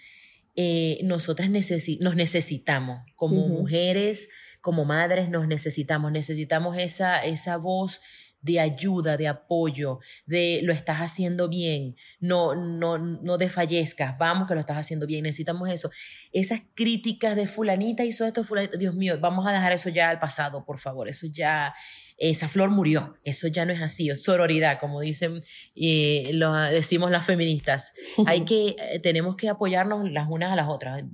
eh, 0.56 0.98
nosotras 1.02 1.50
nos 1.50 2.16
necesitamos, 2.16 3.00
como 3.14 3.46
mujeres, 3.46 4.28
como 4.60 4.84
madres, 4.84 5.28
nos 5.28 5.46
necesitamos, 5.46 6.10
necesitamos 6.10 6.76
esa, 6.78 7.24
esa 7.24 7.56
voz 7.56 8.00
de 8.40 8.60
ayuda, 8.60 9.16
de 9.16 9.28
apoyo, 9.28 9.98
de 10.24 10.60
lo 10.62 10.72
estás 10.72 10.98
haciendo 10.98 11.48
bien, 11.48 11.96
no, 12.20 12.54
no, 12.54 12.96
no 12.96 13.38
desfallezcas, 13.38 14.16
vamos 14.18 14.48
que 14.48 14.54
lo 14.54 14.60
estás 14.60 14.78
haciendo 14.78 15.06
bien, 15.06 15.24
necesitamos 15.24 15.68
eso. 15.68 15.90
Esas 16.32 16.62
críticas 16.74 17.34
de 17.36 17.48
fulanita 17.48 18.04
hizo 18.04 18.24
esto, 18.24 18.44
fulanita, 18.44 18.76
Dios 18.76 18.94
mío, 18.94 19.18
vamos 19.20 19.46
a 19.46 19.52
dejar 19.52 19.72
eso 19.72 19.90
ya 19.90 20.10
al 20.10 20.20
pasado, 20.20 20.64
por 20.64 20.78
favor, 20.78 21.08
eso 21.08 21.26
ya, 21.26 21.74
esa 22.18 22.48
flor 22.48 22.70
murió, 22.70 23.18
eso 23.24 23.48
ya 23.48 23.64
no 23.64 23.72
es 23.72 23.82
así, 23.82 24.08
es 24.08 24.22
sororidad, 24.22 24.78
como 24.80 25.00
dicen, 25.00 25.40
eh, 25.74 26.30
lo 26.32 26.52
decimos 26.54 27.10
las 27.10 27.26
feministas. 27.26 27.92
Hay 28.26 28.44
que, 28.44 28.76
eh, 28.78 28.98
tenemos 29.00 29.36
que 29.36 29.48
apoyarnos 29.48 30.10
las 30.10 30.28
unas 30.28 30.52
a 30.52 30.56
las 30.56 30.68
otras. 30.68 31.04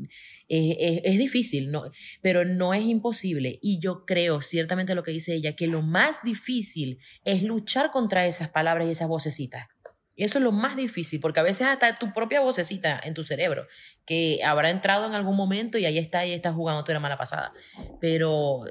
es 0.49 1.19
difícil, 1.19 1.71
no, 1.71 1.85
pero 2.21 2.45
no 2.45 2.75
es 2.75 2.85
imposible. 2.85 3.59
Y 3.63 3.81
yo 3.81 4.05
creo, 4.05 4.41
ciertamente 4.43 4.95
lo 4.95 5.03
que 5.03 5.11
dice 5.11 5.35
ella, 5.35 5.57
que 5.57 5.67
lo 5.67 5.83
más 5.83 6.23
difícil 6.23 6.99
es 7.25 7.43
luchar 7.43 7.91
contra 7.91 8.27
esas 8.27 8.49
palabras 8.49 8.87
y 8.87 8.93
esas 8.93 9.09
vocecitas. 9.09 9.67
Eso 10.15 10.39
es 10.39 10.45
lo 10.45 10.53
más 10.53 10.77
difícil, 10.77 11.21
porque 11.21 11.41
a 11.41 11.43
veces 11.43 11.67
hasta 11.67 11.99
tu 11.99 12.13
propia 12.13 12.41
vocecita 12.41 13.01
en 13.03 13.15
tu 13.15 13.25
cerebro, 13.25 13.67
que 14.05 14.41
habrá 14.45 14.71
entrado 14.71 15.07
en 15.07 15.15
algún 15.15 15.37
momento 15.37 15.79
y 15.79 15.87
ahí 15.87 15.99
está 15.99 16.27
y 16.27 16.33
está 16.33 16.53
jugando 16.53 16.85
tu 16.85 16.93
mala 17.01 17.17
pasada. 17.17 17.53
Pero 18.01 18.65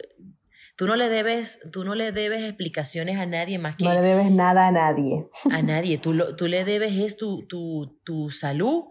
Tú 0.81 0.87
no 0.87 0.95
le 0.95 1.09
debes, 1.09 1.59
tú 1.71 1.83
no 1.83 1.93
le 1.93 2.11
debes 2.11 2.41
explicaciones 2.41 3.19
a 3.19 3.27
nadie 3.27 3.59
más 3.59 3.75
que... 3.75 3.83
No 3.83 3.93
le 3.93 4.01
debes 4.01 4.31
nada 4.31 4.65
a 4.65 4.71
nadie. 4.71 5.27
A 5.51 5.61
nadie. 5.61 5.99
Tú, 5.99 6.35
tú 6.35 6.47
le 6.47 6.65
debes 6.65 6.97
es 6.97 7.17
tu, 7.17 7.45
tu, 7.45 7.99
tu 8.03 8.31
salud 8.31 8.85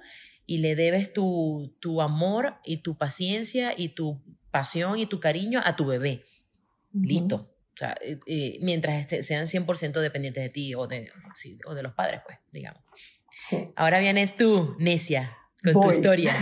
y 0.47 0.59
le 0.59 0.77
debes 0.77 1.13
tu, 1.13 1.77
tu 1.81 2.01
amor 2.01 2.55
y 2.65 2.77
tu 2.83 2.97
paciencia 2.97 3.75
y 3.77 3.89
tu 3.89 4.23
pasión 4.53 5.01
y 5.01 5.07
tu 5.07 5.19
cariño 5.19 5.61
a 5.65 5.75
tu 5.75 5.85
bebé. 5.85 6.25
Listo. 6.93 7.57
O 7.75 7.77
sea, 7.77 7.97
eh, 8.03 8.21
eh, 8.25 8.59
mientras 8.63 9.01
este, 9.01 9.25
sean 9.25 9.47
100% 9.47 9.99
dependientes 9.99 10.45
de 10.45 10.49
ti 10.49 10.77
o 10.77 10.87
de, 10.87 11.11
o 11.67 11.75
de 11.75 11.83
los 11.83 11.93
padres, 11.95 12.21
pues, 12.25 12.39
digamos. 12.53 12.85
Sí. 13.37 13.73
Ahora 13.75 13.99
vienes 13.99 14.37
tú, 14.37 14.77
necia 14.79 15.40
con 15.63 15.83
tu 15.83 15.91
historia. 15.91 16.33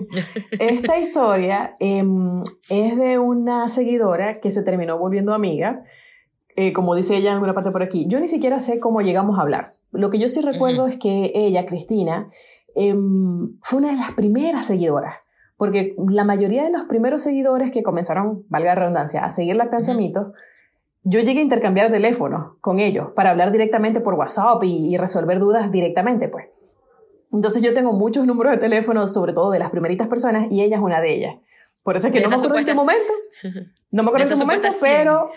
Esta 0.58 0.98
historia 0.98 1.76
em, 1.78 2.42
es 2.68 2.96
de 2.96 3.18
una 3.18 3.68
seguidora 3.68 4.40
que 4.40 4.50
se 4.50 4.62
terminó 4.62 4.98
volviendo 4.98 5.34
amiga, 5.34 5.84
eh, 6.56 6.72
como 6.72 6.94
dice 6.94 7.16
ella 7.16 7.30
en 7.30 7.34
alguna 7.34 7.54
parte 7.54 7.70
por 7.70 7.82
aquí. 7.82 8.06
Yo 8.08 8.20
ni 8.20 8.28
siquiera 8.28 8.60
sé 8.60 8.80
cómo 8.80 9.00
llegamos 9.02 9.38
a 9.38 9.42
hablar. 9.42 9.76
Lo 9.90 10.10
que 10.10 10.18
yo 10.18 10.28
sí 10.28 10.40
recuerdo 10.40 10.86
es 10.86 10.96
que 10.96 11.32
ella, 11.34 11.66
Cristina, 11.66 12.30
em, 12.74 13.58
fue 13.62 13.78
una 13.80 13.90
de 13.90 13.96
las 13.96 14.12
primeras 14.12 14.66
seguidoras. 14.66 15.16
Porque 15.56 15.94
la 16.08 16.24
mayoría 16.24 16.64
de 16.64 16.72
los 16.72 16.86
primeros 16.86 17.22
seguidores 17.22 17.70
que 17.70 17.82
comenzaron, 17.82 18.44
valga 18.48 18.74
la 18.74 18.80
redundancia, 18.80 19.24
a 19.24 19.30
seguir 19.30 19.54
Lactancia 19.54 19.94
Mitos, 19.94 20.32
yo 21.04 21.20
llegué 21.20 21.40
a 21.40 21.44
intercambiar 21.44 21.90
teléfonos 21.90 22.56
con 22.60 22.80
ellos 22.80 23.10
para 23.14 23.30
hablar 23.30 23.52
directamente 23.52 24.00
por 24.00 24.14
WhatsApp 24.14 24.62
y, 24.64 24.92
y 24.92 24.96
resolver 24.96 25.38
dudas 25.38 25.70
directamente, 25.70 26.28
pues. 26.28 26.46
Entonces 27.32 27.62
yo 27.62 27.72
tengo 27.72 27.92
muchos 27.92 28.26
números 28.26 28.52
de 28.52 28.58
teléfono, 28.58 29.06
sobre 29.08 29.32
todo 29.32 29.50
de 29.50 29.58
las 29.58 29.70
primeritas 29.70 30.06
personas, 30.06 30.46
y 30.50 30.62
ella 30.62 30.76
es 30.76 30.82
una 30.82 31.00
de 31.00 31.14
ellas. 31.14 31.36
Por 31.82 31.96
eso 31.96 32.08
es 32.08 32.12
que 32.12 32.20
no 32.20 32.28
me 32.28 32.36
acuerdo 32.36 32.58
en 32.58 32.64
qué 32.64 32.74
momento. 32.74 33.12
No 33.90 34.02
me 34.02 34.08
acuerdo 34.08 34.26
en 34.26 34.32
qué 34.32 34.44
momento, 34.44 34.68
pero... 34.80 35.30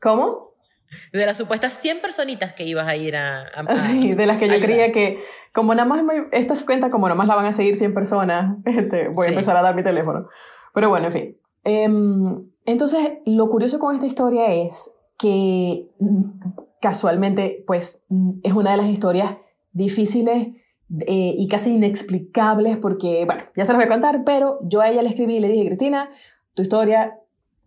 ¿Cómo? 0.00 0.54
De 1.12 1.26
las 1.26 1.36
supuestas 1.36 1.74
100 1.74 2.00
personitas 2.00 2.54
que 2.54 2.64
ibas 2.64 2.86
a 2.86 2.96
ir 2.96 3.14
a... 3.14 3.46
sí, 3.76 4.14
de 4.14 4.24
las 4.24 4.38
que 4.38 4.48
yo 4.48 4.58
creía 4.58 4.90
que, 4.90 5.22
como 5.52 5.74
nada 5.74 5.86
más, 5.86 6.02
estas 6.32 6.64
cuentas, 6.64 6.90
como 6.90 7.08
nada 7.08 7.16
más 7.16 7.28
la 7.28 7.34
van 7.34 7.44
a 7.44 7.52
seguir 7.52 7.74
100 7.74 7.92
personas, 7.92 8.56
este, 8.64 9.08
voy 9.08 9.26
a 9.26 9.30
empezar 9.30 9.54
a 9.56 9.62
dar 9.62 9.74
mi 9.74 9.82
teléfono. 9.82 10.28
Pero 10.72 10.88
bueno, 10.88 11.08
en 11.08 11.12
fin. 11.12 11.38
Em, 11.64 12.48
entonces, 12.64 13.18
lo 13.26 13.50
curioso 13.50 13.78
con 13.78 13.94
esta 13.94 14.06
historia 14.06 14.46
es 14.52 14.90
que 15.18 15.90
casualmente, 16.80 17.64
pues, 17.66 18.00
es 18.42 18.52
una 18.54 18.70
de 18.70 18.76
las 18.78 18.86
historias 18.86 19.36
difíciles 19.72 20.48
eh, 20.90 21.34
y 21.36 21.48
casi 21.48 21.74
inexplicables 21.74 22.76
porque, 22.76 23.24
bueno, 23.24 23.44
ya 23.56 23.64
se 23.64 23.72
los 23.72 23.78
voy 23.78 23.86
a 23.86 23.92
contar, 23.92 24.22
pero 24.24 24.58
yo 24.62 24.80
a 24.80 24.88
ella 24.88 25.02
le 25.02 25.08
escribí 25.08 25.36
y 25.36 25.40
le 25.40 25.48
dije, 25.48 25.66
Cristina, 25.66 26.10
tu 26.54 26.62
historia 26.62 27.18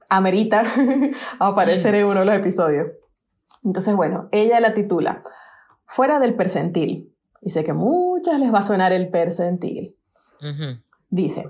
amerita 0.10 0.64
aparecer 1.40 1.96
en 1.96 2.06
uno 2.06 2.20
de 2.22 2.26
los 2.26 2.36
episodios. 2.36 2.88
Entonces, 3.64 3.96
bueno, 3.96 4.30
ella 4.32 4.60
la 4.60 4.74
titula 4.74 5.24
Fuera 5.86 6.20
del 6.20 6.36
percentil. 6.36 7.14
Y 7.42 7.50
sé 7.50 7.64
que 7.64 7.74
muchas 7.74 8.40
les 8.40 8.54
va 8.54 8.60
a 8.60 8.64
sonar 8.64 8.92
el 8.92 9.10
percentil. 9.10 9.96
Dice, 11.10 11.50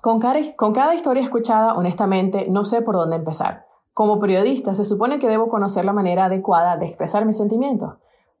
con 0.00 0.20
cada, 0.20 0.38
con 0.56 0.72
cada 0.72 0.94
historia 0.94 1.22
escuchada, 1.22 1.74
honestamente, 1.74 2.46
no 2.48 2.64
sé 2.64 2.80
por 2.80 2.94
dónde 2.94 3.16
empezar. 3.16 3.66
Como 3.92 4.20
periodista, 4.20 4.72
se 4.72 4.84
supone 4.84 5.18
que 5.18 5.28
debo 5.28 5.48
conocer 5.48 5.84
la 5.84 5.92
manera 5.92 6.26
adecuada 6.26 6.76
de 6.76 6.86
expresar 6.86 7.26
mis 7.26 7.36
sentimientos, 7.36 7.94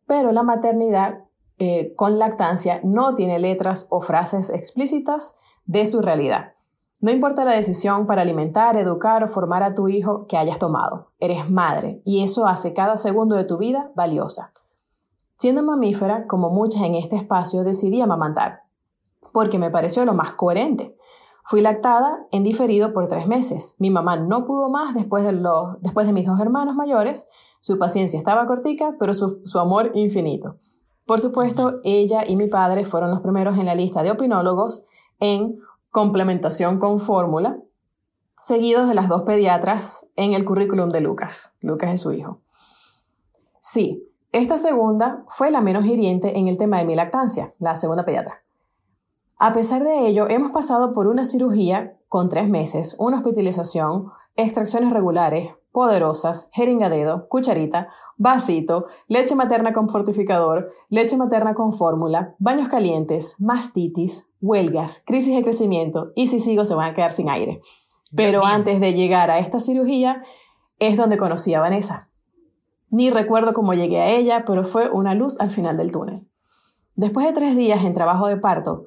pero 0.06 0.32
la 0.32 0.42
maternidad 0.42 1.24
eh, 1.62 1.92
con 1.94 2.18
lactancia 2.18 2.80
no 2.82 3.14
tiene 3.14 3.38
letras 3.38 3.86
o 3.90 4.00
frases 4.00 4.48
explícitas 4.48 5.36
de 5.66 5.84
su 5.84 6.00
realidad. 6.00 6.54
No 7.00 7.10
importa 7.10 7.44
la 7.44 7.52
decisión 7.52 8.06
para 8.06 8.22
alimentar, 8.22 8.78
educar 8.78 9.22
o 9.22 9.28
formar 9.28 9.62
a 9.62 9.74
tu 9.74 9.88
hijo 9.88 10.26
que 10.26 10.38
hayas 10.38 10.58
tomado, 10.58 11.12
eres 11.18 11.50
madre 11.50 12.00
y 12.06 12.24
eso 12.24 12.46
hace 12.46 12.72
cada 12.72 12.96
segundo 12.96 13.36
de 13.36 13.44
tu 13.44 13.58
vida 13.58 13.92
valiosa. 13.94 14.54
Siendo 15.36 15.62
mamífera, 15.62 16.26
como 16.26 16.48
muchas 16.48 16.80
en 16.80 16.94
este 16.94 17.16
espacio, 17.16 17.62
decidí 17.62 18.00
amamantar, 18.00 18.62
porque 19.30 19.58
me 19.58 19.70
pareció 19.70 20.06
lo 20.06 20.14
más 20.14 20.32
coherente. 20.32 20.96
Fui 21.44 21.60
lactada 21.60 22.26
en 22.30 22.42
diferido 22.42 22.94
por 22.94 23.06
tres 23.06 23.26
meses. 23.26 23.74
Mi 23.76 23.90
mamá 23.90 24.16
no 24.16 24.46
pudo 24.46 24.70
más 24.70 24.94
después 24.94 25.24
de, 25.24 25.38
después 25.80 26.06
de 26.06 26.14
mis 26.14 26.26
dos 26.26 26.40
hermanos 26.40 26.74
mayores. 26.74 27.28
Su 27.60 27.78
paciencia 27.78 28.18
estaba 28.18 28.46
cortica, 28.46 28.96
pero 28.98 29.12
su 29.12 29.58
amor 29.58 29.90
infinito. 29.94 30.56
Por 31.10 31.18
supuesto, 31.18 31.80
ella 31.82 32.22
y 32.24 32.36
mi 32.36 32.46
padre 32.46 32.84
fueron 32.84 33.10
los 33.10 33.20
primeros 33.20 33.58
en 33.58 33.66
la 33.66 33.74
lista 33.74 34.04
de 34.04 34.12
opinólogos 34.12 34.84
en 35.18 35.58
complementación 35.90 36.78
con 36.78 37.00
fórmula, 37.00 37.58
seguidos 38.42 38.86
de 38.86 38.94
las 38.94 39.08
dos 39.08 39.22
pediatras 39.22 40.06
en 40.14 40.34
el 40.34 40.44
currículum 40.44 40.90
de 40.90 41.00
Lucas. 41.00 41.52
Lucas 41.62 41.94
es 41.94 42.02
su 42.02 42.12
hijo. 42.12 42.38
Sí, 43.58 44.08
esta 44.30 44.56
segunda 44.56 45.24
fue 45.26 45.50
la 45.50 45.60
menos 45.60 45.84
hiriente 45.84 46.38
en 46.38 46.46
el 46.46 46.56
tema 46.56 46.78
de 46.78 46.84
mi 46.84 46.94
lactancia, 46.94 47.54
la 47.58 47.74
segunda 47.74 48.04
pediatra. 48.04 48.44
A 49.36 49.52
pesar 49.52 49.82
de 49.82 50.06
ello, 50.06 50.28
hemos 50.28 50.52
pasado 50.52 50.92
por 50.92 51.08
una 51.08 51.24
cirugía 51.24 51.98
con 52.06 52.28
tres 52.28 52.48
meses, 52.48 52.94
una 53.00 53.16
hospitalización, 53.16 54.12
extracciones 54.36 54.92
regulares, 54.92 55.54
poderosas, 55.72 56.48
jeringa 56.52 56.88
dedo, 56.88 57.28
cucharita, 57.28 57.88
vasito, 58.20 58.84
leche 59.08 59.34
materna 59.34 59.72
con 59.72 59.88
fortificador, 59.88 60.74
leche 60.90 61.16
materna 61.16 61.54
con 61.54 61.72
fórmula, 61.72 62.34
baños 62.38 62.68
calientes, 62.68 63.34
mastitis, 63.38 64.28
huelgas, 64.42 65.02
crisis 65.06 65.34
de 65.34 65.42
crecimiento 65.42 66.12
y 66.14 66.26
si 66.26 66.38
sigo 66.38 66.66
se 66.66 66.74
van 66.74 66.90
a 66.90 66.94
quedar 66.94 67.12
sin 67.12 67.30
aire. 67.30 67.62
Pero 68.14 68.44
antes 68.44 68.78
de 68.78 68.92
llegar 68.92 69.30
a 69.30 69.38
esta 69.38 69.58
cirugía 69.58 70.22
es 70.78 70.98
donde 70.98 71.16
conocí 71.16 71.54
a 71.54 71.60
Vanessa. 71.60 72.10
Ni 72.90 73.08
recuerdo 73.08 73.54
cómo 73.54 73.72
llegué 73.72 74.00
a 74.00 74.10
ella, 74.10 74.44
pero 74.46 74.64
fue 74.64 74.90
una 74.90 75.14
luz 75.14 75.40
al 75.40 75.48
final 75.48 75.78
del 75.78 75.90
túnel. 75.90 76.28
Después 76.96 77.24
de 77.24 77.32
tres 77.32 77.56
días 77.56 77.82
en 77.84 77.94
trabajo 77.94 78.26
de 78.26 78.36
parto, 78.36 78.84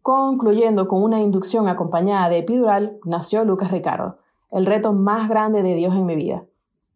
concluyendo 0.00 0.88
con 0.88 1.02
una 1.02 1.20
inducción 1.20 1.68
acompañada 1.68 2.30
de 2.30 2.38
epidural, 2.38 2.98
nació 3.04 3.44
Lucas 3.44 3.70
Ricardo, 3.70 4.20
el 4.50 4.64
reto 4.64 4.94
más 4.94 5.28
grande 5.28 5.62
de 5.62 5.74
Dios 5.74 5.94
en 5.94 6.06
mi 6.06 6.16
vida. 6.16 6.46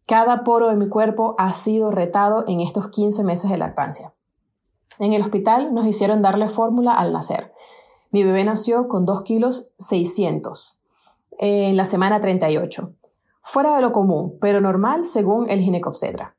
Cada 0.07 0.43
poro 0.43 0.69
de 0.69 0.75
mi 0.75 0.87
cuerpo 0.87 1.33
ha 1.39 1.55
sido 1.55 1.89
retado 1.89 2.45
en 2.47 2.59
estos 2.59 2.89
15 2.89 3.23
meses 3.23 3.49
de 3.49 3.57
lactancia. 3.57 4.13
En 4.99 5.13
el 5.13 5.23
hospital 5.23 5.73
nos 5.73 5.87
hicieron 5.87 6.21
darle 6.21 6.47
fórmula 6.47 6.93
al 6.93 7.11
nacer. 7.11 7.51
Mi 8.11 8.23
bebé 8.23 8.43
nació 8.43 8.87
con 8.87 9.05
2 9.05 9.23
kilos 9.23 9.69
600 9.79 10.77
en 11.39 11.75
la 11.75 11.85
semana 11.85 12.21
38. 12.21 12.93
Fuera 13.41 13.75
de 13.75 13.81
lo 13.81 13.91
común, 13.91 14.37
pero 14.39 14.61
normal 14.61 15.05
según 15.05 15.49
el 15.49 15.59
ginecobstetra. 15.59 16.35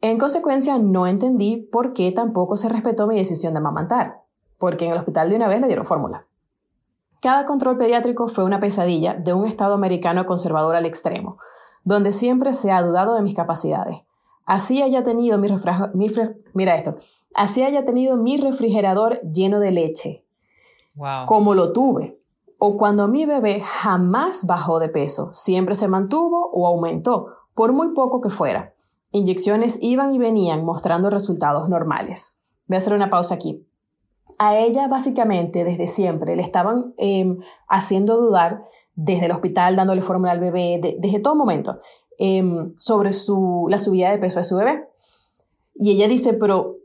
En 0.00 0.18
consecuencia, 0.18 0.78
no 0.78 1.06
entendí 1.06 1.56
por 1.56 1.92
qué 1.92 2.10
tampoco 2.10 2.56
se 2.56 2.68
respetó 2.68 3.06
mi 3.06 3.16
decisión 3.16 3.52
de 3.52 3.58
amamantar, 3.58 4.22
porque 4.56 4.86
en 4.86 4.92
el 4.92 4.98
hospital 4.98 5.28
de 5.28 5.36
una 5.36 5.48
vez 5.48 5.60
le 5.60 5.66
dieron 5.66 5.86
fórmula. 5.86 6.26
Cada 7.20 7.46
control 7.46 7.76
pediátrico 7.76 8.28
fue 8.28 8.44
una 8.44 8.60
pesadilla 8.60 9.14
de 9.14 9.34
un 9.34 9.46
Estado 9.46 9.74
americano 9.74 10.24
conservador 10.24 10.76
al 10.76 10.86
extremo, 10.86 11.38
donde 11.88 12.12
siempre 12.12 12.52
se 12.52 12.70
ha 12.70 12.82
dudado 12.82 13.14
de 13.14 13.22
mis 13.22 13.34
capacidades. 13.34 13.96
Así 14.44 14.82
haya 14.82 15.02
tenido 15.04 15.38
mi, 15.38 15.48
mira 16.52 16.76
esto, 16.76 16.96
así 17.34 17.62
haya 17.62 17.86
tenido 17.86 18.16
mi 18.18 18.36
refrigerador 18.36 19.22
lleno 19.22 19.58
de 19.58 19.72
leche, 19.72 20.24
como 21.26 21.54
lo 21.54 21.72
tuve. 21.72 22.20
O 22.58 22.76
cuando 22.76 23.08
mi 23.08 23.24
bebé 23.24 23.62
jamás 23.64 24.44
bajó 24.44 24.80
de 24.80 24.88
peso, 24.90 25.30
siempre 25.32 25.74
se 25.74 25.88
mantuvo 25.88 26.50
o 26.52 26.66
aumentó, 26.66 27.28
por 27.54 27.72
muy 27.72 27.94
poco 27.94 28.20
que 28.20 28.30
fuera. 28.30 28.74
Inyecciones 29.10 29.78
iban 29.80 30.12
y 30.12 30.18
venían 30.18 30.64
mostrando 30.64 31.08
resultados 31.08 31.70
normales. 31.70 32.36
Voy 32.66 32.74
a 32.74 32.78
hacer 32.78 32.92
una 32.92 33.08
pausa 33.08 33.36
aquí. 33.36 33.64
A 34.38 34.58
ella 34.58 34.88
básicamente 34.88 35.64
desde 35.64 35.88
siempre 35.88 36.36
le 36.36 36.42
estaban 36.42 36.94
em, 36.98 37.38
haciendo 37.66 38.16
dudar 38.18 38.64
desde 39.00 39.26
el 39.26 39.32
hospital, 39.32 39.76
dándole 39.76 40.02
fórmula 40.02 40.32
al 40.32 40.40
bebé, 40.40 40.80
desde 40.98 41.20
todo 41.20 41.36
momento, 41.36 41.80
em, 42.18 42.74
sobre 42.78 43.12
su, 43.12 43.66
la 43.70 43.78
subida 43.78 44.10
de 44.10 44.18
peso 44.18 44.40
de 44.40 44.44
su 44.44 44.56
bebé. 44.56 44.88
Y 45.76 45.92
ella 45.92 46.08
dice, 46.08 46.34
pero 46.34 46.78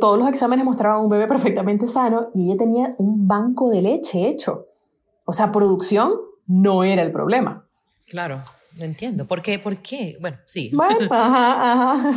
todos 0.00 0.18
los 0.18 0.28
exámenes 0.28 0.64
mostraban 0.64 1.00
un 1.02 1.08
bebé 1.08 1.26
perfectamente 1.26 1.88
sano 1.88 2.28
y 2.32 2.46
ella 2.46 2.58
tenía 2.58 2.94
un 2.98 3.26
banco 3.26 3.70
de 3.70 3.82
leche 3.82 4.28
hecho. 4.28 4.68
O 5.24 5.32
sea, 5.32 5.50
producción 5.50 6.12
no 6.46 6.84
era 6.84 7.02
el 7.02 7.10
problema. 7.10 7.66
Claro, 8.06 8.42
no 8.78 8.84
entiendo. 8.84 9.26
¿Por 9.26 9.42
qué? 9.42 9.58
¿Por 9.58 9.78
qué? 9.78 10.16
Bueno, 10.20 10.36
sí. 10.46 10.70
Bueno, 10.72 10.96
ajá, 11.10 11.92
ajá. 11.92 12.14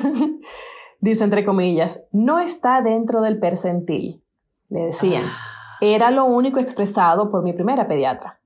Dice 0.99 1.23
entre 1.23 1.43
comillas, 1.43 2.05
no 2.11 2.37
está 2.37 2.83
dentro 2.83 3.21
del 3.21 3.39
percentil. 3.39 4.21
Le 4.67 4.81
decían, 4.81 5.23
ah. 5.25 5.77
era 5.81 6.11
lo 6.11 6.25
único 6.25 6.59
expresado 6.59 7.31
por 7.31 7.41
mi 7.41 7.53
primera 7.53 7.87
pediatra. 7.87 8.38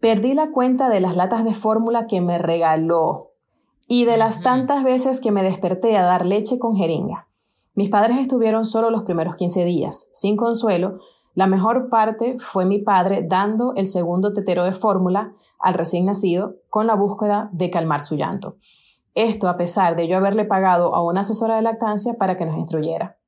Perdí 0.00 0.32
la 0.32 0.50
cuenta 0.50 0.88
de 0.88 1.00
las 1.00 1.14
latas 1.14 1.44
de 1.44 1.52
fórmula 1.52 2.06
que 2.06 2.22
me 2.22 2.38
regaló 2.38 3.32
y 3.86 4.06
de 4.06 4.16
las 4.16 4.40
tantas 4.40 4.82
veces 4.82 5.20
que 5.20 5.30
me 5.30 5.42
desperté 5.42 5.98
a 5.98 6.02
dar 6.02 6.24
leche 6.24 6.58
con 6.58 6.74
jeringa. 6.74 7.28
Mis 7.74 7.90
padres 7.90 8.16
estuvieron 8.18 8.64
solo 8.64 8.90
los 8.90 9.02
primeros 9.02 9.36
15 9.36 9.64
días, 9.64 10.08
sin 10.12 10.38
consuelo. 10.38 11.00
La 11.34 11.46
mejor 11.46 11.90
parte 11.90 12.38
fue 12.38 12.64
mi 12.64 12.78
padre 12.78 13.26
dando 13.28 13.74
el 13.76 13.86
segundo 13.86 14.32
tetero 14.32 14.64
de 14.64 14.72
fórmula 14.72 15.34
al 15.58 15.74
recién 15.74 16.06
nacido 16.06 16.56
con 16.70 16.86
la 16.86 16.94
búsqueda 16.94 17.50
de 17.52 17.68
calmar 17.68 18.02
su 18.02 18.16
llanto. 18.16 18.56
Esto 19.14 19.48
a 19.48 19.58
pesar 19.58 19.96
de 19.96 20.08
yo 20.08 20.16
haberle 20.16 20.46
pagado 20.46 20.94
a 20.94 21.04
una 21.04 21.20
asesora 21.20 21.56
de 21.56 21.62
lactancia 21.62 22.14
para 22.14 22.38
que 22.38 22.46
nos 22.46 22.56
instruyera. 22.56 23.18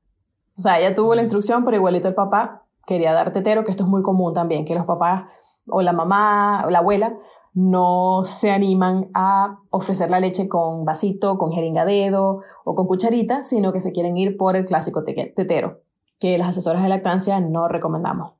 O 0.57 0.63
sea, 0.63 0.81
ella 0.81 0.95
tuvo 0.95 1.15
la 1.15 1.23
instrucción, 1.23 1.65
pero 1.65 1.77
igualito 1.77 2.09
el 2.09 2.15
papá 2.15 2.63
quería 2.87 3.13
dar 3.13 3.31
tetero, 3.33 3.63
que 3.63 3.71
esto 3.71 3.85
es 3.85 3.91
muy 3.91 4.03
común 4.03 4.33
también, 4.33 4.65
que 4.65 4.75
los 4.75 4.87
papás 4.87 5.25
o 5.67 5.83
la 5.83 5.93
mamá 5.93 6.65
o 6.67 6.71
la 6.71 6.81
abuela 6.81 7.17
no 7.55 8.23
se 8.25 8.51
animan 8.51 9.11
a 9.15 9.59
ofrecer 9.71 10.11
la 10.11 10.21
leche 10.21 10.49
con 10.49 10.85
vasito, 10.85 11.37
con 11.37 11.53
jeringa 11.53 11.85
dedo 11.85 12.41
o 12.65 12.75
con 12.75 12.87
cucharita, 12.87 13.43
sino 13.43 13.73
que 13.73 13.81
se 13.81 13.93
quieren 13.93 14.17
ir 14.17 14.37
por 14.37 14.57
el 14.57 14.65
clásico 14.65 15.05
tetero, 15.05 15.83
que 16.19 16.39
las 16.39 16.49
asesoras 16.49 16.83
de 16.83 16.89
lactancia 16.89 17.41
no 17.41 17.69
recomendamos, 17.69 18.33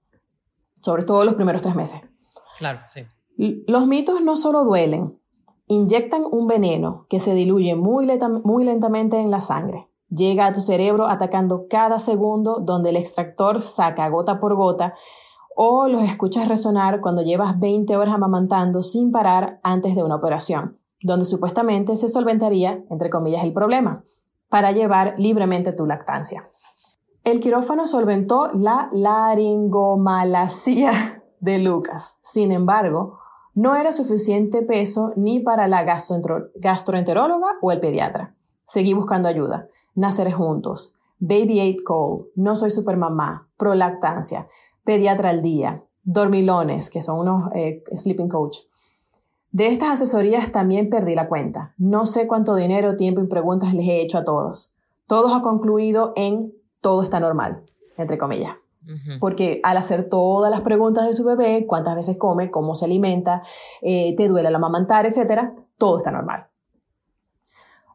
sobre 0.81 1.05
todo 1.05 1.25
los 1.25 1.35
primeros 1.35 1.63
tres 1.63 1.75
meses. 1.75 2.01
Claro, 2.59 2.81
sí. 2.87 3.03
Los 3.67 3.87
mitos 3.87 4.23
no 4.23 4.37
solo 4.37 4.65
duelen, 4.65 5.19
inyectan 5.67 6.23
un 6.31 6.47
veneno 6.47 7.07
que 7.09 7.21
se 7.21 7.35
diluye 7.35 7.75
muy, 7.75 8.09
muy 8.45 8.65
lentamente 8.65 9.19
en 9.19 9.31
la 9.31 9.41
sangre. 9.41 9.89
Llega 10.09 10.47
a 10.47 10.53
tu 10.53 10.61
cerebro 10.61 11.09
atacando 11.09 11.67
cada 11.69 11.99
segundo 11.99 12.61
donde 12.61 12.91
el 12.91 12.97
extractor 12.97 13.63
saca 13.63 14.09
gota 14.09 14.41
por 14.41 14.55
gota 14.55 14.95
o 15.57 15.89
los 15.89 16.03
escuchas 16.03 16.49
resonar 16.49 17.01
cuando 17.01 17.23
llevas 17.23 17.59
20 17.59 17.97
horas 17.97 18.15
amamantando 18.15 18.83
sin 18.83 19.13
parar 19.13 19.61
antes 19.63 19.95
de 19.95 20.03
una 20.03 20.17
operación, 20.17 20.79
donde 21.03 21.25
supuestamente 21.25 21.97
se 21.97 22.09
solventaría, 22.09 22.85
entre 22.91 23.11
comillas, 23.11 23.45
el 23.45 23.53
problema, 23.53 24.05
para 24.49 24.73
llevar 24.73 25.15
libremente 25.19 25.73
tu 25.73 25.87
lactancia. 25.87 26.49
El 27.25 27.41
quirófano 27.41 27.87
solventó 27.87 28.51
la 28.53 28.91
laringomalacia 28.93 31.23
de 31.41 31.59
Lucas. 31.59 32.17
Sin 32.21 32.51
embargo, 32.51 33.19
no 33.55 33.77
era 33.77 33.93
suficiente 33.93 34.63
peso 34.63 35.13
ni 35.17 35.41
para 35.41 35.69
la 35.69 35.85
gastroenteróloga 35.85 37.59
o 37.61 37.71
el 37.71 37.81
pediatra. 37.81 38.35
Seguí 38.67 38.95
buscando 38.95 39.29
ayuda. 39.29 39.69
Nacer 39.95 40.33
juntos. 40.33 40.95
Baby 41.19 41.61
Eight 41.61 41.81
Call. 41.87 42.27
No 42.35 42.57
soy 42.57 42.71
supermamá. 42.71 43.49
Prolactancia 43.57 44.49
pediatra 44.85 45.31
al 45.31 45.43
día, 45.43 45.85
dormilones, 46.03 46.91
que 46.91 47.03
son 47.03 47.21
unos 47.21 47.51
eh, 47.55 47.85
sleeping 47.95 48.29
coach. 48.29 48.59
De 49.51 49.67
estas 49.67 49.91
asesorías 49.91 50.51
también 50.51 50.89
perdí 50.89 51.15
la 51.15 51.29
cuenta. 51.29 51.75
No 51.77 52.07
sé 52.07 52.27
cuánto 52.27 52.55
dinero, 52.55 52.97
tiempo 52.97 53.21
y 53.21 53.27
preguntas 53.27 53.75
les 53.75 53.87
he 53.87 54.01
hecho 54.01 54.19
a 54.19 54.25
todos. 54.25 54.73
Todos 55.07 55.33
ha 55.35 55.43
concluido 55.43 56.13
en 56.17 56.55
todo 56.81 57.03
está 57.03 57.21
normal, 57.21 57.63
entre 57.97 58.19
comillas. 58.19 58.57
Porque 59.21 59.61
al 59.63 59.77
hacer 59.77 60.09
todas 60.09 60.51
las 60.51 60.63
preguntas 60.63 61.07
de 61.07 61.13
su 61.13 61.23
bebé, 61.23 61.67
cuántas 61.69 61.95
veces 61.95 62.17
come, 62.17 62.51
cómo 62.51 62.75
se 62.75 62.87
alimenta, 62.87 63.43
eh, 63.81 64.17
te 64.17 64.27
duele 64.27 64.51
la 64.51 64.59
amamantar, 64.59 65.07
etcétera, 65.07 65.55
todo 65.79 65.99
está 65.99 66.11
normal. 66.11 66.47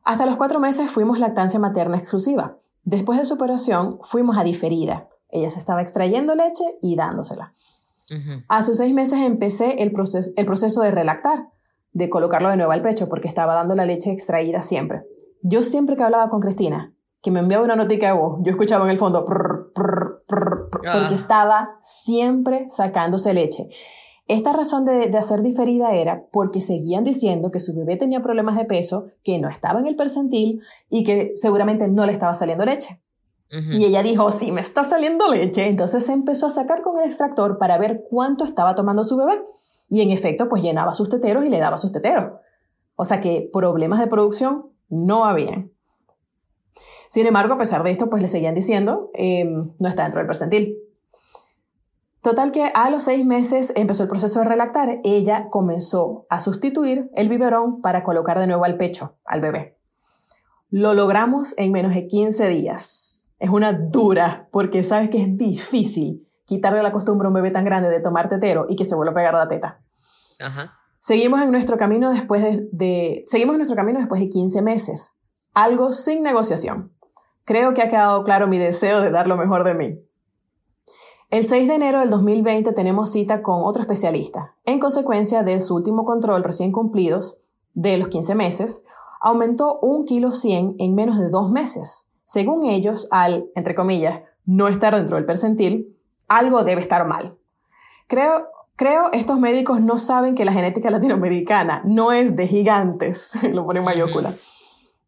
Hasta 0.04 0.26
los 0.26 0.38
cuatro 0.38 0.62
meses 0.62 0.90
fuimos 0.90 1.20
lactancia 1.20 1.60
materna 1.60 1.98
exclusiva. 1.98 2.58
Después 2.86 3.20
de 3.20 3.26
su 3.26 3.34
operación, 3.34 4.00
fuimos 4.04 4.38
a 4.38 4.46
diferida. 4.46 5.10
Ella 5.38 5.50
se 5.50 5.60
estaba 5.60 5.82
extrayendo 5.82 6.36
leche 6.36 6.64
y 6.82 6.96
dándosela. 6.96 7.54
A 8.48 8.64
sus 8.64 8.78
seis 8.78 8.94
meses 8.94 9.20
empecé 9.20 9.82
el, 9.84 9.92
proceso, 9.92 10.32
el 10.38 10.46
proceso 10.46 10.82
de 10.82 10.92
relactar, 10.92 11.50
de 11.92 12.10
colocarlo 12.10 12.50
de 12.50 12.56
nuevo 12.56 12.72
al 12.72 12.82
pecho, 12.82 13.10
porque 13.10 13.28
estaba 13.28 13.54
dando 13.54 13.76
la 13.76 13.86
leche 13.86 14.12
extraída 14.12 14.62
siempre. 14.62 15.04
Yo 15.42 15.62
siempre 15.62 15.98
que 15.98 16.04
hablaba 16.04 16.30
con 16.30 16.40
Cristina, 16.40 16.94
que 17.22 17.32
me 17.32 17.40
enviaba 17.40 17.66
una 17.66 17.76
notica 17.76 18.08
de 18.08 18.18
voz, 18.18 18.40
yo 18.44 18.52
escuchaba 18.52 18.86
en 18.86 18.92
el 18.92 18.98
fondo, 18.98 19.26
porque 19.26 20.88
ah. 20.88 21.10
estaba 21.14 21.78
siempre 21.82 22.68
sacándose 22.70 23.34
leche. 23.34 23.68
Esta 24.28 24.52
razón 24.52 24.86
de, 24.86 25.08
de, 25.08 25.18
hacer 25.18 25.42
diferida 25.42 25.94
era 25.94 26.26
porque 26.32 26.60
seguían 26.60 27.04
diciendo 27.04 27.50
que 27.50 27.60
su 27.60 27.74
bebé 27.74 27.96
tenía 27.96 28.22
problemas 28.22 28.58
de 28.58 28.66
peso, 28.66 29.08
que 29.24 29.40
no 29.40 29.50
estaba 29.50 29.80
en 29.80 29.88
el 29.88 29.96
percentil 29.96 30.62
y 30.90 31.04
que 31.04 31.32
seguramente 31.36 31.88
no 31.88 32.06
le 32.06 32.12
estaba 32.12 32.34
saliendo 32.34 32.66
leche. 32.66 33.02
Y 33.50 33.86
ella 33.86 34.04
dijo, 34.04 34.32
sí, 34.34 34.52
me 34.52 34.60
está 34.60 34.84
saliendo 34.84 35.28
leche. 35.30 35.68
Entonces 35.68 36.06
se 36.06 36.12
empezó 36.12 36.48
a 36.48 36.50
sacar 36.50 36.82
con 36.82 37.00
el 37.00 37.06
extractor 37.06 37.58
para 37.58 37.78
ver 37.78 38.04
cuánto 38.10 38.44
estaba 38.44 38.76
tomando 38.76 39.04
su 39.04 39.16
bebé. 39.18 39.42
Y 39.90 40.02
en 40.02 40.12
efecto, 40.12 40.50
pues 40.50 40.62
llenaba 40.62 40.94
sus 40.94 41.08
teteros 41.08 41.46
y 41.46 41.50
le 41.50 41.60
daba 41.60 41.78
sus 41.78 41.92
teteros. 41.92 42.34
O 42.96 43.06
sea 43.06 43.22
que 43.22 43.50
problemas 43.54 44.00
de 44.00 44.08
producción 44.08 44.70
no 44.90 45.26
habían. 45.26 45.72
Sin 47.10 47.26
embargo, 47.26 47.54
a 47.54 47.58
pesar 47.58 47.84
de 47.84 47.92
esto, 47.92 48.10
pues 48.10 48.22
le 48.22 48.28
seguían 48.28 48.54
diciendo, 48.54 49.12
em, 49.14 49.72
no 49.80 49.88
está 49.88 50.04
dentro 50.04 50.20
del 50.20 50.28
percentil. 50.28 50.78
Total 52.22 52.52
que 52.52 52.70
a 52.74 52.90
los 52.90 53.04
seis 53.04 53.26
meses 53.26 53.72
empezó 53.78 54.04
el 54.04 54.10
proceso 54.10 54.40
de 54.40 54.46
relactar. 54.46 55.00
Ella 55.06 55.48
comenzó 55.50 56.26
a 56.30 56.42
sustituir 56.42 57.10
el 57.16 57.30
biberón 57.30 57.82
para 57.82 58.04
colocar 58.04 58.40
de 58.40 58.48
nuevo 58.48 58.66
al 58.66 58.76
pecho 58.76 59.16
al 59.24 59.40
bebé. 59.40 59.78
Lo 60.70 60.94
logramos 60.94 61.54
en 61.58 61.72
menos 61.72 61.94
de 61.94 62.08
15 62.08 62.50
días 62.50 63.17
es 63.40 63.50
una 63.50 63.74
dura, 63.74 64.48
porque 64.52 64.84
sabes 64.84 65.10
que 65.10 65.22
es 65.22 65.38
difícil 65.38 66.28
quitarle 66.46 66.82
la 66.82 66.92
costumbre 66.92 67.26
a 67.26 67.30
un 67.30 67.36
bebé 67.36 67.52
tan 67.52 67.66
grande 67.66 67.90
de 67.90 68.00
tomar 68.00 68.30
tetero 68.30 68.66
y 68.70 68.76
que 68.76 68.86
se 68.86 68.96
vuelva 68.96 69.12
a 69.12 69.16
pegar 69.16 69.34
la 69.34 69.48
teta. 69.48 69.82
Seguimos 71.00 71.42
en 71.42 71.52
nuestro 71.52 71.78
camino 71.78 72.10
después 72.10 72.42
de, 72.72 73.24
seguimos 73.28 73.54
en 73.54 73.60
nuestro 73.60 73.76
camino 73.76 74.00
después 74.00 74.22
de 74.22 74.30
15 74.30 74.62
meses. 74.62 75.14
Algo 75.54 75.92
sin 75.92 76.24
negociación. 76.24 76.94
Creo 77.44 77.74
que 77.74 77.82
ha 77.82 77.90
quedado 77.90 78.24
claro 78.24 78.48
mi 78.48 78.58
deseo 78.58 79.02
de 79.02 79.12
dar 79.12 79.28
lo 79.28 79.38
mejor 79.38 79.64
de 79.64 79.74
mí. 79.74 80.00
El 81.30 81.44
6 81.44 81.68
de 81.68 81.76
enero 81.76 82.00
del 82.00 82.10
2020 82.10 82.72
tenemos 82.72 83.12
cita 83.12 83.42
con 83.42 83.62
otro 83.64 83.82
especialista. 83.82 84.56
En 84.64 84.80
consecuencia 84.80 85.44
de 85.44 85.60
su 85.60 85.76
último 85.76 86.06
control 86.06 86.44
recién 86.44 86.72
cumplidos, 86.72 87.42
de 87.74 87.98
los 87.98 88.08
15 88.08 88.34
meses, 88.34 88.84
aumentó 89.22 89.78
un 89.82 90.06
kilo 90.06 90.32
100 90.32 90.76
en 90.80 90.96
menos 90.96 91.20
de 91.20 91.30
dos 91.30 91.52
meses. 91.52 92.07
Según 92.28 92.66
ellos, 92.66 93.08
al, 93.10 93.50
entre 93.56 93.74
comillas, 93.74 94.20
no 94.46 94.68
estar 94.68 94.94
dentro 94.94 95.16
del 95.16 95.26
percentil, 95.26 95.98
algo 96.28 96.66
debe 96.66 96.82
estar 96.82 97.08
mal. 97.08 97.38
Creo, 98.08 98.50
creo 98.76 99.14
estos 99.14 99.40
médicos 99.40 99.80
no 99.80 99.98
saben 99.98 100.36
que 100.36 100.44
la 100.44 100.52
genética 100.52 100.92
latinoamericana 100.92 101.82
no 101.86 102.12
es 102.12 102.36
de 102.36 102.46
gigantes, 102.46 103.40
lo 103.54 103.66
pone 103.66 103.80
en 103.80 103.86
mayúscula. 103.86 104.34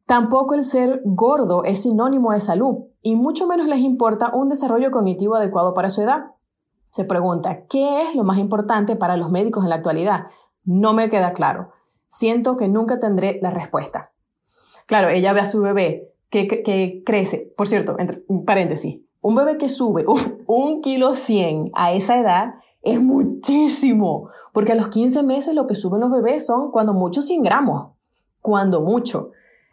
Tampoco 0.05 0.53
el 0.53 0.63
ser 0.63 1.01
gordo 1.03 1.65
es 1.65 1.83
sinónimo 1.83 2.31
de 2.31 2.39
salud 2.39 2.85
y 3.01 3.17
mucho 3.17 3.47
menos 3.47 3.67
les 3.67 3.79
importa 3.79 4.31
un 4.33 4.47
desarrollo 4.47 4.89
cognitivo 4.89 5.35
adecuado 5.35 5.73
para 5.73 5.89
su 5.89 6.01
edad. 6.01 6.31
Se 6.91 7.03
pregunta, 7.03 7.65
¿qué 7.69 8.03
es 8.03 8.15
lo 8.15 8.23
más 8.23 8.37
importante 8.37 8.95
para 8.95 9.17
los 9.17 9.29
médicos 9.29 9.65
en 9.65 9.71
la 9.71 9.75
actualidad? 9.75 10.27
No 10.63 10.93
me 10.93 11.09
queda 11.09 11.33
claro. 11.33 11.71
Siento 12.07 12.55
que 12.55 12.69
nunca 12.69 12.97
tendré 12.97 13.39
la 13.41 13.49
respuesta. 13.49 14.13
Claro, 14.85 15.09
ella 15.09 15.33
ve 15.33 15.41
a 15.41 15.45
su 15.45 15.61
bebé 15.61 16.09
que, 16.29 17.03
crece. 17.05 17.51
Por 17.57 17.67
cierto, 17.67 17.95
entre 17.99 18.23
paréntesis, 18.45 18.99
un 19.21 19.35
bebé 19.35 19.57
que 19.57 19.69
sube 19.69 20.05
un, 20.47 20.81
kilo 20.81 21.15
100 21.15 21.71
a 21.73 21.93
esa 21.93 22.19
edad 22.19 22.55
es 22.81 23.01
muchísimo, 23.01 24.29
porque 24.53 24.71
a 24.71 24.75
los 24.75 24.87
15 24.87 25.23
meses 25.23 25.53
lo 25.53 25.67
que 25.67 25.75
suben 25.75 25.99
los 25.99 26.11
bebés 26.11 26.45
son 26.45 26.71
cuando 26.71 26.93
mucho 26.93 27.21
100 27.21 27.43
gramos, 27.43 27.91
cuando 28.41 28.81
mucho 28.81 29.31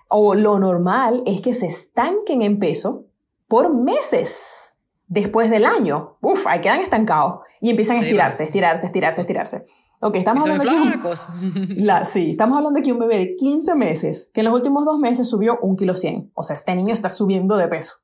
o 0.09 0.35
lo 0.35 0.59
normal 0.59 1.23
es 1.27 1.41
que 1.41 1.55
se 1.55 1.67
estanquen 1.67 2.43
en 2.43 2.59
peso 2.59 3.07
por 3.49 3.75
meses 3.75 4.77
después 5.09 5.51
del 5.51 5.67
año. 5.67 6.17
Uf, 6.21 6.47
ahí 6.47 6.61
quedan 6.61 6.81
estancados 6.81 7.41
y 7.61 7.71
empiezan 7.71 7.97
a 7.97 8.01
estirarse, 8.01 8.45
estirarse, 8.45 8.87
estirarse, 8.87 9.21
estirarse. 9.21 9.65
Ok, 10.01 10.17
estamos 10.17 10.43
hablando 10.45 10.65
de 10.65 10.71
un, 10.77 11.67
la, 11.87 12.05
sí, 12.05 12.31
estamos 12.33 12.57
hablando 12.57 12.79
de 12.79 12.83
que 12.83 12.93
un 12.93 12.99
bebé 12.99 13.19
de 13.19 13.35
15 13.35 13.75
meses, 13.75 14.31
que 14.33 14.41
en 14.41 14.47
los 14.47 14.55
últimos 14.55 14.85
dos 14.85 14.99
meses 14.99 15.29
subió 15.29 15.59
un 15.63 15.77
kilo 15.77 15.95
100. 15.95 16.33
O 16.35 16.43
sea, 16.43 16.55
este 16.55 16.75
niño 16.75 16.93
está 16.93 17.09
subiendo 17.09 17.57
de 17.57 17.69
peso. 17.69 17.95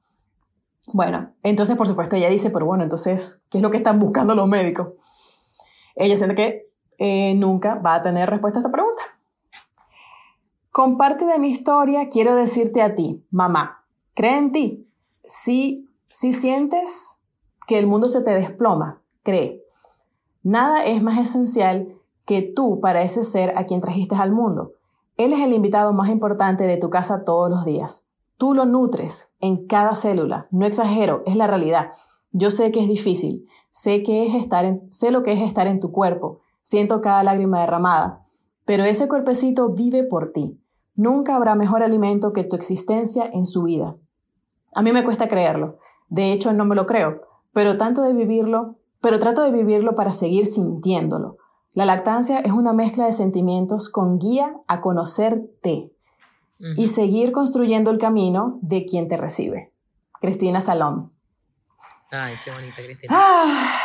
Bueno, 0.93 1.35
entonces, 1.43 1.77
por 1.77 1.87
supuesto, 1.87 2.17
ella 2.17 2.29
dice, 2.29 2.51
pero 2.51 2.67
bueno, 2.67 2.83
entonces, 2.83 3.41
¿qué 3.51 3.59
es 3.59 3.63
lo 3.63 3.71
que 3.71 3.77
están 3.77 3.99
buscando 3.99 4.35
los 4.35 4.49
médicos? 4.49 4.89
Ella 5.95 6.17
siente 6.17 6.35
que 6.35 6.73
eh, 6.99 7.35
nunca 7.35 7.77
va 7.77 7.97
a 7.97 8.03
tener 8.03 8.29
respuesta 8.29 8.59
a 8.59 8.61
esta 8.61 8.73
pregunta. 8.73 9.03
Con 10.71 10.97
parte 10.97 11.27
de 11.27 11.39
mi 11.39 11.51
historia 11.51 12.09
quiero 12.09 12.35
decirte 12.35 12.81
a 12.81 12.95
ti, 12.95 13.27
mamá, 13.31 13.85
cree 14.15 14.39
en 14.39 14.53
ti. 14.53 14.89
Si, 15.27 15.87
si 16.09 16.33
sientes 16.33 17.19
que 17.67 17.79
el 17.79 17.87
mundo 17.87 18.09
se 18.09 18.23
te 18.23 18.31
desploma, 18.31 19.03
cree. 19.23 19.63
Nada 20.43 20.85
es 20.85 21.03
más 21.03 21.19
esencial 21.19 21.95
que 22.27 22.43
tú 22.43 22.81
para 22.81 23.03
ese 23.03 23.23
ser 23.23 23.57
a 23.57 23.65
quien 23.65 23.81
trajiste 23.81 24.15
al 24.15 24.33
mundo. 24.33 24.73
Él 25.17 25.33
es 25.33 25.41
el 25.41 25.53
invitado 25.53 25.93
más 25.93 26.09
importante 26.09 26.65
de 26.65 26.77
tu 26.77 26.91
casa 26.91 27.25
todos 27.25 27.51
los 27.51 27.65
días. 27.65 28.05
Tú 28.39 28.55
lo 28.55 28.65
nutres 28.65 29.31
en 29.41 29.67
cada 29.67 29.95
célula. 29.95 30.49
No 30.51 30.67
exagero, 30.67 31.23
es 31.27 31.37
la 31.37 31.47
realidad. 31.47 31.93
Yo 32.33 32.51
sé 32.51 32.73
que 32.73 32.81
es 32.81 32.89
difícil. 32.89 33.47
Sé 33.71 34.03
que 34.03 34.27
es 34.27 34.35
estar 34.35 34.65
en, 34.65 34.91
sé 34.91 35.11
lo 35.11 35.23
que 35.23 35.33
es 35.33 35.43
estar 35.43 35.67
en 35.67 35.81
tu 35.81 35.93
cuerpo. 35.93 36.41
Siento 36.63 37.01
cada 37.01 37.23
lágrima 37.23 37.61
derramada. 37.61 38.25
Pero 38.65 38.85
ese 38.85 39.07
cuerpecito 39.09 39.69
vive 39.69 40.03
por 40.03 40.33
ti. 40.33 40.59
Nunca 40.95 41.37
habrá 41.37 41.55
mejor 41.55 41.83
alimento 41.83 42.33
que 42.33 42.45
tu 42.45 42.57
existencia 42.57 43.29
en 43.33 43.47
su 43.47 43.63
vida. 43.63 43.97
A 44.75 44.83
mí 44.83 44.93
me 44.93 45.05
cuesta 45.05 45.29
creerlo. 45.29 45.79
De 46.09 46.33
hecho, 46.33 46.53
no 46.53 46.65
me 46.65 46.75
lo 46.75 46.87
creo, 46.87 47.23
pero 47.53 47.77
tanto 47.77 48.03
de 48.03 48.13
vivirlo, 48.13 48.77
pero 49.03 49.19
trato 49.19 49.43
de 49.43 49.51
vivirlo 49.51 49.95
para 49.95 50.15
seguir 50.15 50.47
sintiéndolo. 50.47 51.37
La 51.75 51.85
lactancia 51.85 52.39
es 52.39 52.53
una 52.53 52.73
mezcla 52.73 53.05
de 53.05 53.13
sentimientos 53.13 53.91
con 53.91 54.19
guía 54.19 54.55
a 54.69 54.81
conocerte 54.81 55.91
y 56.77 56.87
seguir 56.87 57.33
construyendo 57.33 57.91
el 57.91 57.99
camino 57.99 58.61
de 58.63 58.85
quien 58.85 59.09
te 59.09 59.17
recibe. 59.17 59.73
Cristina 60.21 60.61
Salón. 60.61 61.13
Ay, 62.13 62.35
qué 62.45 62.53
bonita, 62.53 62.77
Cristina. 62.85 63.13
Ah. 63.13 63.81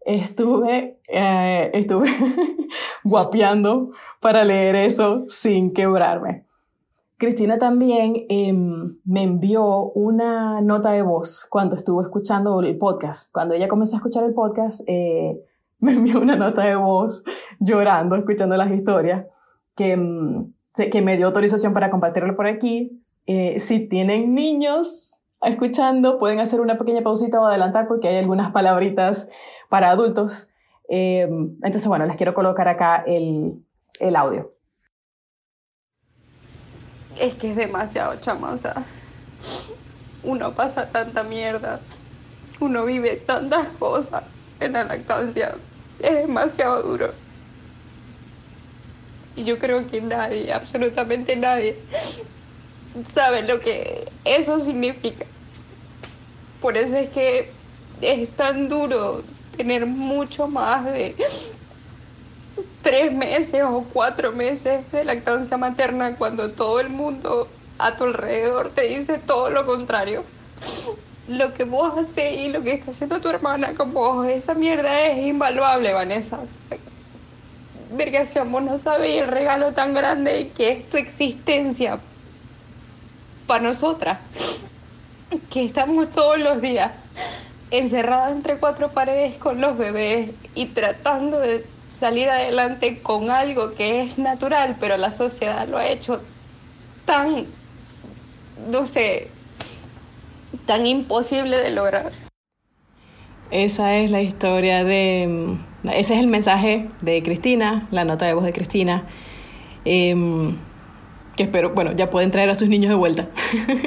estuve, 0.00 0.98
eh, 1.06 1.70
estuve 1.74 2.08
guapeando 3.04 3.92
para 4.20 4.44
leer 4.44 4.74
eso 4.74 5.24
sin 5.28 5.72
quebrarme. 5.72 6.46
Cristina 7.24 7.58
también 7.58 8.26
em, 8.28 8.98
me 9.04 9.22
envió 9.22 9.90
una 9.92 10.60
nota 10.60 10.90
de 10.92 11.02
voz 11.02 11.46
cuando 11.48 11.74
estuvo 11.74 12.02
escuchando 12.02 12.60
el 12.60 12.76
podcast. 12.76 13.32
Cuando 13.32 13.54
ella 13.54 13.66
comenzó 13.66 13.96
a 13.96 13.98
escuchar 13.98 14.24
el 14.24 14.34
podcast, 14.34 14.82
eh, 14.86 15.40
me 15.78 15.92
envió 15.92 16.20
una 16.20 16.36
nota 16.36 16.62
de 16.62 16.76
voz 16.76 17.24
llorando, 17.58 18.16
escuchando 18.16 18.56
las 18.56 18.70
historias, 18.70 19.26
que, 19.74 19.92
em, 19.92 20.52
que 20.74 21.02
me 21.02 21.16
dio 21.16 21.26
autorización 21.26 21.72
para 21.72 21.90
compartirlo 21.90 22.36
por 22.36 22.46
aquí. 22.46 23.02
Eh, 23.26 23.58
si 23.58 23.88
tienen 23.88 24.34
niños 24.34 25.18
escuchando, 25.42 26.18
pueden 26.18 26.40
hacer 26.40 26.60
una 26.60 26.78
pequeña 26.78 27.02
pausita 27.02 27.40
o 27.40 27.46
adelantar 27.46 27.88
porque 27.88 28.08
hay 28.08 28.16
algunas 28.16 28.52
palabritas 28.52 29.28
para 29.68 29.90
adultos. 29.90 30.48
Em, 30.88 31.56
entonces, 31.62 31.86
bueno, 31.86 32.06
les 32.06 32.16
quiero 32.16 32.34
colocar 32.34 32.68
acá 32.68 33.02
el, 33.06 33.64
el 33.98 34.16
audio. 34.16 34.53
Es 37.18 37.34
que 37.36 37.50
es 37.50 37.56
demasiado 37.56 38.16
chama, 38.16 38.56
uno 40.22 40.54
pasa 40.54 40.90
tanta 40.90 41.22
mierda, 41.22 41.80
uno 42.60 42.84
vive 42.84 43.16
tantas 43.16 43.68
cosas 43.78 44.24
en 44.60 44.72
la 44.72 44.84
lactancia, 44.84 45.54
es 45.98 46.14
demasiado 46.14 46.82
duro. 46.82 47.14
Y 49.36 49.44
yo 49.44 49.58
creo 49.58 49.86
que 49.86 50.00
nadie, 50.00 50.52
absolutamente 50.52 51.36
nadie, 51.36 51.76
sabe 53.12 53.42
lo 53.42 53.60
que 53.60 54.10
eso 54.24 54.58
significa. 54.58 55.26
Por 56.60 56.76
eso 56.76 56.96
es 56.96 57.08
que 57.10 57.52
es 58.00 58.34
tan 58.36 58.68
duro 58.68 59.24
tener 59.56 59.86
mucho 59.86 60.48
más 60.48 60.84
de 60.86 61.16
tres 62.84 63.12
meses 63.12 63.62
o 63.62 63.84
cuatro 63.92 64.30
meses 64.30 64.88
de 64.92 65.04
lactancia 65.04 65.56
materna 65.56 66.16
cuando 66.16 66.52
todo 66.52 66.78
el 66.78 66.90
mundo 66.90 67.48
a 67.78 67.96
tu 67.96 68.04
alrededor 68.04 68.70
te 68.72 68.82
dice 68.82 69.18
todo 69.18 69.50
lo 69.50 69.66
contrario. 69.66 70.22
Lo 71.26 71.54
que 71.54 71.64
vos 71.64 71.98
haces 71.98 72.38
y 72.38 72.48
lo 72.50 72.62
que 72.62 72.74
está 72.74 72.90
haciendo 72.90 73.20
tu 73.20 73.30
hermana 73.30 73.74
con 73.74 73.94
vos, 73.94 74.28
esa 74.28 74.54
mierda 74.54 75.00
es 75.06 75.26
invaluable, 75.26 75.94
Vanessa. 75.94 76.40
Vergación, 77.90 78.52
vos 78.52 78.62
no 78.62 78.76
sabés 78.76 79.22
el 79.22 79.28
regalo 79.28 79.72
tan 79.72 79.94
grande 79.94 80.52
que 80.54 80.72
es 80.72 80.90
tu 80.90 80.98
existencia 80.98 81.98
para 83.46 83.62
nosotras, 83.62 84.18
que 85.50 85.64
estamos 85.64 86.10
todos 86.10 86.38
los 86.38 86.60
días 86.60 86.92
encerradas 87.70 88.32
entre 88.32 88.58
cuatro 88.58 88.92
paredes 88.92 89.36
con 89.38 89.60
los 89.60 89.78
bebés 89.78 90.30
y 90.54 90.66
tratando 90.66 91.40
de 91.40 91.66
salir 91.94 92.28
adelante 92.28 92.98
con 93.00 93.30
algo 93.30 93.74
que 93.74 94.02
es 94.02 94.18
natural, 94.18 94.76
pero 94.80 94.96
la 94.96 95.10
sociedad 95.10 95.66
lo 95.68 95.78
ha 95.78 95.86
hecho 95.86 96.20
tan, 97.06 97.46
no 98.70 98.84
sé, 98.86 99.28
tan 100.66 100.86
imposible 100.86 101.56
de 101.58 101.70
lograr. 101.70 102.12
Esa 103.50 103.96
es 103.96 104.10
la 104.10 104.22
historia 104.22 104.82
de, 104.82 105.56
ese 105.84 106.14
es 106.14 106.20
el 106.20 106.26
mensaje 106.26 106.88
de 107.00 107.22
Cristina, 107.22 107.86
la 107.92 108.04
nota 108.04 108.26
de 108.26 108.34
voz 108.34 108.44
de 108.44 108.52
Cristina, 108.52 109.06
em, 109.84 110.56
que 111.36 111.44
espero, 111.44 111.70
bueno, 111.74 111.92
ya 111.92 112.10
pueden 112.10 112.30
traer 112.32 112.50
a 112.50 112.54
sus 112.56 112.68
niños 112.68 112.88
de 112.88 112.96
vuelta, 112.96 113.28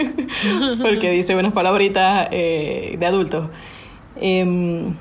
porque 0.81 1.11
dice 1.11 1.35
unas 1.35 1.51
palabritas 1.51 2.29
eh, 2.31 2.95
de 2.97 3.05
adultos. 3.05 3.49
Em, 4.15 4.95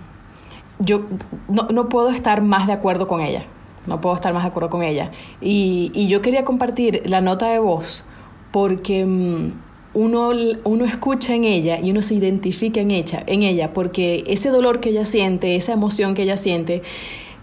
yo 0.79 1.03
no, 1.49 1.89
puedo 1.89 2.11
estar 2.11 2.43
más 2.43 2.67
de 2.67 2.73
acuerdo 2.73 3.09
con 3.09 3.21
ella. 3.21 3.45
No 3.87 4.01
puedo 4.01 4.15
estar 4.15 4.35
más 4.35 4.43
de 4.43 4.49
acuerdo 4.49 4.69
con 4.69 4.83
ella. 4.83 5.13
Y, 5.41 6.07
yo 6.09 6.21
quería 6.21 6.45
compartir 6.45 7.03
la 7.07 7.21
nota 7.21 7.49
de 7.49 7.59
voz 7.59 8.05
porque 8.51 9.07
mm, 9.07 9.53
uno, 9.95 10.31
uno 10.65 10.85
escucha 10.85 11.35
en 11.35 11.45
ella 11.45 11.79
y 11.81 11.91
uno 11.91 12.03
se 12.03 12.15
identifica 12.15 12.81
en 12.81 12.91
ella, 12.91 13.23
en 13.27 13.43
ella, 13.43 13.73
porque 13.73 14.25
ese 14.27 14.51
dolor 14.51 14.81
que 14.81 14.91
ella 14.91 15.05
siente, 15.05 15.57
esa 15.57 15.73
emoción 15.73 16.15
que 16.15 16.23
ella 16.23 16.37
siente, 16.37 16.83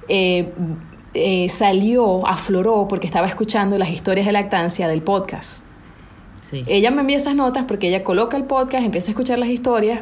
eh, 0.09 0.51
eh, 1.13 1.47
salió, 1.49 2.27
afloró 2.27 2.87
porque 2.87 3.07
estaba 3.07 3.27
escuchando 3.27 3.77
las 3.77 3.89
historias 3.89 4.25
de 4.25 4.33
lactancia 4.33 4.87
del 4.87 5.01
podcast. 5.01 5.63
Ella 6.67 6.91
me 6.91 7.01
envía 7.01 7.17
esas 7.17 7.35
notas 7.35 7.63
porque 7.67 7.87
ella 7.87 8.03
coloca 8.03 8.37
el 8.37 8.43
podcast, 8.43 8.85
empieza 8.85 9.09
a 9.09 9.13
escuchar 9.13 9.39
las 9.39 9.49
historias 9.49 10.01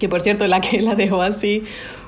que 0.00 0.08
por 0.08 0.20
cierto 0.20 0.48
la 0.48 0.60
que 0.60 0.80
la 0.80 0.96
dejó 0.96 1.22
así 1.22 1.62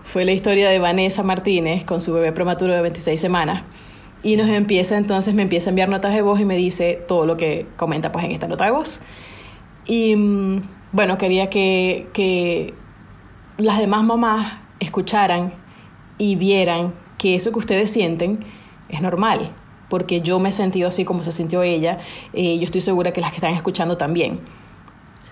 fue 0.04 0.24
la 0.24 0.32
historia 0.32 0.68
de 0.68 0.78
Vanessa 0.78 1.22
Martínez 1.22 1.84
con 1.84 2.00
su 2.00 2.12
bebé 2.12 2.32
prematuro 2.32 2.74
de 2.74 2.82
26 2.82 3.20
semanas. 3.20 3.64
Y 4.22 4.36
nos 4.36 4.48
empieza 4.48 4.96
entonces, 4.96 5.34
me 5.34 5.42
empieza 5.42 5.70
a 5.70 5.72
enviar 5.72 5.88
notas 5.88 6.14
de 6.14 6.22
voz 6.22 6.40
y 6.40 6.44
me 6.44 6.56
dice 6.56 7.00
todo 7.08 7.26
lo 7.26 7.36
que 7.36 7.66
comenta 7.76 8.12
pues 8.12 8.24
en 8.24 8.32
esta 8.32 8.46
nota 8.46 8.64
de 8.64 8.70
voz. 8.70 9.00
Y 9.86 10.14
mm, 10.14 10.62
bueno, 10.92 11.18
quería 11.18 11.50
que, 11.50 12.08
que 12.12 12.74
las 13.58 13.78
demás 13.78 14.04
mamás 14.04 14.60
escucharan 14.78 15.54
y 16.18 16.36
vieran 16.36 16.94
que 17.18 17.34
eso 17.34 17.52
que 17.52 17.58
ustedes 17.58 17.90
sienten 17.90 18.40
es 18.88 19.00
normal, 19.00 19.52
porque 19.88 20.20
yo 20.20 20.38
me 20.38 20.50
he 20.50 20.52
sentido 20.52 20.88
así 20.88 21.04
como 21.04 21.22
se 21.22 21.32
sintió 21.32 21.62
ella, 21.62 21.98
y 22.32 22.58
yo 22.58 22.64
estoy 22.64 22.80
segura 22.80 23.12
que 23.12 23.20
las 23.20 23.30
que 23.30 23.36
están 23.36 23.54
escuchando 23.54 23.96
también. 23.96 24.40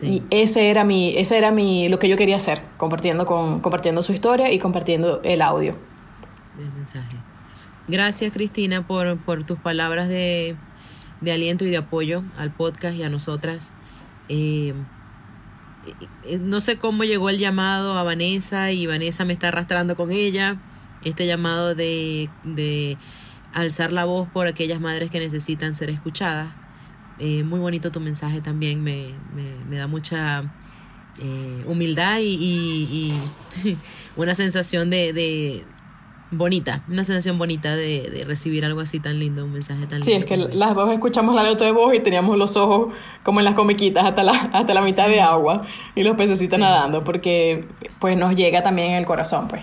Y 0.00 0.22
ese 0.30 0.70
era 0.70 0.84
mi, 0.84 1.16
ese 1.16 1.36
era 1.36 1.50
mi, 1.50 1.88
lo 1.88 1.98
que 1.98 2.08
yo 2.08 2.16
quería 2.16 2.36
hacer, 2.36 2.62
compartiendo, 2.76 3.26
con, 3.26 3.60
compartiendo 3.60 4.02
su 4.02 4.12
historia 4.12 4.52
y 4.52 4.58
compartiendo 4.58 5.20
el 5.24 5.42
audio. 5.42 5.76
El 6.58 6.72
mensaje. 6.72 7.16
Gracias 7.88 8.32
Cristina 8.32 8.86
por, 8.86 9.18
por 9.18 9.44
tus 9.44 9.58
palabras 9.58 10.08
de, 10.08 10.54
de, 11.20 11.32
aliento 11.32 11.64
y 11.64 11.70
de 11.70 11.78
apoyo 11.78 12.22
al 12.38 12.52
podcast 12.52 12.96
y 12.96 13.02
a 13.02 13.08
nosotras. 13.08 13.72
Eh, 14.28 14.74
eh, 16.24 16.38
no 16.38 16.60
sé 16.60 16.76
cómo 16.76 17.02
llegó 17.02 17.28
el 17.28 17.38
llamado 17.38 17.98
a 17.98 18.04
Vanessa 18.04 18.70
y 18.70 18.86
Vanessa 18.86 19.24
me 19.24 19.32
está 19.32 19.48
arrastrando 19.48 19.96
con 19.96 20.12
ella. 20.12 20.58
Este 21.04 21.26
llamado 21.26 21.74
de, 21.74 22.28
de 22.44 22.96
alzar 23.52 23.90
la 23.90 24.04
voz 24.04 24.28
por 24.28 24.46
aquellas 24.46 24.80
madres 24.80 25.10
que 25.10 25.18
necesitan 25.18 25.74
ser 25.74 25.90
escuchadas. 25.90 26.59
Eh, 27.20 27.44
muy 27.44 27.60
bonito 27.60 27.92
tu 27.92 28.00
mensaje 28.00 28.40
también, 28.40 28.82
me, 28.82 29.14
me, 29.68 29.76
da 29.76 29.86
mucha 29.86 30.42
eh, 31.22 31.64
humildad 31.66 32.18
y, 32.22 33.12
una 34.16 34.34
sensación 34.34 34.88
de, 34.88 35.64
bonita, 36.30 36.82
una 36.88 37.04
sensación 37.04 37.36
bonita 37.36 37.76
de, 37.76 38.24
recibir 38.26 38.64
algo 38.64 38.80
así 38.80 39.00
tan 39.00 39.18
lindo, 39.18 39.44
un 39.44 39.52
mensaje 39.52 39.86
tan 39.86 40.00
lindo. 40.00 40.06
Sí, 40.06 40.12
es 40.12 40.24
que 40.24 40.38
las 40.38 40.74
dos 40.74 40.90
escuchamos 40.90 41.34
la 41.34 41.42
nota 41.42 41.66
de 41.66 41.72
voz 41.72 41.94
y 41.94 42.00
teníamos 42.00 42.38
los 42.38 42.56
ojos 42.56 42.94
como 43.22 43.40
en 43.40 43.44
las 43.44 43.54
comiquitas 43.54 44.06
hasta 44.06 44.22
la, 44.22 44.32
hasta 44.54 44.72
la 44.72 44.80
mitad 44.80 45.06
de 45.06 45.20
agua 45.20 45.66
y 45.94 46.02
los 46.02 46.16
pececitos 46.16 46.58
nadando, 46.58 47.04
porque 47.04 47.68
pues 47.98 48.16
nos 48.16 48.34
llega 48.34 48.62
también 48.62 48.92
en 48.92 48.96
el 48.96 49.04
corazón, 49.04 49.46
pues. 49.46 49.62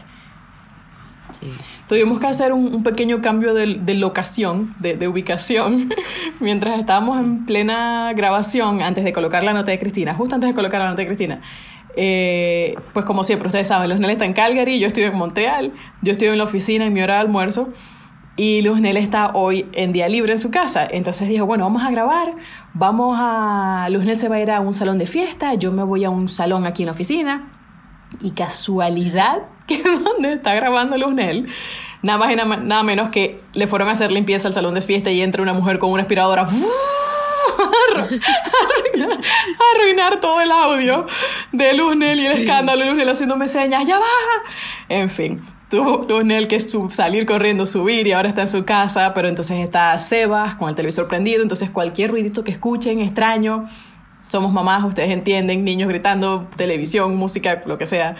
Sí. 1.39 1.51
Tuvimos 1.87 2.19
que 2.19 2.27
hacer 2.27 2.51
un, 2.51 2.83
pequeño 2.83 3.21
cambio 3.21 3.53
de, 3.53 3.93
locación, 3.95 4.75
de, 4.79 5.07
ubicación, 5.07 5.89
mientras 6.41 6.79
estábamos 6.79 7.17
en 7.17 7.45
plena 7.45 8.11
grabación, 8.13 8.81
antes 8.81 9.05
de 9.05 9.13
colocar 9.13 9.43
la 9.43 9.53
nota 9.53 9.71
de 9.71 9.79
Cristina, 9.79 10.13
justo 10.13 10.35
antes 10.35 10.49
de 10.49 10.53
colocar 10.53 10.81
la 10.81 10.89
nota 10.89 11.01
de 11.01 11.07
Cristina. 11.07 11.41
Eh, 11.95 12.75
pues 12.93 13.05
como 13.05 13.23
siempre, 13.23 13.47
ustedes 13.47 13.69
saben, 13.69 13.89
Luz 13.89 13.99
Nel 13.99 14.11
está 14.11 14.25
en 14.25 14.33
Calgary, 14.33 14.79
yo 14.79 14.87
estoy 14.87 15.03
en 15.03 15.15
Montreal, 15.15 15.71
yo 16.01 16.11
estoy 16.11 16.27
en 16.27 16.37
la 16.37 16.43
oficina 16.43 16.85
en 16.85 16.93
mi 16.93 17.01
hora 17.01 17.15
de 17.15 17.19
almuerzo 17.21 17.69
y 18.35 18.61
Luz 18.63 18.81
Nel 18.81 18.97
está 18.97 19.31
hoy 19.33 19.65
en 19.71 19.93
día 19.93 20.09
libre 20.09 20.33
en 20.33 20.39
su 20.39 20.51
casa. 20.51 20.85
Entonces 20.91 21.29
dijo, 21.29 21.45
bueno, 21.45 21.63
vamos 21.63 21.83
a 21.83 21.89
grabar, 21.89 22.35
vamos 22.73 23.17
a... 23.17 23.87
Luz 23.89 24.03
Nel 24.03 24.19
se 24.19 24.27
va 24.27 24.35
a 24.35 24.41
ir 24.41 24.51
a 24.51 24.59
un 24.59 24.73
salón 24.73 24.97
de 24.97 25.07
fiesta, 25.07 25.53
yo 25.53 25.71
me 25.71 25.83
voy 25.83 26.03
a 26.03 26.09
un 26.09 26.27
salón 26.27 26.65
aquí 26.65 26.83
en 26.83 26.87
la 26.87 26.91
oficina 26.91 27.56
y 28.21 28.31
casualidad 28.31 29.43
que 29.67 29.75
es 29.75 29.83
donde 30.03 30.33
está 30.33 30.55
grabando 30.55 30.95
Nel, 31.11 31.47
nada 32.01 32.17
más 32.17 32.31
y 32.31 32.35
nada, 32.35 32.83
menos 32.83 33.11
que 33.11 33.39
le 33.53 33.67
fueron 33.67 33.89
a 33.89 33.91
hacer 33.91 34.11
limpieza 34.11 34.47
al 34.47 34.53
salón 34.53 34.73
de 34.73 34.81
fiesta 34.81 35.11
y 35.11 35.21
entra 35.21 35.43
una 35.43 35.53
mujer 35.53 35.77
con 35.77 35.91
una 35.91 36.03
aspiradora 36.03 36.47
a 36.47 36.47
arruinar, 39.75 40.19
todo 40.19 40.41
el 40.41 40.51
audio 40.51 41.05
de 41.51 41.73
Nel 41.95 42.19
y 42.19 42.25
el 42.25 42.41
escándalo 42.41 42.85
de 42.85 42.93
Nel 42.93 43.09
haciéndome 43.09 43.47
señas, 43.47 43.85
ya 43.85 43.97
baja. 43.97 44.43
En 44.89 45.09
fin, 45.09 45.41
tuvo 45.69 46.23
Nel 46.23 46.47
que 46.47 46.59
salir 46.59 47.25
corriendo, 47.25 47.65
subir 47.65 48.07
y 48.07 48.13
ahora 48.13 48.29
está 48.29 48.43
en 48.43 48.49
su 48.49 48.63
casa, 48.63 49.13
pero 49.13 49.27
entonces 49.27 49.59
está 49.59 49.97
Sebas 49.99 50.55
con 50.55 50.69
el 50.69 50.75
televisor 50.75 51.07
prendido, 51.07 51.41
entonces 51.41 51.69
cualquier 51.69 52.11
ruidito 52.11 52.43
que 52.43 52.51
escuchen 52.51 52.99
extraño, 52.99 53.67
somos 54.27 54.51
mamás, 54.51 54.83
ustedes 54.83 55.11
entienden, 55.11 55.63
niños 55.63 55.89
gritando, 55.89 56.47
televisión, 56.55 57.15
música, 57.15 57.61
lo 57.65 57.77
que 57.77 57.85
sea. 57.85 58.15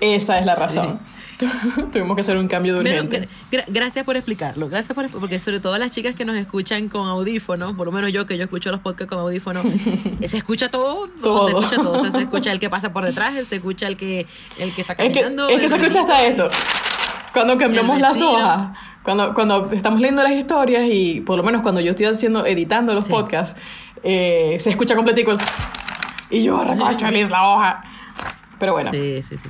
Esa 0.00 0.38
es 0.38 0.46
la 0.46 0.54
razón. 0.54 1.00
Tuvimos 1.92 2.14
que 2.14 2.20
hacer 2.20 2.36
un 2.36 2.48
cambio 2.48 2.74
de 2.74 2.80
urgente. 2.80 3.28
gracias 3.68 4.04
por 4.04 4.16
explicarlo. 4.16 4.68
Gracias 4.68 4.94
por 4.94 5.08
porque 5.10 5.38
sobre 5.38 5.60
todo 5.60 5.76
las 5.78 5.90
chicas 5.90 6.14
que 6.14 6.24
nos 6.24 6.36
escuchan 6.36 6.88
con 6.88 7.06
audífonos, 7.08 7.76
por 7.76 7.86
lo 7.86 7.92
menos 7.92 8.12
yo 8.12 8.26
que 8.26 8.38
yo 8.38 8.44
escucho 8.44 8.70
los 8.70 8.80
podcasts 8.80 9.08
con 9.08 9.18
audífonos, 9.18 9.64
se 10.24 10.36
escucha 10.36 10.70
todo, 10.70 11.08
todo, 11.22 11.46
se 11.46 11.58
escucha 11.58 11.76
todo, 11.76 12.10
se 12.10 12.18
escucha 12.22 12.52
el 12.52 12.60
que 12.60 12.70
pasa 12.70 12.92
por 12.92 13.04
detrás, 13.04 13.34
se 13.46 13.56
escucha 13.56 13.86
el 13.86 13.96
que 13.96 14.26
el 14.58 14.74
que 14.74 14.80
está 14.80 14.94
caminando. 14.94 15.48
Es 15.48 15.60
que, 15.60 15.68
se 15.68 15.76
escucha 15.76 16.00
hasta 16.00 16.24
esto. 16.24 16.48
Cuando 17.32 17.58
cambiamos 17.58 18.00
las 18.00 18.20
hojas, 18.22 18.70
cuando 19.02 19.34
cuando 19.34 19.70
estamos 19.72 20.00
leyendo 20.00 20.22
las 20.22 20.32
historias 20.32 20.88
y 20.90 21.20
por 21.20 21.36
lo 21.36 21.42
menos 21.42 21.62
cuando 21.62 21.80
yo 21.80 21.90
estoy 21.90 22.06
haciendo 22.06 22.46
editando 22.46 22.94
los 22.94 23.08
podcasts, 23.08 23.60
eh, 24.08 24.56
se 24.60 24.70
escucha 24.70 24.94
completico 24.94 25.36
y 26.30 26.42
yo 26.42 26.62
recocho 26.62 27.10
la 27.10 27.48
hoja. 27.48 27.84
Pero 28.58 28.72
bueno. 28.72 28.90
Sí, 28.92 29.20
sí, 29.22 29.36
sí. 29.36 29.48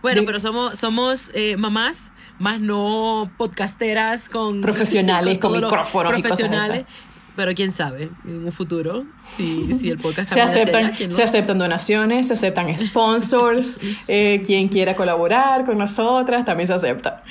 Bueno, 0.00 0.22
pero 0.24 0.40
somos, 0.40 0.78
somos 0.78 1.30
eh, 1.34 1.56
mamás, 1.58 2.10
más 2.38 2.60
no 2.60 3.30
podcasteras 3.36 4.28
con... 4.28 4.60
Profesionales, 4.62 5.38
con, 5.38 5.52
micrófonos 5.52 6.12
profesionales. 6.12 6.86
pero 7.34 7.54
quién 7.54 7.70
sabe, 7.70 8.10
en 8.24 8.46
un 8.46 8.52
futuro, 8.52 9.04
si, 9.26 9.74
si 9.74 9.90
el 9.90 9.98
podcast 9.98 10.28
se 10.32 10.40
aceptan, 10.40 10.94
se 11.10 11.22
aceptan 11.22 11.58
donaciones, 11.58 12.28
se 12.28 12.32
aceptan 12.32 12.78
sponsors, 12.78 13.78
eh, 14.08 14.42
quien 14.44 14.68
quiera 14.68 14.94
colaborar 14.94 15.66
con 15.66 15.76
nosotras, 15.76 16.44
también 16.44 16.66
se 16.66 16.74
acepta 16.74 17.22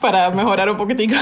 para 0.00 0.30
mejorar 0.30 0.70
un 0.70 0.76
poquitico 0.76 1.14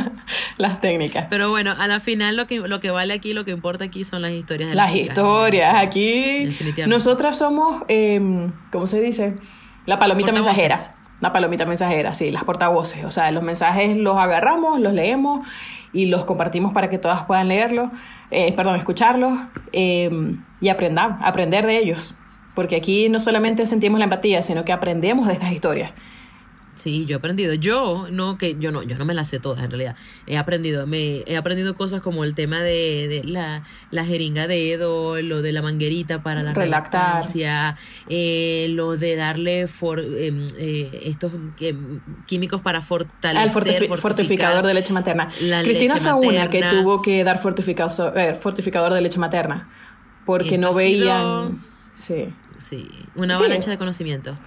las 0.56 0.80
técnicas. 0.80 1.26
Pero 1.28 1.50
bueno, 1.50 1.74
a 1.76 1.86
la 1.86 2.00
final 2.00 2.36
lo 2.36 2.46
que, 2.46 2.58
lo 2.60 2.80
que 2.80 2.90
vale 2.90 3.14
aquí, 3.14 3.32
lo 3.32 3.44
que 3.44 3.50
importa 3.50 3.84
aquí 3.84 4.04
son 4.04 4.22
las 4.22 4.32
historias 4.32 4.70
de 4.70 4.76
las, 4.76 4.94
historias. 4.94 5.74
Aquí 5.76 6.56
nosotras 6.86 7.36
somos, 7.36 7.82
eh, 7.88 8.20
¿cómo 8.70 8.86
se 8.86 9.00
dice? 9.00 9.36
La 9.86 9.98
palomita 9.98 10.32
mensajera. 10.32 10.78
La 11.20 11.32
palomita 11.32 11.66
mensajera, 11.66 12.14
sí, 12.14 12.30
las 12.30 12.42
portavoces. 12.42 13.04
O 13.04 13.10
sea, 13.10 13.30
los 13.30 13.44
mensajes 13.44 13.96
los 13.96 14.16
agarramos, 14.16 14.80
los 14.80 14.92
leemos 14.92 15.46
y 15.92 16.06
los 16.06 16.24
compartimos 16.24 16.72
para 16.72 16.90
que 16.90 16.98
todas 16.98 17.24
puedan 17.26 17.46
leerlos, 17.48 17.90
eh, 18.32 18.52
perdón, 18.54 18.76
escucharlos 18.76 19.38
eh, 19.72 20.10
y 20.60 20.68
aprender 20.68 21.66
de 21.66 21.78
ellos. 21.78 22.16
Porque 22.54 22.74
aquí 22.74 23.08
no 23.08 23.20
solamente 23.20 23.66
sentimos 23.66 23.98
la 23.98 24.04
empatía, 24.04 24.42
sino 24.42 24.64
que 24.64 24.72
aprendemos 24.72 25.28
de 25.28 25.34
estas 25.34 25.52
historias. 25.52 25.92
Sí, 26.74 27.04
yo 27.04 27.16
he 27.16 27.18
aprendido. 27.18 27.52
Yo 27.54 28.06
no, 28.10 28.38
que 28.38 28.56
yo 28.58 28.72
no, 28.72 28.82
yo 28.82 28.96
no 28.96 29.04
me 29.04 29.14
las 29.14 29.28
sé 29.28 29.38
todas 29.38 29.62
en 29.62 29.70
realidad. 29.70 29.94
He 30.26 30.38
aprendido, 30.38 30.86
me, 30.86 31.22
he 31.26 31.36
aprendido 31.36 31.74
cosas 31.74 32.00
como 32.00 32.24
el 32.24 32.34
tema 32.34 32.62
de, 32.62 33.22
la, 33.24 33.64
la, 33.90 34.04
jeringa 34.04 34.46
de 34.46 34.56
dedo, 34.56 35.20
lo 35.20 35.42
de 35.42 35.52
la 35.52 35.60
manguerita 35.60 36.22
para 36.22 36.42
la 36.42 36.54
relactancia, 36.54 37.76
eh, 38.08 38.68
lo 38.70 38.96
de 38.96 39.16
darle 39.16 39.66
for, 39.66 40.00
em, 40.00 40.46
eh, 40.58 41.02
estos 41.04 41.32
químicos 42.26 42.62
para 42.62 42.80
fortalecer. 42.80 43.82
el 43.82 43.98
fortificador 43.98 44.64
de 44.64 44.74
leche 44.74 44.92
materna. 44.92 45.28
Cristina 45.62 45.96
fue 45.96 46.14
una 46.14 46.48
que 46.48 46.62
tuvo 46.62 47.02
que 47.02 47.22
dar 47.22 47.38
fortificador, 47.38 48.18
eh, 48.18 48.34
fortificador 48.34 48.94
de 48.94 49.02
leche 49.02 49.18
materna 49.18 49.68
porque 50.24 50.58
no 50.58 50.72
veían. 50.72 51.62
Sí. 51.92 52.32
Sí, 52.58 52.88
una 53.16 53.34
avalancha 53.34 53.70
de 53.70 53.78
conocimiento. 53.78 54.38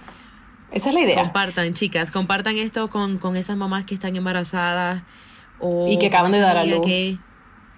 Esa 0.76 0.90
es 0.90 0.94
la 0.94 1.00
idea. 1.00 1.22
Compartan, 1.22 1.72
chicas, 1.72 2.10
compartan 2.10 2.58
esto 2.58 2.90
con, 2.90 3.16
con 3.16 3.34
esas 3.34 3.56
mamás 3.56 3.86
que 3.86 3.94
están 3.94 4.14
embarazadas. 4.14 5.02
O 5.58 5.88
y 5.88 5.98
que 5.98 6.08
acaban 6.08 6.32
de 6.32 6.38
dar 6.38 6.58
a 6.58 6.66
luz. 6.66 6.86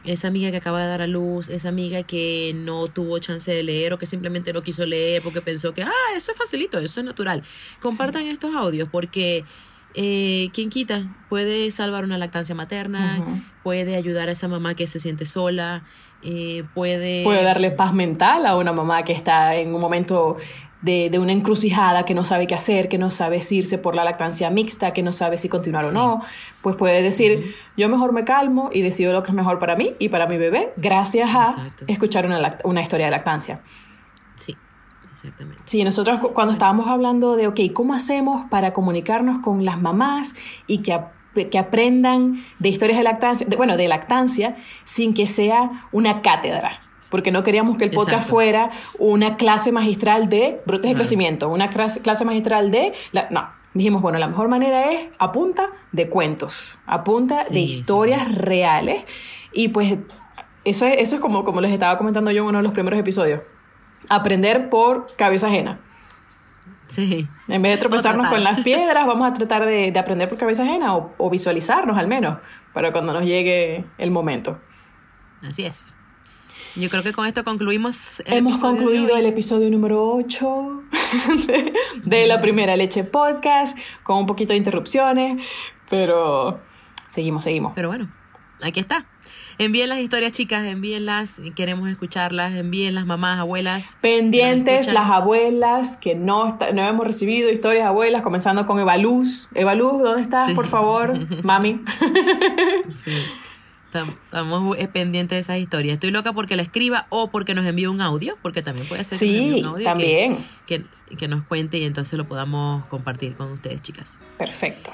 esa 0.04 0.26
amiga 0.26 0.50
que 0.50 0.56
acaba 0.56 0.82
de 0.82 0.88
dar 0.88 1.02
a 1.02 1.06
luz, 1.06 1.48
esa 1.48 1.68
amiga 1.68 2.02
que 2.02 2.52
no 2.56 2.88
tuvo 2.88 3.20
chance 3.20 3.52
de 3.52 3.62
leer 3.62 3.92
o 3.92 3.98
que 3.98 4.06
simplemente 4.06 4.52
no 4.52 4.64
quiso 4.64 4.84
leer 4.84 5.22
porque 5.22 5.40
pensó 5.40 5.72
que, 5.74 5.84
ah, 5.84 5.92
eso 6.16 6.32
es 6.32 6.36
facilito, 6.36 6.80
eso 6.80 6.98
es 6.98 7.06
natural. 7.06 7.44
Compartan 7.80 8.26
estos 8.26 8.52
audios 8.56 8.88
porque 8.90 9.44
eh, 9.94 10.50
quien 10.52 10.68
quita 10.68 11.06
puede 11.28 11.70
salvar 11.70 12.02
una 12.02 12.18
lactancia 12.18 12.56
materna, 12.56 13.44
puede 13.62 13.94
ayudar 13.94 14.28
a 14.28 14.32
esa 14.32 14.48
mamá 14.48 14.74
que 14.74 14.88
se 14.88 14.98
siente 14.98 15.24
sola, 15.24 15.84
eh, 16.22 16.64
puede... 16.74 17.22
Puede 17.22 17.44
darle 17.44 17.70
paz 17.70 17.94
mental 17.94 18.44
a 18.44 18.56
una 18.56 18.72
mamá 18.72 19.04
que 19.04 19.12
está 19.12 19.54
en 19.54 19.72
un 19.72 19.80
momento 19.80 20.36
de, 20.82 21.10
de, 21.10 21.18
una 21.18 21.32
encrucijada 21.32 22.04
que 22.04 22.14
no 22.14 22.24
sabe 22.24 22.46
qué 22.46 22.54
hacer, 22.54 22.88
que 22.88 22.98
no 22.98 23.10
sabe 23.10 23.40
si 23.42 23.58
irse 23.58 23.78
por 23.78 23.94
la 23.94 24.04
lactancia 24.04 24.50
mixta, 24.50 24.92
que 24.92 25.02
no 25.02 25.12
sabe 25.12 25.36
si 25.36 25.48
continuar 25.48 25.84
o 25.86 25.92
no, 25.92 26.22
pues 26.62 26.76
puede 26.76 27.02
decir, 27.02 27.56
yo 27.76 27.88
mejor 27.88 28.12
me 28.12 28.24
calmo 28.24 28.70
y 28.72 28.82
decido 28.82 29.12
lo 29.12 29.22
que 29.22 29.30
es 29.30 29.34
mejor 29.34 29.58
para 29.58 29.76
mí 29.76 29.94
y 29.98 30.08
para 30.08 30.26
mi 30.26 30.38
bebé, 30.38 30.72
gracias 30.76 31.30
a 31.34 31.72
escuchar 31.86 32.26
una, 32.26 32.58
una, 32.64 32.82
historia 32.82 33.06
de 33.06 33.10
lactancia. 33.10 33.62
Sí, 34.36 34.56
exactamente. 35.12 35.62
Sí, 35.64 35.82
nosotros 35.82 36.20
cuando 36.32 36.52
estábamos 36.52 36.86
hablando 36.86 37.34
de, 37.36 37.48
ok, 37.48 37.60
¿cómo 37.72 37.94
hacemos 37.94 38.44
para 38.48 38.72
comunicarnos 38.72 39.40
con 39.42 39.64
las 39.64 39.80
mamás 39.80 40.34
y 40.66 40.82
que 40.82 40.98
que 41.50 41.58
aprendan 41.58 42.44
de 42.58 42.68
historias 42.68 42.98
de 42.98 43.04
lactancia, 43.04 43.46
bueno, 43.56 43.76
de 43.76 43.86
lactancia, 43.86 44.56
sin 44.82 45.14
que 45.14 45.24
sea 45.24 45.86
una 45.92 46.20
cátedra 46.20 46.87
porque 47.10 47.30
no 47.30 47.42
queríamos 47.42 47.78
que 47.78 47.84
el 47.84 47.90
podcast 47.90 48.28
fuera 48.28 48.70
una 48.98 49.36
clase 49.36 49.72
magistral 49.72 50.28
de 50.28 50.60
brotes 50.66 50.90
de 50.90 50.94
crecimiento, 50.94 51.48
una 51.48 51.70
clase, 51.70 52.24
magistral 52.24 52.70
de... 52.70 52.92
no, 53.30 53.48
dijimos, 53.74 54.02
bueno, 54.02 54.18
la 54.18 54.28
mejor 54.28 54.48
manera 54.48 54.92
es 54.92 55.08
a 55.18 55.32
punta 55.32 55.68
de 55.92 56.08
cuentos, 56.08 56.78
a 56.86 57.04
punta 57.04 57.40
de 57.50 57.60
historias 57.60 58.34
reales. 58.34 59.04
Y 59.52 59.68
pues 59.68 59.98
eso 60.64 60.86
es, 60.86 60.96
eso 60.98 61.16
es 61.16 61.20
como, 61.20 61.44
como 61.44 61.60
les 61.60 61.72
estaba 61.72 61.96
comentando 61.96 62.30
yo 62.30 62.42
en 62.42 62.48
uno 62.48 62.58
de 62.58 62.64
los 62.64 62.72
primeros 62.72 63.00
episodios, 63.00 63.42
aprender 64.08 64.68
por 64.68 65.06
cabeza 65.16 65.46
ajena. 65.46 65.80
Sí. 66.88 67.28
En 67.48 67.60
vez 67.60 67.72
de 67.72 67.78
tropezarnos 67.78 68.28
con 68.28 68.42
las 68.42 68.60
piedras, 68.60 69.06
vamos 69.06 69.30
a 69.30 69.34
tratar 69.34 69.66
de, 69.66 69.92
de 69.92 69.98
aprender 69.98 70.28
por 70.28 70.38
cabeza 70.38 70.62
ajena 70.62 70.96
o, 70.96 71.12
o 71.18 71.28
visualizarnos 71.28 71.98
al 71.98 72.08
menos 72.08 72.38
para 72.72 72.92
cuando 72.92 73.12
nos 73.12 73.24
llegue 73.24 73.84
el 73.98 74.10
momento. 74.10 74.58
Así 75.42 75.64
es. 75.64 75.94
Yo 76.78 76.88
creo 76.90 77.02
que 77.02 77.12
con 77.12 77.26
esto 77.26 77.42
concluimos. 77.44 78.20
el 78.20 78.34
Hemos 78.34 78.60
concluido 78.60 79.16
el 79.16 79.26
episodio 79.26 79.68
número 79.70 80.00
8 80.14 80.82
de, 81.46 81.72
de 82.04 82.26
la 82.26 82.40
primera 82.40 82.76
leche 82.76 83.02
podcast 83.04 83.76
con 84.04 84.18
un 84.18 84.26
poquito 84.26 84.52
de 84.52 84.58
interrupciones, 84.58 85.42
pero 85.90 86.60
seguimos, 87.08 87.44
seguimos. 87.44 87.72
Pero 87.74 87.88
bueno, 87.88 88.08
aquí 88.62 88.78
está. 88.80 89.06
Envíen 89.60 89.88
las 89.88 89.98
historias, 89.98 90.30
chicas, 90.30 90.64
envíenlas. 90.68 91.40
Queremos 91.56 91.88
escucharlas. 91.88 92.54
Envíen 92.54 92.94
las 92.94 93.06
mamás, 93.06 93.40
abuelas. 93.40 93.96
Pendientes 94.00 94.92
las 94.92 95.10
abuelas 95.10 95.96
que 95.96 96.14
no, 96.14 96.46
está- 96.46 96.70
no 96.72 96.82
hemos 96.86 97.04
recibido 97.04 97.50
historias 97.50 97.88
abuelas, 97.88 98.22
comenzando 98.22 98.66
con 98.66 98.78
Evaluz. 98.78 99.48
Evaluz, 99.54 100.00
¿dónde 100.00 100.22
estás, 100.22 100.46
Sí. 100.50 100.54
por 100.54 100.68
favor? 100.68 101.18
Mami. 101.42 101.80
Sí. 102.90 103.10
Tam- 103.92 104.16
Estamos 104.26 104.76
eh, 104.78 104.86
pendientes 104.88 105.36
de 105.36 105.40
esas 105.40 105.58
historias. 105.58 105.94
Estoy 105.94 106.10
loca 106.10 106.32
porque 106.32 106.56
la 106.56 106.62
escriba 106.62 107.06
o 107.10 107.30
porque 107.30 107.54
nos 107.54 107.64
envíe 107.66 107.86
un 107.86 108.00
audio, 108.00 108.36
porque 108.42 108.62
también 108.62 108.86
puede 108.86 109.02
ser 109.04 109.18
que 109.18 109.26
nos 109.26 109.34
envíe 109.34 109.54
Sí, 109.54 109.60
un 109.62 109.66
audio 109.68 109.84
también. 109.84 110.38
Que, 110.66 110.84
que 111.16 111.28
nos 111.28 111.44
cuente 111.44 111.78
y 111.78 111.84
entonces 111.84 112.18
lo 112.18 112.26
podamos 112.28 112.84
compartir 112.86 113.34
con 113.36 113.52
ustedes, 113.52 113.82
chicas. 113.82 114.20
Perfecto. 114.36 114.90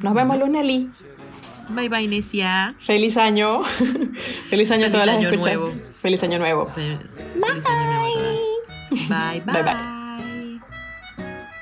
Nos 0.00 0.14
vemos, 0.14 0.38
Luz 0.38 0.48
Nelly. 0.50 0.90
Bye 1.68 1.88
bye, 1.88 2.06
Necia. 2.06 2.74
Feliz 2.80 3.16
año. 3.16 3.62
Feliz 4.50 4.70
año 4.70 4.86
a 4.86 4.88
Feliz 4.88 4.92
todas 4.92 5.06
las 5.06 5.16
año 5.16 5.28
escuchas. 5.30 5.54
nuevo. 5.56 5.74
Feliz 5.92 6.22
año 6.22 6.38
nuevo. 6.38 6.66
Fe- 6.66 6.98
Feliz 6.98 7.66
año 7.66 7.90
nuevo 7.92 8.08
a 8.12 8.14
todas. 9.08 9.08
Bye 9.08 9.40
bye. 9.40 9.62
Bye, 9.62 9.95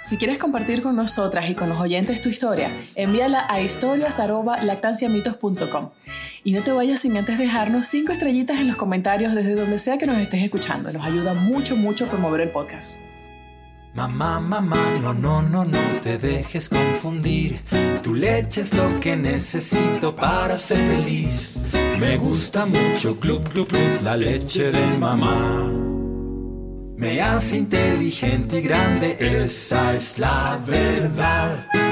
Si 0.04 0.16
quieres 0.18 0.38
compartir 0.38 0.82
con 0.82 0.96
nosotras 0.96 1.48
y 1.48 1.54
con 1.54 1.70
los 1.70 1.80
oyentes 1.80 2.20
tu 2.20 2.28
historia, 2.28 2.70
envíala 2.94 3.46
a 3.48 3.62
historias@lactanciamitos.com. 3.62 5.90
Y 6.44 6.52
no 6.52 6.62
te 6.62 6.72
vayas 6.72 7.00
sin 7.00 7.16
antes 7.16 7.38
dejarnos 7.38 7.86
cinco 7.86 8.12
estrellitas 8.12 8.60
en 8.60 8.68
los 8.68 8.76
comentarios 8.76 9.34
desde 9.34 9.54
donde 9.54 9.78
sea 9.78 9.96
que 9.96 10.06
nos 10.06 10.18
estés 10.18 10.42
escuchando. 10.42 10.92
Nos 10.92 11.02
ayuda 11.02 11.32
mucho, 11.32 11.74
mucho 11.74 12.04
a 12.04 12.08
promover 12.08 12.42
el 12.42 12.50
podcast. 12.50 13.00
Mamá, 13.94 14.40
mamá, 14.40 14.76
no, 15.00 15.14
no, 15.14 15.40
no, 15.40 15.64
no 15.64 15.78
te 16.02 16.18
dejes 16.18 16.68
confundir. 16.68 17.62
Tu 18.02 18.14
leche 18.14 18.60
es 18.60 18.74
lo 18.74 19.00
que 19.00 19.16
necesito 19.16 20.14
para 20.14 20.58
ser 20.58 20.76
feliz. 20.78 21.64
Me 21.98 22.18
gusta 22.18 22.66
mucho, 22.66 23.18
club, 23.18 23.48
club, 23.48 23.68
club, 23.68 24.02
la 24.02 24.18
leche 24.18 24.70
de 24.70 24.98
mamá. 24.98 25.93
Me 26.96 27.20
hace 27.20 27.58
inteligente 27.58 28.60
y 28.60 28.62
grande, 28.62 29.16
esa 29.18 29.94
es 29.94 30.18
la 30.18 30.58
verdad. 30.64 31.83